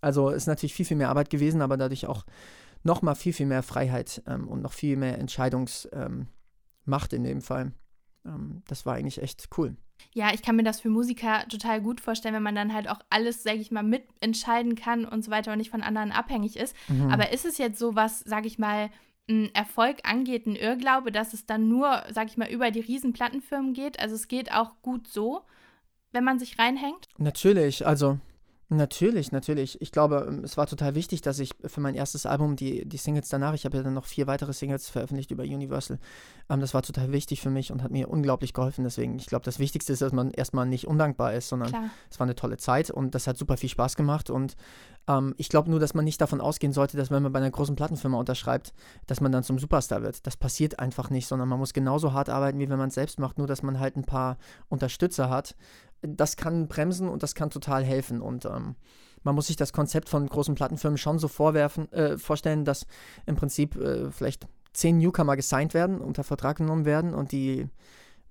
Also 0.00 0.30
ist 0.30 0.48
natürlich 0.48 0.74
viel, 0.74 0.84
viel 0.84 0.96
mehr 0.96 1.10
Arbeit 1.10 1.30
gewesen, 1.30 1.62
aber 1.62 1.76
dadurch 1.76 2.06
auch 2.06 2.24
nochmal 2.84 3.16
viel, 3.16 3.32
viel 3.32 3.46
mehr 3.46 3.62
Freiheit 3.62 4.22
ähm, 4.26 4.48
und 4.48 4.62
noch 4.62 4.72
viel 4.72 4.96
mehr 4.96 5.18
Entscheidungsmacht 5.18 5.92
ähm, 5.94 6.28
in 7.10 7.24
dem 7.24 7.40
Fall 7.42 7.72
ähm, 8.24 8.62
das 8.68 8.86
war 8.86 8.94
eigentlich 8.94 9.22
echt 9.22 9.48
cool. 9.56 9.76
Ja, 10.12 10.32
ich 10.32 10.42
kann 10.42 10.56
mir 10.56 10.64
das 10.64 10.80
für 10.80 10.90
Musiker 10.90 11.46
total 11.48 11.80
gut 11.80 12.00
vorstellen, 12.00 12.34
wenn 12.34 12.42
man 12.42 12.54
dann 12.54 12.74
halt 12.74 12.88
auch 12.88 13.00
alles, 13.10 13.42
sage 13.42 13.58
ich 13.58 13.70
mal, 13.70 13.82
mitentscheiden 13.82 14.74
kann 14.74 15.04
und 15.04 15.24
so 15.24 15.30
weiter 15.30 15.52
und 15.52 15.58
nicht 15.58 15.70
von 15.70 15.82
anderen 15.82 16.12
abhängig 16.12 16.56
ist. 16.56 16.74
Mhm. 16.88 17.10
Aber 17.10 17.32
ist 17.32 17.44
es 17.44 17.58
jetzt 17.58 17.78
so, 17.78 17.94
was, 17.94 18.20
sage 18.20 18.46
ich 18.46 18.58
mal, 18.58 18.90
Erfolg 19.54 20.00
angeht, 20.02 20.46
ein 20.46 20.56
Irrglaube, 20.56 21.10
dass 21.10 21.32
es 21.32 21.46
dann 21.46 21.68
nur, 21.68 22.02
sage 22.10 22.28
ich 22.28 22.36
mal, 22.36 22.50
über 22.50 22.70
die 22.70 22.80
riesen 22.80 23.14
Plattenfirmen 23.14 23.72
geht? 23.72 23.98
Also 23.98 24.14
es 24.14 24.28
geht 24.28 24.52
auch 24.52 24.82
gut 24.82 25.08
so, 25.08 25.42
wenn 26.12 26.24
man 26.24 26.38
sich 26.38 26.58
reinhängt? 26.58 27.08
Natürlich, 27.16 27.86
also 27.86 28.18
Natürlich, 28.76 29.30
natürlich. 29.30 29.80
Ich 29.80 29.92
glaube, 29.92 30.26
ähm, 30.28 30.42
es 30.42 30.56
war 30.56 30.66
total 30.66 30.94
wichtig, 30.94 31.20
dass 31.20 31.38
ich 31.38 31.50
für 31.64 31.80
mein 31.80 31.94
erstes 31.94 32.26
Album 32.26 32.56
die, 32.56 32.86
die 32.86 32.96
Singles 32.96 33.28
danach, 33.28 33.54
ich 33.54 33.64
habe 33.64 33.76
ja 33.76 33.82
dann 33.82 33.94
noch 33.94 34.06
vier 34.06 34.26
weitere 34.26 34.52
Singles 34.52 34.88
veröffentlicht 34.88 35.30
über 35.30 35.44
Universal. 35.44 35.98
Ähm, 36.48 36.60
das 36.60 36.74
war 36.74 36.82
total 36.82 37.12
wichtig 37.12 37.40
für 37.40 37.50
mich 37.50 37.70
und 37.70 37.82
hat 37.82 37.90
mir 37.90 38.08
unglaublich 38.08 38.52
geholfen. 38.52 38.84
Deswegen, 38.84 39.16
ich 39.16 39.26
glaube, 39.26 39.44
das 39.44 39.58
Wichtigste 39.58 39.92
ist, 39.92 40.02
dass 40.02 40.12
man 40.12 40.30
erstmal 40.30 40.66
nicht 40.66 40.86
undankbar 40.86 41.34
ist, 41.34 41.48
sondern 41.48 41.68
Klar. 41.68 41.90
es 42.10 42.18
war 42.18 42.26
eine 42.26 42.34
tolle 42.34 42.56
Zeit 42.56 42.90
und 42.90 43.14
das 43.14 43.26
hat 43.26 43.36
super 43.36 43.56
viel 43.56 43.68
Spaß 43.68 43.96
gemacht. 43.96 44.28
Und 44.28 44.56
ähm, 45.08 45.34
ich 45.36 45.48
glaube 45.48 45.70
nur, 45.70 45.78
dass 45.78 45.94
man 45.94 46.04
nicht 46.04 46.20
davon 46.20 46.40
ausgehen 46.40 46.72
sollte, 46.72 46.96
dass 46.96 47.10
wenn 47.10 47.22
man 47.22 47.32
bei 47.32 47.38
einer 47.38 47.50
großen 47.50 47.76
Plattenfirma 47.76 48.18
unterschreibt, 48.18 48.72
dass 49.06 49.20
man 49.20 49.30
dann 49.30 49.44
zum 49.44 49.58
Superstar 49.58 50.02
wird. 50.02 50.26
Das 50.26 50.36
passiert 50.36 50.78
einfach 50.80 51.10
nicht, 51.10 51.28
sondern 51.28 51.48
man 51.48 51.58
muss 51.58 51.74
genauso 51.74 52.12
hart 52.12 52.28
arbeiten, 52.28 52.58
wie 52.58 52.68
wenn 52.68 52.78
man 52.78 52.88
es 52.88 52.94
selbst 52.94 53.20
macht, 53.20 53.38
nur 53.38 53.46
dass 53.46 53.62
man 53.62 53.78
halt 53.78 53.96
ein 53.96 54.04
paar 54.04 54.38
Unterstützer 54.68 55.30
hat 55.30 55.54
das 56.02 56.36
kann 56.36 56.68
bremsen 56.68 57.08
und 57.08 57.22
das 57.22 57.34
kann 57.34 57.50
total 57.50 57.84
helfen. 57.84 58.20
Und 58.20 58.44
ähm, 58.44 58.76
man 59.22 59.34
muss 59.34 59.46
sich 59.46 59.56
das 59.56 59.72
Konzept 59.72 60.08
von 60.08 60.26
großen 60.26 60.54
Plattenfirmen 60.54 60.98
schon 60.98 61.18
so 61.18 61.28
vorwerfen, 61.28 61.90
äh, 61.92 62.18
vorstellen, 62.18 62.64
dass 62.64 62.86
im 63.26 63.36
Prinzip 63.36 63.76
äh, 63.76 64.10
vielleicht 64.10 64.46
zehn 64.72 64.98
Newcomer 64.98 65.36
gesigned 65.36 65.74
werden, 65.74 66.00
unter 66.00 66.24
Vertrag 66.24 66.58
genommen 66.58 66.84
werden 66.84 67.14
und 67.14 67.32
die 67.32 67.68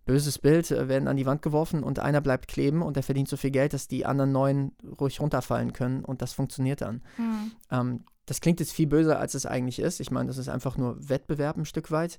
böses 0.06 0.38
Bild 0.38 0.70
äh, 0.72 0.88
werden 0.88 1.08
an 1.08 1.18
die 1.18 1.26
Wand 1.26 1.42
geworfen 1.42 1.84
und 1.84 2.00
einer 2.00 2.22
bleibt 2.22 2.48
kleben 2.48 2.82
und 2.82 2.96
der 2.96 3.04
verdient 3.04 3.30
so 3.30 3.38
viel 3.38 3.52
Geld, 3.52 3.74
dass 3.74 3.88
die 3.88 4.06
anderen 4.06 4.32
neun 4.32 4.72
ruhig 5.00 5.20
runterfallen 5.20 5.74
können 5.74 6.04
und 6.04 6.22
das 6.22 6.34
funktioniert 6.34 6.82
dann. 6.82 7.02
Mhm. 7.18 7.52
Ähm, 7.72 8.04
das 8.26 8.40
klingt 8.40 8.60
jetzt 8.62 8.72
viel 8.72 8.88
böser, 8.88 9.20
als 9.20 9.34
es 9.34 9.46
eigentlich 9.46 9.80
ist. 9.80 10.00
Ich 10.00 10.10
meine, 10.10 10.28
das 10.28 10.38
ist 10.38 10.48
einfach 10.48 10.78
nur 10.78 11.10
Wettbewerb 11.10 11.58
ein 11.58 11.66
Stück 11.66 11.92
weit. 11.92 12.18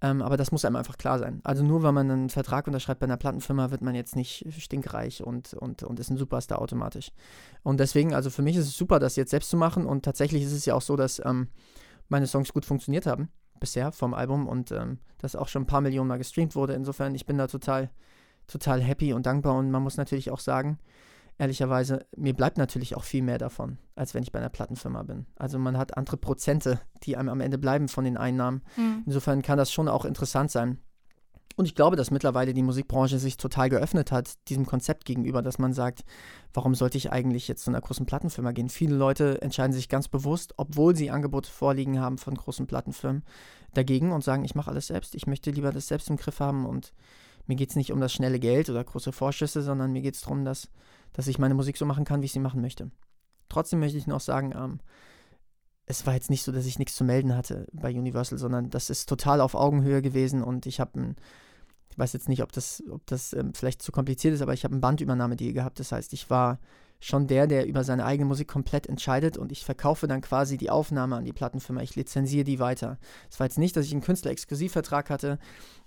Ähm, 0.00 0.20
aber 0.20 0.36
das 0.36 0.50
muss 0.50 0.64
einem 0.64 0.76
einfach 0.76 0.98
klar 0.98 1.18
sein. 1.18 1.40
Also 1.44 1.62
nur 1.62 1.82
weil 1.84 1.92
man 1.92 2.10
einen 2.10 2.28
Vertrag 2.28 2.66
unterschreibt 2.66 3.00
bei 3.00 3.04
einer 3.04 3.16
Plattenfirma, 3.16 3.70
wird 3.70 3.80
man 3.80 3.94
jetzt 3.94 4.16
nicht 4.16 4.46
stinkreich 4.58 5.22
und, 5.22 5.54
und, 5.54 5.84
und 5.84 6.00
ist 6.00 6.10
ein 6.10 6.16
Superstar 6.16 6.60
automatisch. 6.60 7.12
Und 7.62 7.78
deswegen, 7.78 8.14
also 8.14 8.30
für 8.30 8.42
mich 8.42 8.56
ist 8.56 8.66
es 8.66 8.76
super, 8.76 8.98
das 8.98 9.14
jetzt 9.14 9.30
selbst 9.30 9.50
zu 9.50 9.56
machen. 9.56 9.86
Und 9.86 10.04
tatsächlich 10.04 10.42
ist 10.42 10.52
es 10.52 10.64
ja 10.64 10.74
auch 10.74 10.82
so, 10.82 10.96
dass 10.96 11.22
ähm, 11.24 11.48
meine 12.08 12.26
Songs 12.26 12.52
gut 12.52 12.64
funktioniert 12.64 13.06
haben 13.06 13.28
bisher 13.60 13.92
vom 13.92 14.12
Album 14.12 14.48
und 14.48 14.72
ähm, 14.72 14.98
das 15.18 15.36
auch 15.36 15.48
schon 15.48 15.62
ein 15.62 15.66
paar 15.66 15.80
Millionen 15.80 16.08
Mal 16.08 16.18
gestreamt 16.18 16.56
wurde. 16.56 16.74
Insofern, 16.74 17.14
ich 17.14 17.26
bin 17.26 17.38
da 17.38 17.46
total, 17.46 17.90
total 18.48 18.82
happy 18.82 19.12
und 19.12 19.26
dankbar. 19.26 19.54
Und 19.54 19.70
man 19.70 19.84
muss 19.84 19.96
natürlich 19.96 20.32
auch 20.32 20.40
sagen, 20.40 20.78
ehrlicherweise, 21.38 22.06
mir 22.16 22.34
bleibt 22.34 22.58
natürlich 22.58 22.96
auch 22.96 23.04
viel 23.04 23.22
mehr 23.22 23.38
davon, 23.38 23.78
als 23.96 24.14
wenn 24.14 24.22
ich 24.22 24.32
bei 24.32 24.38
einer 24.38 24.48
Plattenfirma 24.48 25.02
bin. 25.02 25.26
Also 25.36 25.58
man 25.58 25.76
hat 25.76 25.96
andere 25.96 26.16
Prozente, 26.16 26.80
die 27.02 27.16
einem 27.16 27.28
am 27.28 27.40
Ende 27.40 27.58
bleiben 27.58 27.88
von 27.88 28.04
den 28.04 28.16
Einnahmen. 28.16 28.62
Mhm. 28.76 29.02
Insofern 29.06 29.42
kann 29.42 29.58
das 29.58 29.72
schon 29.72 29.88
auch 29.88 30.04
interessant 30.04 30.50
sein. 30.50 30.78
Und 31.56 31.66
ich 31.66 31.76
glaube, 31.76 31.94
dass 31.94 32.10
mittlerweile 32.10 32.52
die 32.52 32.64
Musikbranche 32.64 33.18
sich 33.18 33.36
total 33.36 33.68
geöffnet 33.68 34.10
hat, 34.10 34.34
diesem 34.48 34.66
Konzept 34.66 35.04
gegenüber, 35.04 35.40
dass 35.40 35.58
man 35.58 35.72
sagt, 35.72 36.04
warum 36.52 36.74
sollte 36.74 36.98
ich 36.98 37.12
eigentlich 37.12 37.46
jetzt 37.46 37.62
zu 37.62 37.70
einer 37.70 37.80
großen 37.80 38.06
Plattenfirma 38.06 38.50
gehen? 38.50 38.68
Viele 38.68 38.96
Leute 38.96 39.40
entscheiden 39.40 39.72
sich 39.72 39.88
ganz 39.88 40.08
bewusst, 40.08 40.54
obwohl 40.56 40.96
sie 40.96 41.10
Angebote 41.10 41.48
vorliegen 41.48 42.00
haben 42.00 42.18
von 42.18 42.34
großen 42.34 42.66
Plattenfirmen, 42.66 43.22
dagegen 43.72 44.10
und 44.10 44.24
sagen, 44.24 44.44
ich 44.44 44.56
mache 44.56 44.70
alles 44.70 44.88
selbst, 44.88 45.14
ich 45.14 45.28
möchte 45.28 45.52
lieber 45.52 45.70
das 45.70 45.86
selbst 45.86 46.10
im 46.10 46.16
Griff 46.16 46.40
haben 46.40 46.66
und 46.66 46.92
mir 47.46 47.56
geht 47.56 47.70
es 47.70 47.76
nicht 47.76 47.92
um 47.92 48.00
das 48.00 48.12
schnelle 48.12 48.40
Geld 48.40 48.68
oder 48.68 48.82
große 48.82 49.12
Vorschüsse, 49.12 49.62
sondern 49.62 49.92
mir 49.92 50.02
geht 50.02 50.14
es 50.14 50.22
darum, 50.22 50.44
dass 50.44 50.70
dass 51.14 51.26
ich 51.26 51.38
meine 51.38 51.54
Musik 51.54 51.78
so 51.78 51.86
machen 51.86 52.04
kann, 52.04 52.20
wie 52.20 52.26
ich 52.26 52.32
sie 52.32 52.40
machen 52.40 52.60
möchte. 52.60 52.90
Trotzdem 53.48 53.80
möchte 53.80 53.96
ich 53.96 54.06
noch 54.06 54.20
sagen, 54.20 54.52
ähm, 54.54 54.80
es 55.86 56.06
war 56.06 56.14
jetzt 56.14 56.30
nicht 56.30 56.42
so, 56.42 56.52
dass 56.52 56.66
ich 56.66 56.78
nichts 56.78 56.96
zu 56.96 57.04
melden 57.04 57.36
hatte 57.36 57.66
bei 57.72 57.90
Universal, 57.90 58.38
sondern 58.38 58.70
das 58.70 58.90
ist 58.90 59.08
total 59.08 59.40
auf 59.40 59.54
Augenhöhe 59.54 60.02
gewesen 60.02 60.42
und 60.42 60.66
ich 60.66 60.80
habe 60.80 61.00
ein, 61.00 61.16
ich 61.90 61.98
weiß 61.98 62.12
jetzt 62.12 62.28
nicht, 62.28 62.42
ob 62.42 62.52
das, 62.52 62.82
ob 62.90 63.06
das 63.06 63.32
ähm, 63.32 63.54
vielleicht 63.54 63.82
zu 63.82 63.92
kompliziert 63.92 64.34
ist, 64.34 64.42
aber 64.42 64.54
ich 64.54 64.64
habe 64.64 64.74
ein 64.74 64.80
Bandübernahmedeal 64.80 65.52
gehabt. 65.52 65.78
Das 65.78 65.92
heißt, 65.92 66.12
ich 66.12 66.30
war 66.30 66.58
schon 67.00 67.26
der, 67.26 67.46
der 67.46 67.66
über 67.66 67.84
seine 67.84 68.06
eigene 68.06 68.26
Musik 68.26 68.48
komplett 68.48 68.86
entscheidet 68.86 69.36
und 69.36 69.52
ich 69.52 69.64
verkaufe 69.64 70.06
dann 70.06 70.22
quasi 70.22 70.56
die 70.56 70.70
Aufnahme 70.70 71.16
an 71.16 71.24
die 71.24 71.34
Plattenfirma. 71.34 71.82
Ich 71.82 71.96
lizenziere 71.96 72.44
die 72.44 72.58
weiter. 72.58 72.98
Es 73.30 73.38
war 73.38 73.46
jetzt 73.46 73.58
nicht, 73.58 73.76
dass 73.76 73.84
ich 73.84 73.92
einen 73.92 74.00
Künstler-Exklusivvertrag 74.00 75.10
hatte, 75.10 75.38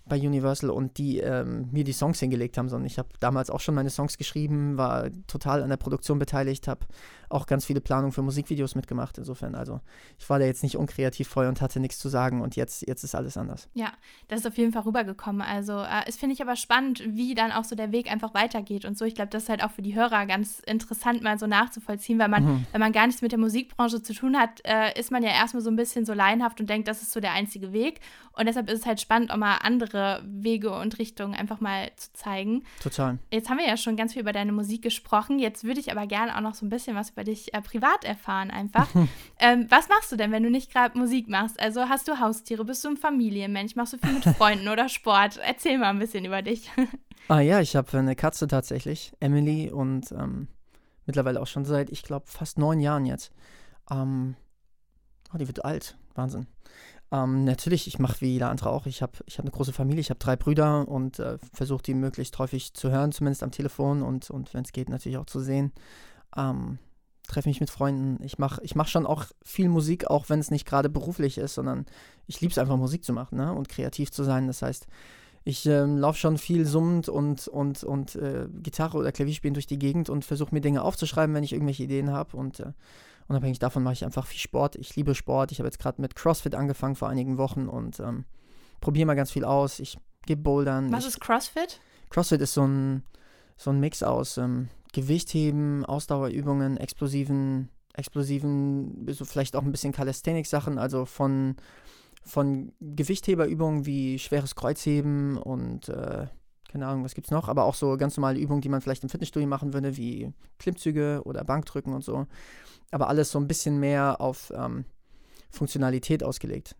bei 0.08 0.18
Universal 0.18 0.70
und 0.70 0.98
die 0.98 1.20
ähm, 1.20 1.70
mir 1.72 1.84
die 1.84 1.94
Songs 1.94 2.20
hingelegt 2.20 2.58
haben, 2.58 2.70
sondern 2.70 2.88
ich 2.88 2.98
habe 2.98 3.10
damals 3.20 3.50
auch 3.50 3.60
schon 3.60 3.76
meine 3.76 3.90
Songs 3.90 4.18
geschrieben, 4.18 4.78
war 4.78 5.10
total 5.28 5.64
an 5.64 5.70
der 5.70 5.78
Produktion 5.78 6.20
beteiligt, 6.20 6.68
habe 6.68 6.86
auch 7.30 7.46
ganz 7.46 7.66
viele 7.66 7.82
Planungen 7.82 8.12
für 8.12 8.22
Musikvideos 8.22 8.76
mitgemacht. 8.76 9.18
Insofern, 9.18 9.56
also 9.56 9.82
ich 10.18 10.30
war 10.30 10.40
da 10.40 10.46
jetzt 10.46 10.64
nicht 10.64 10.78
unkreativ 10.78 11.28
voll 11.28 11.48
und 11.48 11.62
hatte 11.62 11.80
nichts 11.80 12.00
zu 12.00 12.10
sagen 12.10 12.42
und 12.42 12.56
jetzt, 12.56 12.88
jetzt 12.88 13.04
ist 13.04 13.16
alles 13.16 13.38
anders. 13.38 13.70
Ja, 13.74 13.92
das 14.28 14.42
ist 14.42 14.48
auf 14.48 14.58
jeden 14.58 14.72
Fall 14.72 14.84
rübergekommen. 14.84 15.42
Also 15.42 15.80
äh, 15.80 16.04
es 16.08 16.18
finde 16.18 16.34
ich 16.34 16.42
aber 16.42 16.56
spannend, 16.56 17.04
wie 17.06 17.36
dann 17.36 17.52
auch 17.52 17.64
so 17.64 17.76
der 17.76 17.92
Weg 17.92 18.12
einfach 18.12 18.34
weitergeht 18.34 18.86
und 18.86 18.98
so. 18.98 19.06
Ich 19.06 19.16
glaube, 19.16 19.30
das 19.30 19.44
ist 19.44 19.50
halt 19.50 19.64
auch 19.64 19.72
für 19.72 19.82
die 19.82 19.96
Hörer 19.96 20.26
ganz 20.26 20.60
interessant, 20.60 21.22
mal 21.22 21.38
so 21.38 21.48
nachzuvollziehen, 21.48 22.20
weil 22.20 22.30
man, 22.30 22.46
mhm. 22.46 22.68
wenn 22.72 22.80
man 22.80 22.94
gar 22.94 23.08
nichts 23.08 23.22
mit 23.22 23.32
der 23.32 23.40
Musikbranche 23.40 24.02
zu 24.02 24.14
tun 24.14 24.38
hat, 24.38 24.62
äh, 24.64 24.98
ist 24.98 25.12
man 25.12 25.24
ja 25.24 25.30
erstmal 25.30 25.62
so 25.62 25.70
ein 25.70 25.76
bisschen 25.76 26.06
so 26.06 26.14
laienhaft 26.14 26.62
und 26.62 26.70
denkt, 26.70 26.88
das 26.88 27.02
ist 27.02 27.12
so 27.12 27.20
der 27.20 27.34
einzige 27.34 27.74
Weg. 27.74 28.00
Und 28.34 28.46
deshalb 28.46 28.70
ist 28.70 28.80
es 28.80 28.86
halt 28.86 29.02
spannend, 29.02 29.32
auch 29.32 29.38
mal 29.38 29.58
andere 29.58 29.97
Wege 30.26 30.72
und 30.72 31.00
Richtungen 31.00 31.34
einfach 31.34 31.60
mal 31.60 31.92
zu 31.96 32.14
zeigen. 32.14 32.64
Total. 32.82 33.18
Jetzt 33.32 33.50
haben 33.50 33.58
wir 33.58 33.68
ja 33.68 33.78
schon 33.78 33.96
ganz 33.96 34.14
viel 34.14 34.22
über 34.22 34.34
deine 34.34 34.52
Musik 34.52 34.82
gesprochen. 34.82 35.40
Jetzt 35.40 35.64
würde 35.64 35.80
ich 35.80 35.92
aber 35.92 36.08
gerne 36.08 36.36
auch 36.36 36.42
noch 36.42 36.56
so 36.56 36.66
ein 36.66 36.70
bisschen 36.70 36.96
was 36.96 37.12
über 37.12 37.24
dich 37.24 37.54
äh, 37.54 37.62
privat 37.62 38.04
erfahren, 38.04 38.52
einfach. 38.52 38.88
ähm, 39.40 39.68
was 39.70 39.90
machst 39.90 40.12
du 40.12 40.16
denn, 40.16 40.32
wenn 40.32 40.44
du 40.44 40.50
nicht 40.50 40.72
gerade 40.72 40.98
Musik 40.98 41.28
machst? 41.28 41.60
Also 41.60 41.90
hast 41.90 42.08
du 42.08 42.20
Haustiere? 42.20 42.66
Bist 42.66 42.84
du 42.84 42.90
ein 42.90 42.98
Familienmensch? 42.98 43.76
Machst 43.76 43.94
du 43.94 43.98
viel 43.98 44.14
mit 44.14 44.24
Freunden 44.38 44.68
oder 44.68 44.90
Sport? 44.90 45.40
Erzähl 45.44 45.78
mal 45.78 45.90
ein 45.90 46.00
bisschen 46.00 46.26
über 46.26 46.42
dich. 46.42 46.72
ah 47.28 47.40
ja, 47.40 47.60
ich 47.60 47.76
habe 47.76 47.98
eine 47.98 48.16
Katze 48.16 48.48
tatsächlich, 48.48 49.14
Emily, 49.20 49.72
und 49.72 50.12
ähm, 50.12 50.48
mittlerweile 51.06 51.42
auch 51.42 51.48
schon 51.48 51.66
seit, 51.66 51.90
ich 51.90 52.04
glaube, 52.04 52.26
fast 52.28 52.58
neun 52.58 52.80
Jahren 52.80 53.06
jetzt. 53.06 53.32
Ähm, 53.90 54.36
oh, 55.34 55.38
die 55.38 55.48
wird 55.48 55.66
alt. 55.66 55.98
Wahnsinn. 56.16 56.48
Ähm, 57.12 57.46
natürlich, 57.46 57.88
ich 57.88 58.00
mache 58.00 58.22
wie 58.22 58.34
jeder 58.34 58.50
andere 58.50 58.70
auch. 58.70 58.86
Ich 58.86 59.02
habe 59.02 59.14
ich 59.26 59.38
hab 59.38 59.46
eine 59.46 59.52
große 59.52 59.74
Familie, 59.74 60.02
ich 60.02 60.10
habe 60.10 60.20
drei 60.20 60.36
Brüder 60.36 60.88
und 60.88 61.20
äh, 61.20 61.38
versuche 61.54 61.84
die 61.84 61.94
möglichst 61.94 62.38
häufig 62.40 62.74
zu 62.74 62.92
hören, 62.92 63.12
zumindest 63.12 63.44
am 63.44 63.52
Telefon 63.52 64.02
und, 64.02 64.30
und 64.30 64.54
wenn 64.54 64.64
es 64.64 64.74
geht, 64.74 64.90
natürlich 64.90 65.18
auch 65.18 65.26
zu 65.26 65.40
sehen. 65.40 65.72
Ähm, 66.36 66.80
treffe 67.28 67.50
mich 67.50 67.60
mit 67.60 67.70
Freunden. 67.70 68.22
Ich 68.24 68.38
mache 68.40 68.62
ich 68.64 68.76
mach 68.76 68.88
schon 68.88 69.06
auch 69.06 69.26
viel 69.44 69.70
Musik, 69.70 70.08
auch 70.08 70.30
wenn 70.30 70.40
es 70.40 70.52
nicht 70.52 70.66
gerade 70.66 70.90
beruflich 70.90 71.38
ist, 71.38 71.56
sondern 71.56 71.86
ich 72.26 72.42
liebe 72.42 72.52
es 72.52 72.58
einfach, 72.58 72.78
Musik 72.78 73.04
zu 73.04 73.14
machen 73.14 73.38
ne? 73.38 73.54
und 73.54 73.70
kreativ 73.70 74.12
zu 74.12 74.24
sein. 74.24 74.48
Das 74.48 74.62
heißt, 74.62 74.88
ich 75.44 75.66
ähm, 75.66 75.98
laufe 75.98 76.20
schon 76.20 76.38
viel 76.38 76.66
summend 76.66 77.08
und, 77.08 77.48
und, 77.48 77.84
und 77.84 78.16
äh, 78.16 78.48
Gitarre 78.62 78.98
oder 78.98 79.14
Klavier 79.14 79.34
spielen 79.34 79.54
durch 79.54 79.68
die 79.68 79.80
Gegend 79.80 80.10
und 80.10 80.26
versuche 80.26 80.54
mir 80.54 80.60
Dinge 80.60 80.82
aufzuschreiben, 80.82 81.34
wenn 81.34 81.44
ich 81.44 81.54
irgendwelche 81.54 81.84
Ideen 81.84 82.12
habe. 82.12 82.36
Und 82.36 82.60
äh, 82.60 82.74
unabhängig 83.28 83.60
davon 83.60 83.84
mache 83.84 83.94
ich 83.94 84.06
einfach 84.06 84.26
viel 84.26 84.40
Sport. 84.40 84.76
Ich 84.76 84.96
liebe 84.96 85.16
Sport. 85.16 85.52
Ich 85.52 85.60
habe 85.60 85.68
jetzt 85.68 85.80
gerade 85.80 86.02
mit 86.02 86.16
CrossFit 86.16 86.56
angefangen 86.56 86.96
vor 86.96 87.10
einigen 87.10 87.38
Wochen 87.38 87.68
und 87.68 88.00
ähm, 88.00 88.26
probiere 88.82 89.06
mal 89.06 89.16
ganz 89.16 89.32
viel 89.32 89.46
aus. 89.46 89.80
Ich 89.80 89.98
gebe 90.26 90.42
Bouldern. 90.42 90.92
Was 90.92 91.04
ich, 91.04 91.10
ist 91.10 91.20
CrossFit? 91.20 91.80
CrossFit 92.10 92.42
ist 92.42 92.54
so 92.54 92.66
ein 92.66 93.04
so 93.58 93.72
ein 93.72 93.80
Mix 93.80 94.04
aus 94.04 94.38
ähm, 94.38 94.70
Gewichtheben, 94.94 95.84
Ausdauerübungen, 95.84 96.78
explosiven, 96.78 97.70
explosiven, 97.94 99.06
so 99.10 99.26
vielleicht 99.26 99.56
auch 99.56 99.64
ein 99.64 99.72
bisschen 99.72 99.92
Calisthenics-Sachen, 99.92 100.78
also 100.78 101.06
von, 101.06 101.56
von 102.24 102.72
Gewichtheberübungen 102.80 103.86
wie 103.86 104.20
schweres 104.20 104.56
Kreuzheben 104.56 105.38
und 105.38 105.90
äh, 105.90 106.28
keine 106.70 106.88
Ahnung, 106.88 107.04
was 107.04 107.16
gibt's 107.16 107.32
noch, 107.32 107.48
aber 107.48 107.66
auch 107.66 107.76
so 107.76 107.98
ganz 107.98 108.18
normale 108.18 108.40
Übungen, 108.40 108.62
die 108.62 108.70
man 108.70 108.82
vielleicht 108.82 109.04
im 109.04 109.10
Fitnessstudio 109.10 109.48
machen 109.48 109.74
würde, 109.74 109.98
wie 109.98 110.32
Klimmzüge 110.60 111.22
oder 111.26 111.44
Bankdrücken 111.44 111.94
und 111.94 112.04
so. 112.04 112.28
Aber 112.92 113.10
alles 113.10 113.32
so 113.32 113.40
ein 113.40 113.48
bisschen 113.48 113.80
mehr 113.80 114.22
auf 114.22 114.52
ähm, 114.56 114.86
Funktionalität 115.50 116.24
ausgelegt. 116.24 116.76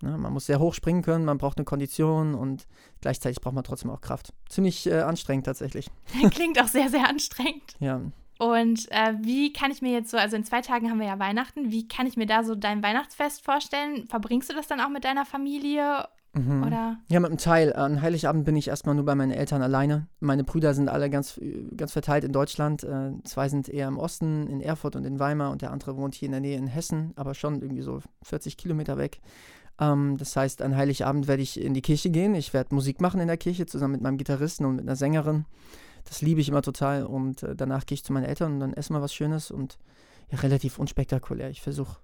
Ne, 0.00 0.16
man 0.16 0.32
muss 0.32 0.46
sehr 0.46 0.60
hoch 0.60 0.74
springen 0.74 1.02
können, 1.02 1.24
man 1.24 1.38
braucht 1.38 1.58
eine 1.58 1.64
Kondition 1.64 2.34
und 2.34 2.68
gleichzeitig 3.00 3.40
braucht 3.40 3.54
man 3.54 3.64
trotzdem 3.64 3.90
auch 3.90 4.00
Kraft. 4.00 4.32
Ziemlich 4.48 4.86
äh, 4.86 5.00
anstrengend 5.00 5.46
tatsächlich. 5.46 5.90
Klingt 6.30 6.60
auch 6.60 6.68
sehr, 6.68 6.88
sehr 6.88 7.08
anstrengend. 7.08 7.74
Ja. 7.80 8.00
Und 8.38 8.86
äh, 8.92 9.14
wie 9.20 9.52
kann 9.52 9.72
ich 9.72 9.82
mir 9.82 9.90
jetzt 9.90 10.10
so, 10.10 10.16
also 10.16 10.36
in 10.36 10.44
zwei 10.44 10.60
Tagen 10.60 10.88
haben 10.88 11.00
wir 11.00 11.08
ja 11.08 11.18
Weihnachten, 11.18 11.72
wie 11.72 11.88
kann 11.88 12.06
ich 12.06 12.16
mir 12.16 12.26
da 12.26 12.44
so 12.44 12.54
dein 12.54 12.84
Weihnachtsfest 12.84 13.44
vorstellen? 13.44 14.06
Verbringst 14.06 14.48
du 14.48 14.54
das 14.54 14.68
dann 14.68 14.80
auch 14.80 14.90
mit 14.90 15.02
deiner 15.02 15.26
Familie 15.26 16.06
Mhm. 16.38 16.62
oder? 16.64 16.98
Ja, 17.08 17.20
mit 17.20 17.30
einem 17.30 17.38
Teil. 17.38 17.72
An 17.72 18.02
Heiligabend 18.02 18.44
bin 18.44 18.56
ich 18.56 18.68
erstmal 18.68 18.94
nur 18.94 19.04
bei 19.04 19.14
meinen 19.14 19.32
Eltern 19.32 19.62
alleine. 19.62 20.06
Meine 20.20 20.44
Brüder 20.44 20.74
sind 20.74 20.88
alle 20.88 21.10
ganz, 21.10 21.40
ganz 21.76 21.92
verteilt 21.92 22.24
in 22.24 22.32
Deutschland. 22.32 22.84
Äh, 22.84 23.12
zwei 23.24 23.48
sind 23.48 23.68
eher 23.68 23.88
im 23.88 23.98
Osten, 23.98 24.46
in 24.46 24.60
Erfurt 24.60 24.96
und 24.96 25.04
in 25.04 25.18
Weimar, 25.18 25.50
und 25.50 25.62
der 25.62 25.70
andere 25.70 25.96
wohnt 25.96 26.14
hier 26.14 26.26
in 26.26 26.32
der 26.32 26.40
Nähe 26.40 26.56
in 26.56 26.66
Hessen, 26.66 27.12
aber 27.16 27.34
schon 27.34 27.60
irgendwie 27.60 27.82
so 27.82 28.00
40 28.22 28.56
Kilometer 28.56 28.98
weg. 28.98 29.20
Ähm, 29.80 30.16
das 30.18 30.36
heißt, 30.36 30.62
an 30.62 30.76
Heiligabend 30.76 31.28
werde 31.28 31.42
ich 31.42 31.60
in 31.60 31.74
die 31.74 31.82
Kirche 31.82 32.10
gehen. 32.10 32.34
Ich 32.34 32.52
werde 32.52 32.74
Musik 32.74 33.00
machen 33.00 33.20
in 33.20 33.28
der 33.28 33.36
Kirche 33.36 33.66
zusammen 33.66 33.92
mit 33.92 34.02
meinem 34.02 34.18
Gitarristen 34.18 34.64
und 34.64 34.76
mit 34.76 34.84
einer 34.84 34.96
Sängerin. 34.96 35.44
Das 36.04 36.22
liebe 36.22 36.40
ich 36.40 36.48
immer 36.48 36.62
total. 36.62 37.04
Und 37.04 37.42
äh, 37.42 37.54
danach 37.54 37.86
gehe 37.86 37.94
ich 37.94 38.04
zu 38.04 38.12
meinen 38.12 38.24
Eltern 38.24 38.54
und 38.54 38.60
dann 38.60 38.72
essen 38.72 38.94
wir 38.94 39.02
was 39.02 39.14
Schönes 39.14 39.50
und 39.50 39.78
ja, 40.30 40.38
relativ 40.38 40.78
unspektakulär. 40.78 41.50
Ich 41.50 41.62
versuche 41.62 41.96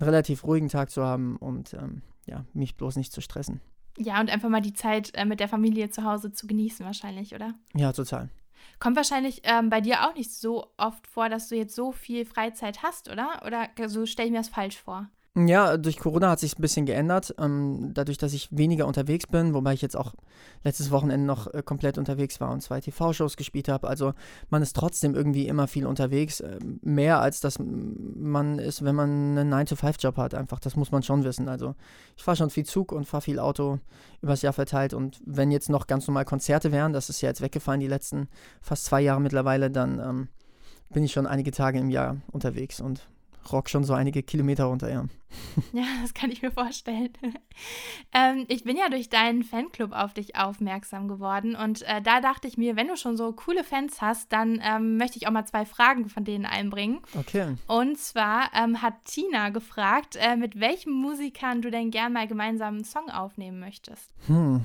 einen 0.00 0.08
relativ 0.08 0.44
ruhigen 0.44 0.68
Tag 0.68 0.90
zu 0.90 1.04
haben 1.04 1.36
und 1.36 1.74
ähm, 1.74 2.02
ja, 2.26 2.44
mich 2.52 2.76
bloß 2.76 2.96
nicht 2.96 3.12
zu 3.12 3.20
stressen. 3.20 3.60
Ja, 3.96 4.20
und 4.20 4.30
einfach 4.30 4.48
mal 4.48 4.62
die 4.62 4.72
Zeit 4.72 5.12
äh, 5.14 5.24
mit 5.24 5.40
der 5.40 5.48
Familie 5.48 5.90
zu 5.90 6.04
Hause 6.04 6.32
zu 6.32 6.46
genießen, 6.46 6.86
wahrscheinlich, 6.86 7.34
oder? 7.34 7.54
Ja, 7.74 7.92
total. 7.92 8.30
Kommt 8.78 8.96
wahrscheinlich 8.96 9.42
ähm, 9.44 9.68
bei 9.68 9.80
dir 9.80 10.06
auch 10.06 10.14
nicht 10.14 10.32
so 10.32 10.72
oft 10.76 11.06
vor, 11.06 11.28
dass 11.28 11.48
du 11.48 11.56
jetzt 11.56 11.74
so 11.74 11.92
viel 11.92 12.24
Freizeit 12.24 12.82
hast, 12.82 13.10
oder? 13.10 13.42
Oder 13.46 13.68
so 13.88 14.06
stelle 14.06 14.28
ich 14.28 14.32
mir 14.32 14.38
das 14.38 14.48
falsch 14.48 14.78
vor? 14.78 15.08
Ja, 15.36 15.76
durch 15.76 15.98
Corona 15.98 16.28
hat 16.30 16.40
sich 16.40 16.58
ein 16.58 16.60
bisschen 16.60 16.86
geändert. 16.86 17.36
Ähm, 17.38 17.92
dadurch, 17.94 18.18
dass 18.18 18.32
ich 18.32 18.48
weniger 18.50 18.88
unterwegs 18.88 19.28
bin, 19.28 19.54
wobei 19.54 19.74
ich 19.74 19.80
jetzt 19.80 19.96
auch 19.96 20.14
letztes 20.64 20.90
Wochenende 20.90 21.24
noch 21.24 21.46
äh, 21.54 21.62
komplett 21.62 21.98
unterwegs 21.98 22.40
war 22.40 22.50
und 22.50 22.62
zwei 22.62 22.80
TV-Shows 22.80 23.36
gespielt 23.36 23.68
habe. 23.68 23.86
Also 23.86 24.12
man 24.48 24.60
ist 24.60 24.74
trotzdem 24.74 25.14
irgendwie 25.14 25.46
immer 25.46 25.68
viel 25.68 25.86
unterwegs. 25.86 26.40
Äh, 26.40 26.58
mehr 26.82 27.20
als 27.20 27.38
das 27.38 27.58
man 27.60 28.58
ist, 28.58 28.84
wenn 28.84 28.96
man 28.96 29.38
einen 29.38 29.54
9-to-5-Job 29.54 30.16
hat. 30.16 30.34
Einfach, 30.34 30.58
das 30.58 30.74
muss 30.74 30.90
man 30.90 31.04
schon 31.04 31.22
wissen. 31.22 31.48
Also 31.48 31.76
ich 32.16 32.24
fahre 32.24 32.36
schon 32.36 32.50
viel 32.50 32.64
Zug 32.64 32.90
und 32.90 33.04
fahre 33.06 33.22
viel 33.22 33.38
Auto 33.38 33.78
übers 34.22 34.42
Jahr 34.42 34.52
verteilt. 34.52 34.94
Und 34.94 35.20
wenn 35.24 35.52
jetzt 35.52 35.68
noch 35.70 35.86
ganz 35.86 36.08
normal 36.08 36.24
Konzerte 36.24 36.72
wären, 36.72 36.92
das 36.92 37.08
ist 37.08 37.20
ja 37.20 37.28
jetzt 37.28 37.40
weggefallen 37.40 37.78
die 37.78 37.86
letzten 37.86 38.28
fast 38.60 38.84
zwei 38.86 39.00
Jahre 39.00 39.20
mittlerweile, 39.20 39.70
dann 39.70 40.00
ähm, 40.00 40.28
bin 40.92 41.04
ich 41.04 41.12
schon 41.12 41.28
einige 41.28 41.52
Tage 41.52 41.78
im 41.78 41.90
Jahr 41.90 42.16
unterwegs 42.32 42.80
und 42.80 43.08
rock 43.52 43.68
schon 43.68 43.84
so 43.84 43.94
einige 43.94 44.22
Kilometer 44.22 44.64
runter, 44.64 44.90
ja. 44.90 45.04
Ja, 45.72 45.84
das 46.02 46.14
kann 46.14 46.30
ich 46.30 46.42
mir 46.42 46.50
vorstellen. 46.50 47.10
ähm, 48.12 48.46
ich 48.48 48.64
bin 48.64 48.76
ja 48.76 48.88
durch 48.88 49.08
deinen 49.08 49.42
Fanclub 49.42 49.92
auf 49.92 50.12
dich 50.12 50.36
aufmerksam 50.36 51.08
geworden 51.08 51.54
und 51.54 51.82
äh, 51.82 52.02
da 52.02 52.20
dachte 52.20 52.48
ich 52.48 52.56
mir, 52.58 52.76
wenn 52.76 52.88
du 52.88 52.96
schon 52.96 53.16
so 53.16 53.32
coole 53.32 53.64
Fans 53.64 54.00
hast, 54.00 54.32
dann 54.32 54.60
ähm, 54.62 54.96
möchte 54.96 55.18
ich 55.18 55.26
auch 55.26 55.32
mal 55.32 55.46
zwei 55.46 55.64
Fragen 55.64 56.08
von 56.08 56.24
denen 56.24 56.46
einbringen. 56.46 57.00
Okay. 57.18 57.54
Und 57.66 57.98
zwar 57.98 58.50
ähm, 58.54 58.82
hat 58.82 59.04
Tina 59.04 59.50
gefragt, 59.50 60.16
äh, 60.20 60.36
mit 60.36 60.58
welchen 60.58 60.92
Musikern 60.92 61.62
du 61.62 61.70
denn 61.70 61.90
gern 61.90 62.12
mal 62.12 62.26
gemeinsam 62.26 62.74
einen 62.74 62.84
Song 62.84 63.08
aufnehmen 63.10 63.60
möchtest. 63.60 64.10
Hm. 64.26 64.64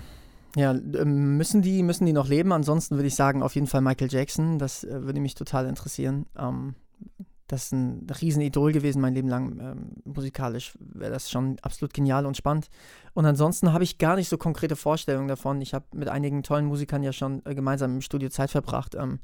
Ja, 0.55 0.71
ähm, 0.71 1.35
müssen 1.37 1.61
die, 1.61 1.83
müssen 1.83 2.05
die 2.05 2.13
noch 2.13 2.29
leben? 2.29 2.53
Ansonsten 2.53 2.95
würde 2.95 3.07
ich 3.07 3.15
sagen, 3.15 3.43
auf 3.43 3.55
jeden 3.55 3.67
Fall 3.67 3.81
Michael 3.81 4.09
Jackson. 4.09 4.57
Das 4.57 4.83
äh, 4.83 5.03
würde 5.03 5.19
mich 5.19 5.35
total 5.35 5.67
interessieren. 5.67 6.25
Ähm, 6.37 6.75
das 7.47 7.65
ist 7.65 7.73
ein 7.73 8.07
Riesenidol 8.21 8.71
gewesen, 8.71 9.01
mein 9.01 9.13
Leben 9.13 9.27
lang. 9.27 9.59
Ähm, 9.59 9.91
musikalisch 10.03 10.77
wäre 10.79 11.11
das 11.11 11.29
schon 11.29 11.57
absolut 11.61 11.93
genial 11.93 12.25
und 12.25 12.35
spannend. 12.35 12.69
Und 13.13 13.25
ansonsten 13.25 13.71
habe 13.71 13.83
ich 13.83 13.97
gar 13.97 14.15
nicht 14.15 14.29
so 14.29 14.37
konkrete 14.37 14.75
Vorstellungen 14.75 15.27
davon. 15.27 15.61
Ich 15.61 15.73
habe 15.73 15.85
mit 15.93 16.09
einigen 16.09 16.41
tollen 16.41 16.65
Musikern 16.65 17.03
ja 17.03 17.13
schon 17.13 17.45
äh, 17.45 17.53
gemeinsam 17.53 17.93
im 17.93 18.01
Studio 18.01 18.29
Zeit 18.29 18.49
verbracht. 18.49 18.95
Ähm, 18.95 19.19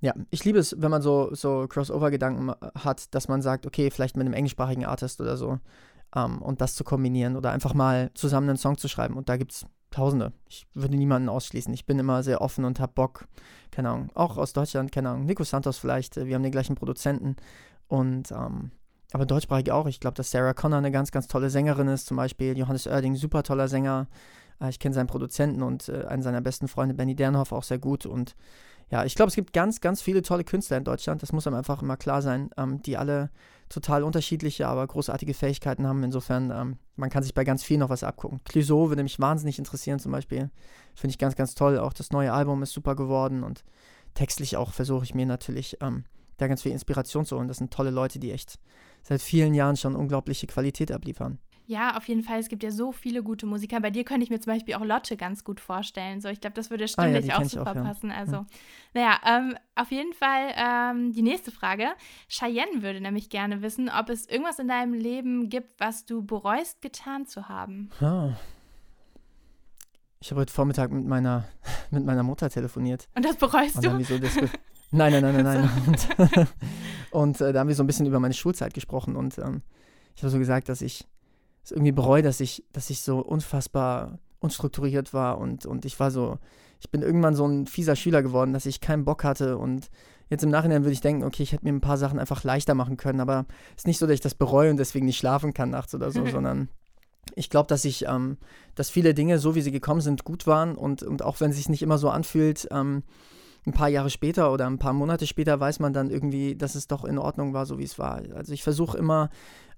ja, 0.00 0.14
ich 0.30 0.44
liebe 0.44 0.58
es, 0.58 0.74
wenn 0.78 0.90
man 0.90 1.02
so, 1.02 1.34
so 1.34 1.66
Crossover-Gedanken 1.68 2.52
hat, 2.74 3.14
dass 3.14 3.28
man 3.28 3.42
sagt, 3.42 3.66
okay, 3.66 3.90
vielleicht 3.90 4.16
mit 4.16 4.26
einem 4.26 4.34
englischsprachigen 4.34 4.86
Artist 4.86 5.20
oder 5.20 5.36
so. 5.36 5.58
Ähm, 6.16 6.40
und 6.40 6.62
das 6.62 6.74
zu 6.74 6.84
kombinieren 6.84 7.36
oder 7.36 7.52
einfach 7.52 7.74
mal 7.74 8.10
zusammen 8.14 8.48
einen 8.48 8.58
Song 8.58 8.78
zu 8.78 8.88
schreiben. 8.88 9.16
Und 9.16 9.28
da 9.28 9.36
gibt 9.36 9.52
es 9.52 9.66
Tausende. 9.94 10.32
Ich 10.48 10.66
würde 10.74 10.96
niemanden 10.96 11.28
ausschließen. 11.28 11.72
Ich 11.72 11.86
bin 11.86 12.00
immer 12.00 12.24
sehr 12.24 12.40
offen 12.40 12.64
und 12.64 12.80
habe 12.80 12.92
Bock. 12.92 13.28
Keine 13.70 13.90
Ahnung. 13.90 14.10
Auch 14.14 14.38
aus 14.38 14.52
Deutschland, 14.52 14.90
keine 14.90 15.10
Ahnung. 15.10 15.24
Nico 15.24 15.44
Santos 15.44 15.78
vielleicht. 15.78 16.16
Wir 16.16 16.34
haben 16.34 16.42
den 16.42 16.50
gleichen 16.50 16.74
Produzenten. 16.74 17.36
Und, 17.86 18.32
ähm, 18.32 18.72
aber 19.12 19.24
deutschsprachig 19.24 19.70
auch. 19.70 19.86
Ich 19.86 20.00
glaube, 20.00 20.16
dass 20.16 20.32
Sarah 20.32 20.52
Connor 20.52 20.78
eine 20.78 20.90
ganz, 20.90 21.12
ganz 21.12 21.28
tolle 21.28 21.48
Sängerin 21.48 21.86
ist. 21.86 22.06
Zum 22.06 22.16
Beispiel 22.16 22.58
Johannes 22.58 22.88
Oerding, 22.88 23.14
super 23.14 23.44
toller 23.44 23.68
Sänger. 23.68 24.08
Äh, 24.60 24.70
ich 24.70 24.80
kenne 24.80 24.96
seinen 24.96 25.06
Produzenten 25.06 25.62
und 25.62 25.88
äh, 25.88 26.06
einen 26.06 26.22
seiner 26.22 26.40
besten 26.40 26.66
Freunde, 26.66 26.96
Benny 26.96 27.14
Dernhoff, 27.14 27.52
auch 27.52 27.62
sehr 27.62 27.78
gut. 27.78 28.04
Und 28.04 28.34
ja, 28.90 29.04
ich 29.04 29.14
glaube, 29.14 29.28
es 29.28 29.36
gibt 29.36 29.52
ganz, 29.52 29.80
ganz 29.80 30.02
viele 30.02 30.22
tolle 30.22 30.42
Künstler 30.42 30.76
in 30.76 30.84
Deutschland. 30.84 31.22
Das 31.22 31.32
muss 31.32 31.46
einem 31.46 31.54
einfach 31.54 31.82
immer 31.82 31.96
klar 31.96 32.20
sein, 32.20 32.50
ähm, 32.56 32.82
die 32.82 32.96
alle 32.96 33.30
total 33.68 34.02
unterschiedliche, 34.02 34.68
aber 34.68 34.86
großartige 34.86 35.34
Fähigkeiten 35.34 35.86
haben. 35.86 36.02
Insofern, 36.02 36.50
ähm, 36.50 36.76
man 36.96 37.10
kann 37.10 37.22
sich 37.22 37.34
bei 37.34 37.44
ganz 37.44 37.62
viel 37.62 37.78
noch 37.78 37.88
was 37.88 38.04
abgucken. 38.04 38.40
Clouseau 38.44 38.88
würde 38.88 39.02
mich 39.02 39.20
wahnsinnig 39.20 39.58
interessieren 39.58 39.98
zum 39.98 40.12
Beispiel. 40.12 40.50
Finde 40.94 41.12
ich 41.12 41.18
ganz, 41.18 41.36
ganz 41.36 41.54
toll. 41.54 41.78
Auch 41.78 41.92
das 41.92 42.10
neue 42.10 42.32
Album 42.32 42.62
ist 42.62 42.72
super 42.72 42.94
geworden 42.94 43.42
und 43.42 43.64
textlich 44.14 44.56
auch 44.56 44.72
versuche 44.72 45.04
ich 45.04 45.14
mir 45.14 45.26
natürlich 45.26 45.78
ähm, 45.80 46.04
da 46.36 46.46
ganz 46.46 46.62
viel 46.62 46.72
Inspiration 46.72 47.24
zu 47.24 47.36
holen. 47.36 47.48
Das 47.48 47.58
sind 47.58 47.72
tolle 47.72 47.90
Leute, 47.90 48.18
die 48.18 48.32
echt 48.32 48.58
seit 49.02 49.20
vielen 49.20 49.54
Jahren 49.54 49.76
schon 49.76 49.96
unglaubliche 49.96 50.46
Qualität 50.46 50.92
abliefern. 50.92 51.38
Ja, 51.66 51.96
auf 51.96 52.06
jeden 52.08 52.22
Fall. 52.22 52.40
Es 52.40 52.48
gibt 52.48 52.62
ja 52.62 52.70
so 52.70 52.92
viele 52.92 53.22
gute 53.22 53.46
Musiker. 53.46 53.80
Bei 53.80 53.90
dir 53.90 54.04
könnte 54.04 54.22
ich 54.22 54.30
mir 54.30 54.38
zum 54.38 54.52
Beispiel 54.52 54.74
auch 54.74 54.84
Lotte 54.84 55.16
ganz 55.16 55.44
gut 55.44 55.60
vorstellen. 55.60 56.20
So, 56.20 56.28
ich 56.28 56.40
glaube, 56.40 56.54
das 56.54 56.70
würde 56.70 56.86
stimmlich 56.86 57.32
ah, 57.32 57.38
ja, 57.38 57.38
auch 57.38 57.48
super 57.48 57.70
auch, 57.70 57.74
ja. 57.76 57.82
passen. 57.82 58.10
Also, 58.10 58.36
ja. 58.36 58.46
naja, 58.92 59.20
ähm, 59.26 59.56
auf 59.74 59.90
jeden 59.90 60.12
Fall 60.12 60.52
ähm, 60.56 61.12
die 61.12 61.22
nächste 61.22 61.50
Frage. 61.50 61.86
Cheyenne 62.28 62.82
würde 62.82 63.00
nämlich 63.00 63.30
gerne 63.30 63.62
wissen, 63.62 63.88
ob 63.88 64.10
es 64.10 64.26
irgendwas 64.28 64.58
in 64.58 64.68
deinem 64.68 64.92
Leben 64.92 65.48
gibt, 65.48 65.80
was 65.80 66.04
du 66.04 66.22
bereust, 66.22 66.82
getan 66.82 67.26
zu 67.26 67.48
haben. 67.48 67.88
Ah. 68.00 68.32
Ich 70.20 70.30
habe 70.30 70.42
heute 70.42 70.52
Vormittag 70.52 70.90
mit 70.90 71.06
meiner, 71.06 71.44
mit 71.90 72.04
meiner 72.04 72.22
Mutter 72.22 72.50
telefoniert. 72.50 73.08
Und 73.14 73.24
das 73.24 73.36
bereust 73.36 73.76
Und 73.76 73.84
du? 73.84 74.04
So 74.04 74.40
nein, 74.90 75.12
nein, 75.12 75.22
nein, 75.22 75.42
nein, 75.42 75.44
nein. 75.44 75.70
und, 75.86 76.48
und 77.10 77.40
äh, 77.40 77.54
da 77.54 77.60
haben 77.60 77.68
wir 77.68 77.74
so 77.74 77.82
ein 77.82 77.86
bisschen 77.86 78.04
über 78.04 78.20
meine 78.20 78.34
Schulzeit 78.34 78.74
gesprochen 78.74 79.16
und 79.16 79.38
ähm, 79.38 79.62
ich 80.14 80.22
habe 80.22 80.30
so 80.30 80.38
gesagt, 80.38 80.68
dass 80.68 80.82
ich 80.82 81.06
es 81.64 81.70
irgendwie 81.70 81.92
bereue, 81.92 82.22
dass 82.22 82.40
ich, 82.40 82.64
dass 82.72 82.90
ich 82.90 83.00
so 83.00 83.18
unfassbar 83.20 84.18
unstrukturiert 84.40 85.14
war 85.14 85.38
und, 85.38 85.66
und 85.66 85.84
ich 85.84 85.98
war 85.98 86.10
so, 86.10 86.38
ich 86.80 86.90
bin 86.90 87.02
irgendwann 87.02 87.34
so 87.34 87.46
ein 87.46 87.66
fieser 87.66 87.96
Schüler 87.96 88.22
geworden, 88.22 88.52
dass 88.52 88.66
ich 88.66 88.80
keinen 88.80 89.04
Bock 89.04 89.24
hatte 89.24 89.56
und 89.56 89.90
jetzt 90.28 90.44
im 90.44 90.50
Nachhinein 90.50 90.82
würde 90.82 90.92
ich 90.92 91.00
denken, 91.00 91.24
okay, 91.24 91.42
ich 91.42 91.52
hätte 91.52 91.64
mir 91.64 91.72
ein 91.72 91.80
paar 91.80 91.96
Sachen 91.96 92.18
einfach 92.18 92.44
leichter 92.44 92.74
machen 92.74 92.96
können, 92.96 93.20
aber 93.20 93.46
es 93.70 93.82
ist 93.82 93.86
nicht 93.86 93.98
so, 93.98 94.06
dass 94.06 94.14
ich 94.14 94.20
das 94.20 94.34
bereue 94.34 94.70
und 94.70 94.76
deswegen 94.76 95.06
nicht 95.06 95.18
schlafen 95.18 95.54
kann 95.54 95.70
nachts 95.70 95.94
oder 95.94 96.10
so, 96.10 96.26
sondern 96.26 96.68
ich 97.34 97.48
glaube, 97.48 97.68
dass 97.68 97.84
ich, 97.84 98.06
ähm, 98.06 98.36
dass 98.74 98.90
viele 98.90 99.14
Dinge, 99.14 99.38
so 99.38 99.54
wie 99.54 99.62
sie 99.62 99.72
gekommen 99.72 100.02
sind, 100.02 100.24
gut 100.24 100.46
waren 100.46 100.76
und, 100.76 101.02
und 101.02 101.22
auch 101.22 101.40
wenn 101.40 101.50
es 101.50 101.56
sich 101.56 101.68
nicht 101.68 101.82
immer 101.82 101.98
so 101.98 102.10
anfühlt, 102.10 102.68
ähm, 102.70 103.02
ein 103.66 103.72
paar 103.72 103.88
Jahre 103.88 104.10
später 104.10 104.52
oder 104.52 104.66
ein 104.66 104.78
paar 104.78 104.92
Monate 104.92 105.26
später 105.26 105.58
weiß 105.58 105.80
man 105.80 105.92
dann 105.92 106.10
irgendwie, 106.10 106.54
dass 106.54 106.74
es 106.74 106.86
doch 106.86 107.04
in 107.04 107.18
Ordnung 107.18 107.54
war, 107.54 107.66
so 107.66 107.78
wie 107.78 107.84
es 107.84 107.98
war. 107.98 108.22
Also 108.34 108.52
ich 108.52 108.62
versuche 108.62 108.98
immer 108.98 109.30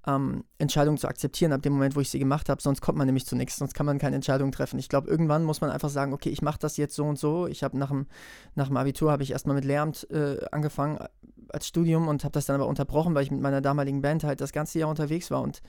ähm, 0.06 0.44
Entscheidungen 0.58 0.98
zu 0.98 1.08
akzeptieren 1.08 1.52
ab 1.52 1.62
dem 1.62 1.72
Moment, 1.72 1.96
wo 1.96 2.00
ich 2.00 2.10
sie 2.10 2.18
gemacht 2.18 2.48
habe. 2.48 2.62
Sonst 2.62 2.80
kommt 2.80 2.98
man 2.98 3.06
nämlich 3.06 3.26
zu 3.26 3.36
nichts, 3.36 3.56
sonst 3.56 3.74
kann 3.74 3.86
man 3.86 3.98
keine 3.98 4.16
Entscheidung 4.16 4.52
treffen. 4.52 4.78
Ich 4.78 4.88
glaube, 4.88 5.08
irgendwann 5.08 5.44
muss 5.44 5.60
man 5.60 5.70
einfach 5.70 5.88
sagen, 5.88 6.12
okay, 6.12 6.30
ich 6.30 6.42
mache 6.42 6.58
das 6.58 6.76
jetzt 6.76 6.94
so 6.94 7.04
und 7.04 7.18
so. 7.18 7.46
Ich 7.46 7.62
habe 7.62 7.76
nach 7.78 7.88
dem, 7.88 8.06
nach 8.54 8.68
dem 8.68 8.76
Abitur 8.76 9.10
habe 9.10 9.22
ich 9.22 9.32
erstmal 9.32 9.56
mit 9.56 9.64
Lehramt 9.64 10.08
äh, 10.10 10.38
angefangen 10.52 10.98
äh, 10.98 11.08
als 11.48 11.66
Studium 11.66 12.08
und 12.08 12.24
habe 12.24 12.32
das 12.32 12.46
dann 12.46 12.56
aber 12.56 12.68
unterbrochen, 12.68 13.14
weil 13.14 13.24
ich 13.24 13.30
mit 13.30 13.40
meiner 13.40 13.60
damaligen 13.60 14.02
Band 14.02 14.24
halt 14.24 14.40
das 14.40 14.52
ganze 14.52 14.78
Jahr 14.78 14.88
unterwegs 14.88 15.30
war 15.30 15.42
und 15.42 15.62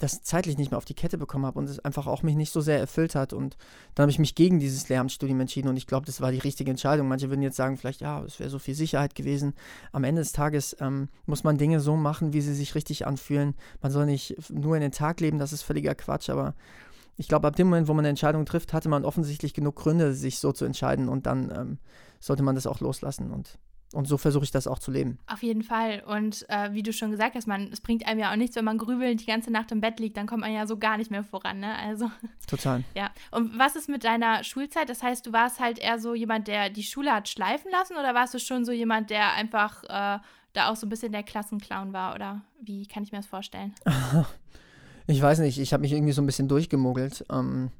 das 0.00 0.22
zeitlich 0.22 0.56
nicht 0.56 0.70
mehr 0.70 0.78
auf 0.78 0.86
die 0.86 0.94
Kette 0.94 1.18
bekommen 1.18 1.44
habe 1.44 1.58
und 1.58 1.68
es 1.68 1.78
einfach 1.78 2.06
auch 2.06 2.22
mich 2.22 2.34
nicht 2.34 2.50
so 2.50 2.62
sehr 2.62 2.78
erfüllt 2.78 3.14
hat. 3.14 3.32
Und 3.34 3.56
dann 3.94 4.04
habe 4.04 4.10
ich 4.10 4.18
mich 4.18 4.34
gegen 4.34 4.58
dieses 4.58 4.88
Lehramtsstudium 4.88 5.38
entschieden 5.40 5.68
und 5.68 5.76
ich 5.76 5.86
glaube, 5.86 6.06
das 6.06 6.20
war 6.22 6.32
die 6.32 6.38
richtige 6.38 6.70
Entscheidung. 6.70 7.06
Manche 7.06 7.28
würden 7.28 7.42
jetzt 7.42 7.56
sagen, 7.56 7.76
vielleicht, 7.76 8.00
ja, 8.00 8.24
es 8.24 8.40
wäre 8.40 8.48
so 8.48 8.58
viel 8.58 8.74
Sicherheit 8.74 9.14
gewesen. 9.14 9.52
Am 9.92 10.02
Ende 10.02 10.22
des 10.22 10.32
Tages 10.32 10.74
ähm, 10.80 11.10
muss 11.26 11.44
man 11.44 11.58
Dinge 11.58 11.80
so 11.80 11.96
machen, 11.96 12.32
wie 12.32 12.40
sie 12.40 12.54
sich 12.54 12.74
richtig 12.74 13.06
anfühlen. 13.06 13.54
Man 13.82 13.92
soll 13.92 14.06
nicht 14.06 14.50
nur 14.50 14.74
in 14.74 14.80
den 14.80 14.92
Tag 14.92 15.20
leben, 15.20 15.38
das 15.38 15.52
ist 15.52 15.62
völliger 15.62 15.94
Quatsch, 15.94 16.30
aber 16.30 16.54
ich 17.18 17.28
glaube, 17.28 17.46
ab 17.46 17.56
dem 17.56 17.68
Moment, 17.68 17.86
wo 17.86 17.92
man 17.92 18.00
eine 18.00 18.08
Entscheidung 18.08 18.46
trifft, 18.46 18.72
hatte 18.72 18.88
man 18.88 19.04
offensichtlich 19.04 19.52
genug 19.52 19.76
Gründe, 19.76 20.14
sich 20.14 20.38
so 20.38 20.52
zu 20.52 20.64
entscheiden 20.64 21.10
und 21.10 21.26
dann 21.26 21.52
ähm, 21.54 21.78
sollte 22.18 22.42
man 22.42 22.54
das 22.54 22.66
auch 22.66 22.80
loslassen 22.80 23.30
und 23.30 23.58
und 23.92 24.06
so 24.06 24.18
versuche 24.18 24.44
ich 24.44 24.52
das 24.52 24.68
auch 24.68 24.78
zu 24.78 24.92
leben. 24.92 25.18
Auf 25.26 25.42
jeden 25.42 25.62
Fall. 25.62 26.02
Und 26.06 26.48
äh, 26.48 26.72
wie 26.72 26.82
du 26.82 26.92
schon 26.92 27.10
gesagt 27.10 27.34
hast, 27.34 27.48
man, 27.48 27.70
es 27.72 27.80
bringt 27.80 28.06
einem 28.06 28.20
ja 28.20 28.30
auch 28.30 28.36
nichts, 28.36 28.54
wenn 28.54 28.64
man 28.64 28.78
grübelnd 28.78 29.20
die 29.20 29.26
ganze 29.26 29.50
Nacht 29.50 29.72
im 29.72 29.80
Bett 29.80 29.98
liegt, 29.98 30.16
dann 30.16 30.26
kommt 30.26 30.42
man 30.42 30.52
ja 30.52 30.66
so 30.66 30.78
gar 30.78 30.96
nicht 30.96 31.10
mehr 31.10 31.24
voran. 31.24 31.58
Ne? 31.58 31.74
Also, 31.76 32.10
Total. 32.46 32.84
Ja. 32.94 33.10
Und 33.32 33.58
was 33.58 33.74
ist 33.74 33.88
mit 33.88 34.04
deiner 34.04 34.44
Schulzeit? 34.44 34.88
Das 34.88 35.02
heißt, 35.02 35.26
du 35.26 35.32
warst 35.32 35.58
halt 35.58 35.78
eher 35.80 35.98
so 35.98 36.14
jemand, 36.14 36.46
der 36.46 36.70
die 36.70 36.84
Schule 36.84 37.12
hat 37.12 37.28
schleifen 37.28 37.70
lassen 37.72 37.94
oder 37.94 38.14
warst 38.14 38.32
du 38.32 38.38
schon 38.38 38.64
so 38.64 38.70
jemand, 38.70 39.10
der 39.10 39.32
einfach 39.32 39.82
äh, 39.84 40.20
da 40.52 40.70
auch 40.70 40.76
so 40.76 40.86
ein 40.86 40.90
bisschen 40.90 41.10
der 41.10 41.24
Klassenclown 41.24 41.92
war? 41.92 42.14
Oder 42.14 42.42
wie 42.60 42.86
kann 42.86 43.02
ich 43.02 43.10
mir 43.10 43.18
das 43.18 43.26
vorstellen? 43.26 43.74
ich 45.08 45.20
weiß 45.20 45.40
nicht, 45.40 45.58
ich 45.58 45.72
habe 45.72 45.80
mich 45.80 45.92
irgendwie 45.92 46.12
so 46.12 46.22
ein 46.22 46.26
bisschen 46.26 46.46
durchgemogelt. 46.46 47.24
Ähm, 47.30 47.70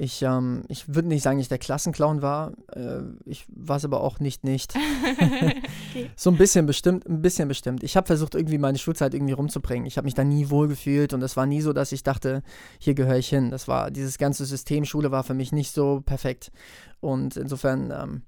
ich, 0.00 0.22
ähm, 0.22 0.62
ich 0.68 0.94
würde 0.94 1.08
nicht 1.08 1.24
sagen, 1.24 1.40
ich 1.40 1.48
der 1.48 1.58
Klassenclown 1.58 2.22
war. 2.22 2.52
Äh, 2.72 3.00
ich 3.24 3.46
war 3.48 3.78
es 3.78 3.84
aber 3.84 4.00
auch 4.00 4.20
nicht 4.20 4.44
nicht. 4.44 4.74
okay. 4.76 6.10
So 6.16 6.30
ein 6.30 6.36
bisschen 6.36 6.66
bestimmt, 6.66 7.06
ein 7.08 7.20
bisschen 7.20 7.48
bestimmt. 7.48 7.82
Ich 7.82 7.96
habe 7.96 8.06
versucht, 8.06 8.36
irgendwie 8.36 8.58
meine 8.58 8.78
Schulzeit 8.78 9.12
irgendwie 9.12 9.32
rumzubringen. 9.32 9.86
Ich 9.86 9.96
habe 9.96 10.04
mich 10.04 10.14
da 10.14 10.22
nie 10.22 10.50
wohl 10.50 10.68
gefühlt 10.68 11.12
und 11.14 11.22
es 11.22 11.36
war 11.36 11.46
nie 11.46 11.60
so, 11.60 11.72
dass 11.72 11.90
ich 11.90 12.04
dachte, 12.04 12.42
hier 12.78 12.94
gehöre 12.94 13.18
ich 13.18 13.28
hin. 13.28 13.50
Das 13.50 13.66
war, 13.66 13.90
dieses 13.90 14.18
ganze 14.18 14.44
System 14.46 14.84
Schule 14.84 15.10
war 15.10 15.24
für 15.24 15.34
mich 15.34 15.50
nicht 15.50 15.72
so 15.72 16.00
perfekt. 16.06 16.52
Und 17.00 17.36
insofern 17.36 17.90
ähm, 17.90 18.22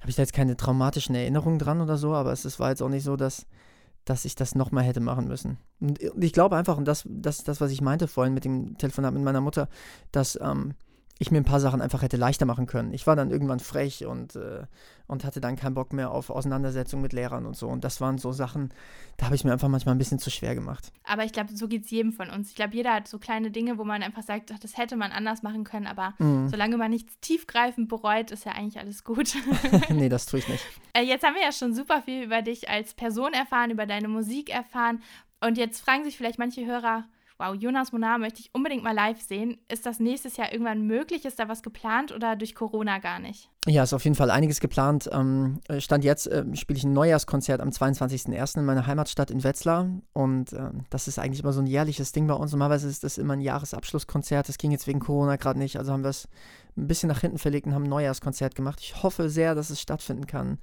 habe 0.00 0.08
ich 0.08 0.16
da 0.16 0.22
jetzt 0.22 0.32
keine 0.32 0.56
traumatischen 0.56 1.14
Erinnerungen 1.14 1.58
dran 1.58 1.82
oder 1.82 1.98
so, 1.98 2.14
aber 2.14 2.32
es, 2.32 2.46
es 2.46 2.58
war 2.58 2.70
jetzt 2.70 2.82
auch 2.82 2.88
nicht 2.88 3.04
so, 3.04 3.16
dass, 3.16 3.46
dass 4.08 4.24
ich 4.24 4.34
das 4.34 4.54
nochmal 4.54 4.84
hätte 4.84 5.00
machen 5.00 5.28
müssen. 5.28 5.58
Und 5.80 6.00
ich 6.00 6.32
glaube 6.32 6.56
einfach, 6.56 6.78
und 6.78 6.86
das, 6.86 7.04
das 7.06 7.44
das, 7.44 7.60
was 7.60 7.70
ich 7.70 7.82
meinte 7.82 8.08
vorhin 8.08 8.34
mit 8.34 8.44
dem 8.44 8.78
Telefonat 8.78 9.12
mit 9.12 9.22
meiner 9.22 9.40
Mutter, 9.40 9.68
dass 10.12 10.38
ähm, 10.40 10.74
ich 11.18 11.32
mir 11.32 11.38
ein 11.38 11.44
paar 11.44 11.58
Sachen 11.58 11.82
einfach 11.82 12.02
hätte 12.02 12.16
leichter 12.16 12.46
machen 12.46 12.66
können. 12.66 12.92
Ich 12.92 13.06
war 13.06 13.16
dann 13.16 13.30
irgendwann 13.30 13.58
frech 13.58 14.06
und, 14.06 14.36
äh, 14.36 14.62
und 15.08 15.24
hatte 15.24 15.40
dann 15.40 15.56
keinen 15.56 15.74
Bock 15.74 15.92
mehr 15.92 16.12
auf 16.12 16.30
Auseinandersetzungen 16.30 17.02
mit 17.02 17.12
Lehrern 17.12 17.44
und 17.44 17.56
so. 17.56 17.66
Und 17.66 17.82
das 17.82 18.00
waren 18.00 18.18
so 18.18 18.30
Sachen, 18.30 18.72
da 19.16 19.26
habe 19.26 19.34
ich 19.34 19.42
mir 19.42 19.52
einfach 19.52 19.68
manchmal 19.68 19.96
ein 19.96 19.98
bisschen 19.98 20.20
zu 20.20 20.30
schwer 20.30 20.54
gemacht. 20.54 20.92
Aber 21.02 21.24
ich 21.24 21.32
glaube, 21.32 21.56
so 21.56 21.66
geht 21.66 21.84
es 21.84 21.90
jedem 21.90 22.12
von 22.12 22.30
uns. 22.30 22.50
Ich 22.50 22.54
glaube, 22.54 22.74
jeder 22.74 22.94
hat 22.94 23.08
so 23.08 23.18
kleine 23.18 23.50
Dinge, 23.50 23.78
wo 23.78 23.84
man 23.84 24.04
einfach 24.04 24.22
sagt, 24.22 24.52
ach, 24.54 24.60
das 24.60 24.76
hätte 24.76 24.96
man 24.96 25.10
anders 25.10 25.42
machen 25.42 25.64
können. 25.64 25.88
Aber 25.88 26.14
mhm. 26.18 26.48
solange 26.48 26.76
man 26.76 26.90
nichts 26.90 27.18
tiefgreifend 27.20 27.88
bereut, 27.88 28.30
ist 28.30 28.44
ja 28.44 28.52
eigentlich 28.52 28.78
alles 28.78 29.02
gut. 29.02 29.34
nee, 29.88 30.08
das 30.08 30.26
tue 30.26 30.38
ich 30.38 30.48
nicht. 30.48 30.64
Äh, 30.92 31.02
jetzt 31.02 31.24
haben 31.24 31.34
wir 31.34 31.42
ja 31.42 31.52
schon 31.52 31.74
super 31.74 32.02
viel 32.02 32.22
über 32.22 32.42
dich 32.42 32.68
als 32.68 32.94
Person 32.94 33.32
erfahren, 33.32 33.72
über 33.72 33.86
deine 33.86 34.06
Musik 34.06 34.50
erfahren. 34.50 35.02
Und 35.40 35.58
jetzt 35.58 35.80
fragen 35.80 36.04
sich 36.04 36.16
vielleicht 36.16 36.38
manche 36.38 36.64
Hörer, 36.64 37.04
wow, 37.38 37.54
Jonas 37.54 37.92
Monar 37.92 38.18
möchte 38.18 38.40
ich 38.40 38.50
unbedingt 38.52 38.82
mal 38.82 38.94
live 38.94 39.20
sehen. 39.20 39.58
Ist 39.68 39.86
das 39.86 40.00
nächstes 40.00 40.36
Jahr 40.36 40.52
irgendwann 40.52 40.86
möglich? 40.86 41.24
Ist 41.24 41.38
da 41.38 41.48
was 41.48 41.62
geplant 41.62 42.12
oder 42.12 42.34
durch 42.36 42.54
Corona 42.54 42.98
gar 42.98 43.20
nicht? 43.20 43.48
Ja, 43.66 43.84
ist 43.84 43.92
auf 43.92 44.04
jeden 44.04 44.16
Fall 44.16 44.30
einiges 44.30 44.60
geplant. 44.60 45.08
Ähm, 45.12 45.60
Stand 45.78 46.02
jetzt 46.02 46.26
äh, 46.26 46.44
spiele 46.56 46.78
ich 46.78 46.84
ein 46.84 46.92
Neujahrskonzert 46.92 47.60
am 47.60 47.68
22.01. 47.68 48.58
in 48.58 48.64
meiner 48.64 48.86
Heimatstadt 48.86 49.30
in 49.30 49.44
Wetzlar. 49.44 49.88
Und 50.12 50.52
äh, 50.52 50.70
das 50.90 51.06
ist 51.06 51.18
eigentlich 51.18 51.42
immer 51.42 51.52
so 51.52 51.60
ein 51.60 51.66
jährliches 51.66 52.12
Ding 52.12 52.26
bei 52.26 52.34
uns. 52.34 52.50
Normalerweise 52.50 52.88
ist 52.88 53.04
das 53.04 53.18
immer 53.18 53.34
ein 53.34 53.40
Jahresabschlusskonzert. 53.40 54.48
Das 54.48 54.58
ging 54.58 54.72
jetzt 54.72 54.86
wegen 54.86 55.00
Corona 55.00 55.36
gerade 55.36 55.58
nicht. 55.58 55.76
Also 55.78 55.92
haben 55.92 56.02
wir 56.02 56.10
es 56.10 56.28
ein 56.76 56.86
bisschen 56.86 57.08
nach 57.08 57.20
hinten 57.20 57.38
verlegt 57.38 57.66
und 57.66 57.74
haben 57.74 57.84
ein 57.84 57.90
Neujahrskonzert 57.90 58.54
gemacht. 58.54 58.80
Ich 58.80 59.02
hoffe 59.02 59.28
sehr, 59.28 59.54
dass 59.54 59.70
es 59.70 59.80
stattfinden 59.80 60.26
kann. 60.26 60.58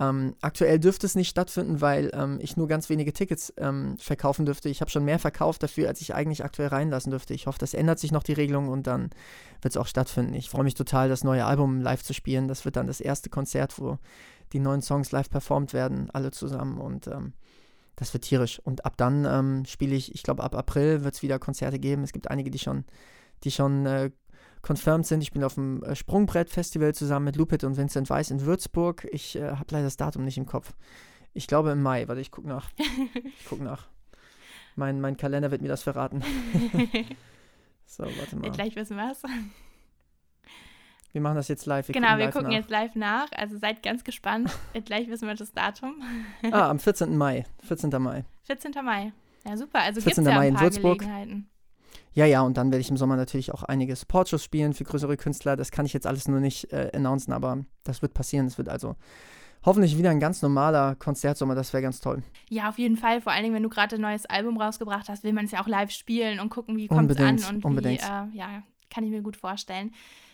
Ähm, 0.00 0.34
aktuell 0.40 0.78
dürfte 0.78 1.04
es 1.04 1.14
nicht 1.14 1.28
stattfinden, 1.28 1.82
weil 1.82 2.10
ähm, 2.14 2.38
ich 2.40 2.56
nur 2.56 2.68
ganz 2.68 2.88
wenige 2.88 3.12
Tickets 3.12 3.52
ähm, 3.58 3.98
verkaufen 3.98 4.46
dürfte. 4.46 4.70
Ich 4.70 4.80
habe 4.80 4.90
schon 4.90 5.04
mehr 5.04 5.18
verkauft 5.18 5.62
dafür, 5.62 5.88
als 5.88 6.00
ich 6.00 6.14
eigentlich 6.14 6.42
aktuell 6.42 6.68
reinlassen 6.68 7.10
dürfte. 7.10 7.34
Ich 7.34 7.46
hoffe, 7.46 7.58
das 7.58 7.74
ändert 7.74 7.98
sich 7.98 8.10
noch 8.10 8.22
die 8.22 8.32
Regelung 8.32 8.68
und 8.68 8.86
dann 8.86 9.10
wird 9.60 9.74
es 9.74 9.76
auch 9.76 9.86
stattfinden. 9.86 10.32
Ich 10.32 10.48
freue 10.48 10.64
mich 10.64 10.74
total, 10.74 11.10
das 11.10 11.22
neue 11.22 11.44
Album 11.44 11.82
live 11.82 12.02
zu 12.02 12.14
spielen. 12.14 12.48
Das 12.48 12.64
wird 12.64 12.76
dann 12.76 12.86
das 12.86 13.02
erste 13.02 13.28
Konzert, 13.28 13.78
wo 13.78 13.98
die 14.54 14.58
neuen 14.58 14.80
Songs 14.80 15.12
live 15.12 15.28
performt 15.28 15.74
werden, 15.74 16.08
alle 16.12 16.30
zusammen 16.30 16.78
und 16.80 17.06
ähm, 17.06 17.34
das 17.96 18.14
wird 18.14 18.24
tierisch. 18.24 18.58
Und 18.60 18.86
ab 18.86 18.94
dann 18.96 19.26
ähm, 19.26 19.64
spiele 19.66 19.94
ich, 19.94 20.14
ich 20.14 20.22
glaube, 20.22 20.42
ab 20.42 20.54
April 20.54 21.04
wird 21.04 21.14
es 21.14 21.22
wieder 21.22 21.38
Konzerte 21.38 21.78
geben. 21.78 22.02
Es 22.04 22.12
gibt 22.12 22.30
einige, 22.30 22.50
die 22.50 22.58
schon, 22.58 22.84
die 23.44 23.50
schon 23.50 23.84
äh, 23.84 24.10
confirmed 24.62 25.06
sind. 25.06 25.22
Ich 25.22 25.32
bin 25.32 25.44
auf 25.44 25.54
dem 25.54 25.82
äh, 25.82 25.94
Sprungbrett-Festival 25.94 26.94
zusammen 26.94 27.26
mit 27.26 27.36
Lupit 27.36 27.64
und 27.64 27.76
Vincent 27.76 28.10
Weiss 28.10 28.30
in 28.30 28.44
Würzburg. 28.44 29.06
Ich 29.10 29.36
äh, 29.36 29.50
habe 29.50 29.66
leider 29.70 29.84
das 29.84 29.96
Datum 29.96 30.24
nicht 30.24 30.38
im 30.38 30.46
Kopf. 30.46 30.72
Ich 31.32 31.46
glaube 31.46 31.70
im 31.70 31.82
Mai. 31.82 32.08
Warte, 32.08 32.20
ich 32.20 32.30
gucke 32.30 32.48
nach. 32.48 32.70
Ich 33.38 33.46
gucke 33.46 33.62
nach. 33.62 33.86
Mein, 34.76 35.00
mein 35.00 35.16
Kalender 35.16 35.50
wird 35.50 35.62
mir 35.62 35.68
das 35.68 35.82
verraten. 35.82 36.22
so, 37.86 38.04
warte 38.04 38.36
mal. 38.36 38.50
Gleich 38.50 38.76
wissen 38.76 38.96
wir 38.96 39.12
es. 39.12 39.22
Wir 41.12 41.20
machen 41.20 41.36
das 41.36 41.48
jetzt 41.48 41.66
live. 41.66 41.88
Wir 41.88 41.92
genau, 41.92 42.18
wir 42.18 42.30
gucken 42.30 42.48
nach. 42.48 42.56
jetzt 42.56 42.70
live 42.70 42.94
nach. 42.94 43.28
Also 43.32 43.58
seid 43.58 43.82
ganz 43.82 44.04
gespannt. 44.04 44.50
Gleich 44.84 45.08
wissen 45.08 45.26
wir 45.26 45.34
das 45.34 45.52
Datum. 45.52 46.02
ah, 46.52 46.70
am 46.70 46.78
14. 46.78 47.16
Mai. 47.16 47.46
14. 47.64 47.90
Mai. 48.00 48.24
14. 48.44 48.72
Mai. 48.84 49.12
Ja, 49.46 49.56
super. 49.56 49.80
Also 49.80 50.00
gibt 50.00 50.16
es 50.16 50.24
ja 50.24 50.30
ein 50.30 50.36
paar 50.36 50.46
in 50.46 50.60
Würzburg. 50.60 50.98
Gelegenheiten. 50.98 51.48
Ja, 52.12 52.26
ja, 52.26 52.40
und 52.42 52.56
dann 52.56 52.70
werde 52.70 52.80
ich 52.80 52.90
im 52.90 52.96
Sommer 52.96 53.16
natürlich 53.16 53.52
auch 53.52 53.62
einige 53.62 53.94
Supportshows 53.94 54.42
spielen 54.42 54.72
für 54.72 54.84
größere 54.84 55.16
Künstler. 55.16 55.56
Das 55.56 55.70
kann 55.70 55.86
ich 55.86 55.92
jetzt 55.92 56.06
alles 56.06 56.26
nur 56.28 56.40
nicht 56.40 56.72
äh, 56.72 56.90
announcen, 56.94 57.32
aber 57.32 57.64
das 57.84 58.02
wird 58.02 58.14
passieren. 58.14 58.46
Es 58.46 58.58
wird 58.58 58.68
also 58.68 58.96
hoffentlich 59.64 59.96
wieder 59.96 60.10
ein 60.10 60.20
ganz 60.20 60.42
normaler 60.42 60.96
Konzertsommer. 60.96 61.54
Das 61.54 61.72
wäre 61.72 61.82
ganz 61.82 62.00
toll. 62.00 62.22
Ja, 62.48 62.68
auf 62.68 62.78
jeden 62.78 62.96
Fall. 62.96 63.20
Vor 63.20 63.32
allen 63.32 63.44
Dingen, 63.44 63.54
wenn 63.54 63.62
du 63.62 63.68
gerade 63.68 63.96
ein 63.96 64.00
neues 64.00 64.26
Album 64.26 64.60
rausgebracht 64.60 65.08
hast, 65.08 65.22
will 65.22 65.32
man 65.32 65.44
es 65.44 65.52
ja 65.52 65.62
auch 65.62 65.68
live 65.68 65.90
spielen 65.90 66.40
und 66.40 66.50
gucken, 66.50 66.76
wie 66.76 66.88
kommt 66.88 67.10
es 67.10 67.18
an 67.18 67.38
und 67.48 67.64
unbedingt. 67.64 68.02
wie, 68.02 68.04
äh, 68.04 68.38
ja, 68.38 68.62
kann 68.90 69.04
ich 69.04 69.10
mir 69.10 69.22
gut 69.22 69.36
vorstellen. 69.36 69.92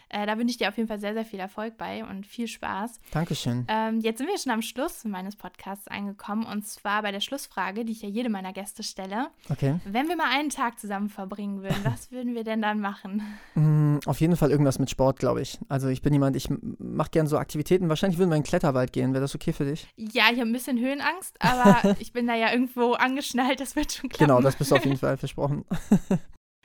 Äh, 0.08 0.26
da 0.26 0.38
wünsche 0.38 0.52
ich 0.52 0.56
dir 0.58 0.68
auf 0.68 0.76
jeden 0.76 0.88
Fall 0.88 1.00
sehr, 1.00 1.14
sehr 1.14 1.24
viel 1.24 1.40
Erfolg 1.40 1.76
bei 1.76 2.04
und 2.04 2.26
viel 2.26 2.46
Spaß. 2.46 3.00
Dankeschön. 3.10 3.66
Ähm, 3.68 4.00
jetzt 4.00 4.18
sind 4.18 4.28
wir 4.28 4.38
schon 4.38 4.52
am 4.52 4.62
Schluss 4.62 5.04
meines 5.04 5.34
Podcasts 5.34 5.88
angekommen 5.88 6.44
und 6.46 6.66
zwar 6.66 7.02
bei 7.02 7.10
der 7.10 7.20
Schlussfrage, 7.20 7.84
die 7.84 7.92
ich 7.92 8.02
ja 8.02 8.08
jedem 8.08 8.32
meiner 8.32 8.52
Gäste 8.52 8.82
stelle. 8.82 9.28
Okay. 9.48 9.80
Wenn 9.84 10.08
wir 10.08 10.16
mal 10.16 10.30
einen 10.30 10.50
Tag 10.50 10.78
zusammen 10.78 11.08
verbringen 11.08 11.62
würden, 11.62 11.80
was 11.82 12.10
würden 12.12 12.34
wir 12.34 12.44
denn 12.44 12.62
dann 12.62 12.80
machen? 12.80 13.22
Mm, 13.54 13.98
auf 14.06 14.20
jeden 14.20 14.36
Fall 14.36 14.50
irgendwas 14.50 14.78
mit 14.78 14.90
Sport, 14.90 15.18
glaube 15.18 15.42
ich. 15.42 15.58
Also 15.68 15.88
ich 15.88 16.02
bin 16.02 16.12
jemand, 16.12 16.36
ich 16.36 16.48
mache 16.78 17.10
gerne 17.10 17.28
so 17.28 17.38
Aktivitäten. 17.38 17.88
Wahrscheinlich 17.88 18.18
würden 18.18 18.30
wir 18.30 18.36
in 18.36 18.42
den 18.42 18.48
Kletterwald 18.48 18.92
gehen. 18.92 19.12
Wäre 19.12 19.22
das 19.22 19.34
okay 19.34 19.52
für 19.52 19.64
dich? 19.64 19.88
Ja, 19.96 20.24
ich 20.32 20.38
habe 20.38 20.48
ein 20.48 20.52
bisschen 20.52 20.78
Höhenangst, 20.78 21.36
aber 21.40 21.96
ich 21.98 22.12
bin 22.12 22.28
da 22.28 22.34
ja 22.34 22.52
irgendwo 22.52 22.92
angeschnallt. 22.92 23.58
Das 23.58 23.74
wird 23.74 23.92
schon 23.92 24.08
klappen. 24.08 24.28
Genau, 24.28 24.40
das 24.40 24.54
bist 24.54 24.70
du 24.70 24.76
auf 24.76 24.84
jeden 24.84 24.96
Fall 24.98 25.16
versprochen. 25.16 25.64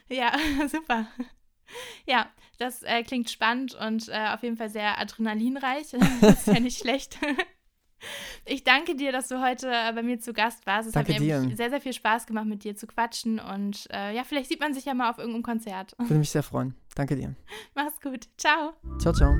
ja, 0.08 0.32
super. 0.70 1.06
Ja, 2.06 2.28
das 2.58 2.82
äh, 2.82 3.02
klingt 3.02 3.30
spannend 3.30 3.74
und 3.74 4.08
äh, 4.08 4.28
auf 4.32 4.42
jeden 4.42 4.56
Fall 4.56 4.70
sehr 4.70 4.98
adrenalinreich. 4.98 5.88
das 6.20 6.46
ist 6.46 6.46
ja 6.46 6.60
nicht 6.60 6.78
schlecht. 6.78 7.18
Ich 8.44 8.64
danke 8.64 8.96
dir, 8.96 9.12
dass 9.12 9.28
du 9.28 9.40
heute 9.40 9.68
äh, 9.68 9.92
bei 9.92 10.02
mir 10.02 10.18
zu 10.18 10.32
Gast 10.32 10.66
warst. 10.66 10.88
Es 10.88 10.94
danke 10.94 11.14
hat 11.14 11.20
mir 11.20 11.40
dir. 11.40 11.56
sehr, 11.56 11.70
sehr 11.70 11.80
viel 11.80 11.92
Spaß 11.92 12.26
gemacht, 12.26 12.46
mit 12.46 12.64
dir 12.64 12.74
zu 12.74 12.88
quatschen. 12.88 13.38
Und 13.38 13.86
äh, 13.92 14.12
ja, 14.12 14.24
vielleicht 14.24 14.48
sieht 14.48 14.58
man 14.58 14.74
sich 14.74 14.86
ja 14.86 14.94
mal 14.94 15.08
auf 15.08 15.18
irgendeinem 15.18 15.44
Konzert. 15.44 15.94
Würde 15.98 16.16
mich 16.16 16.30
sehr 16.30 16.42
freuen. 16.42 16.74
Danke 16.96 17.14
dir. 17.14 17.36
Mach's 17.76 18.00
gut. 18.00 18.28
Ciao. 18.36 18.72
Ciao, 18.98 19.12
ciao. 19.12 19.36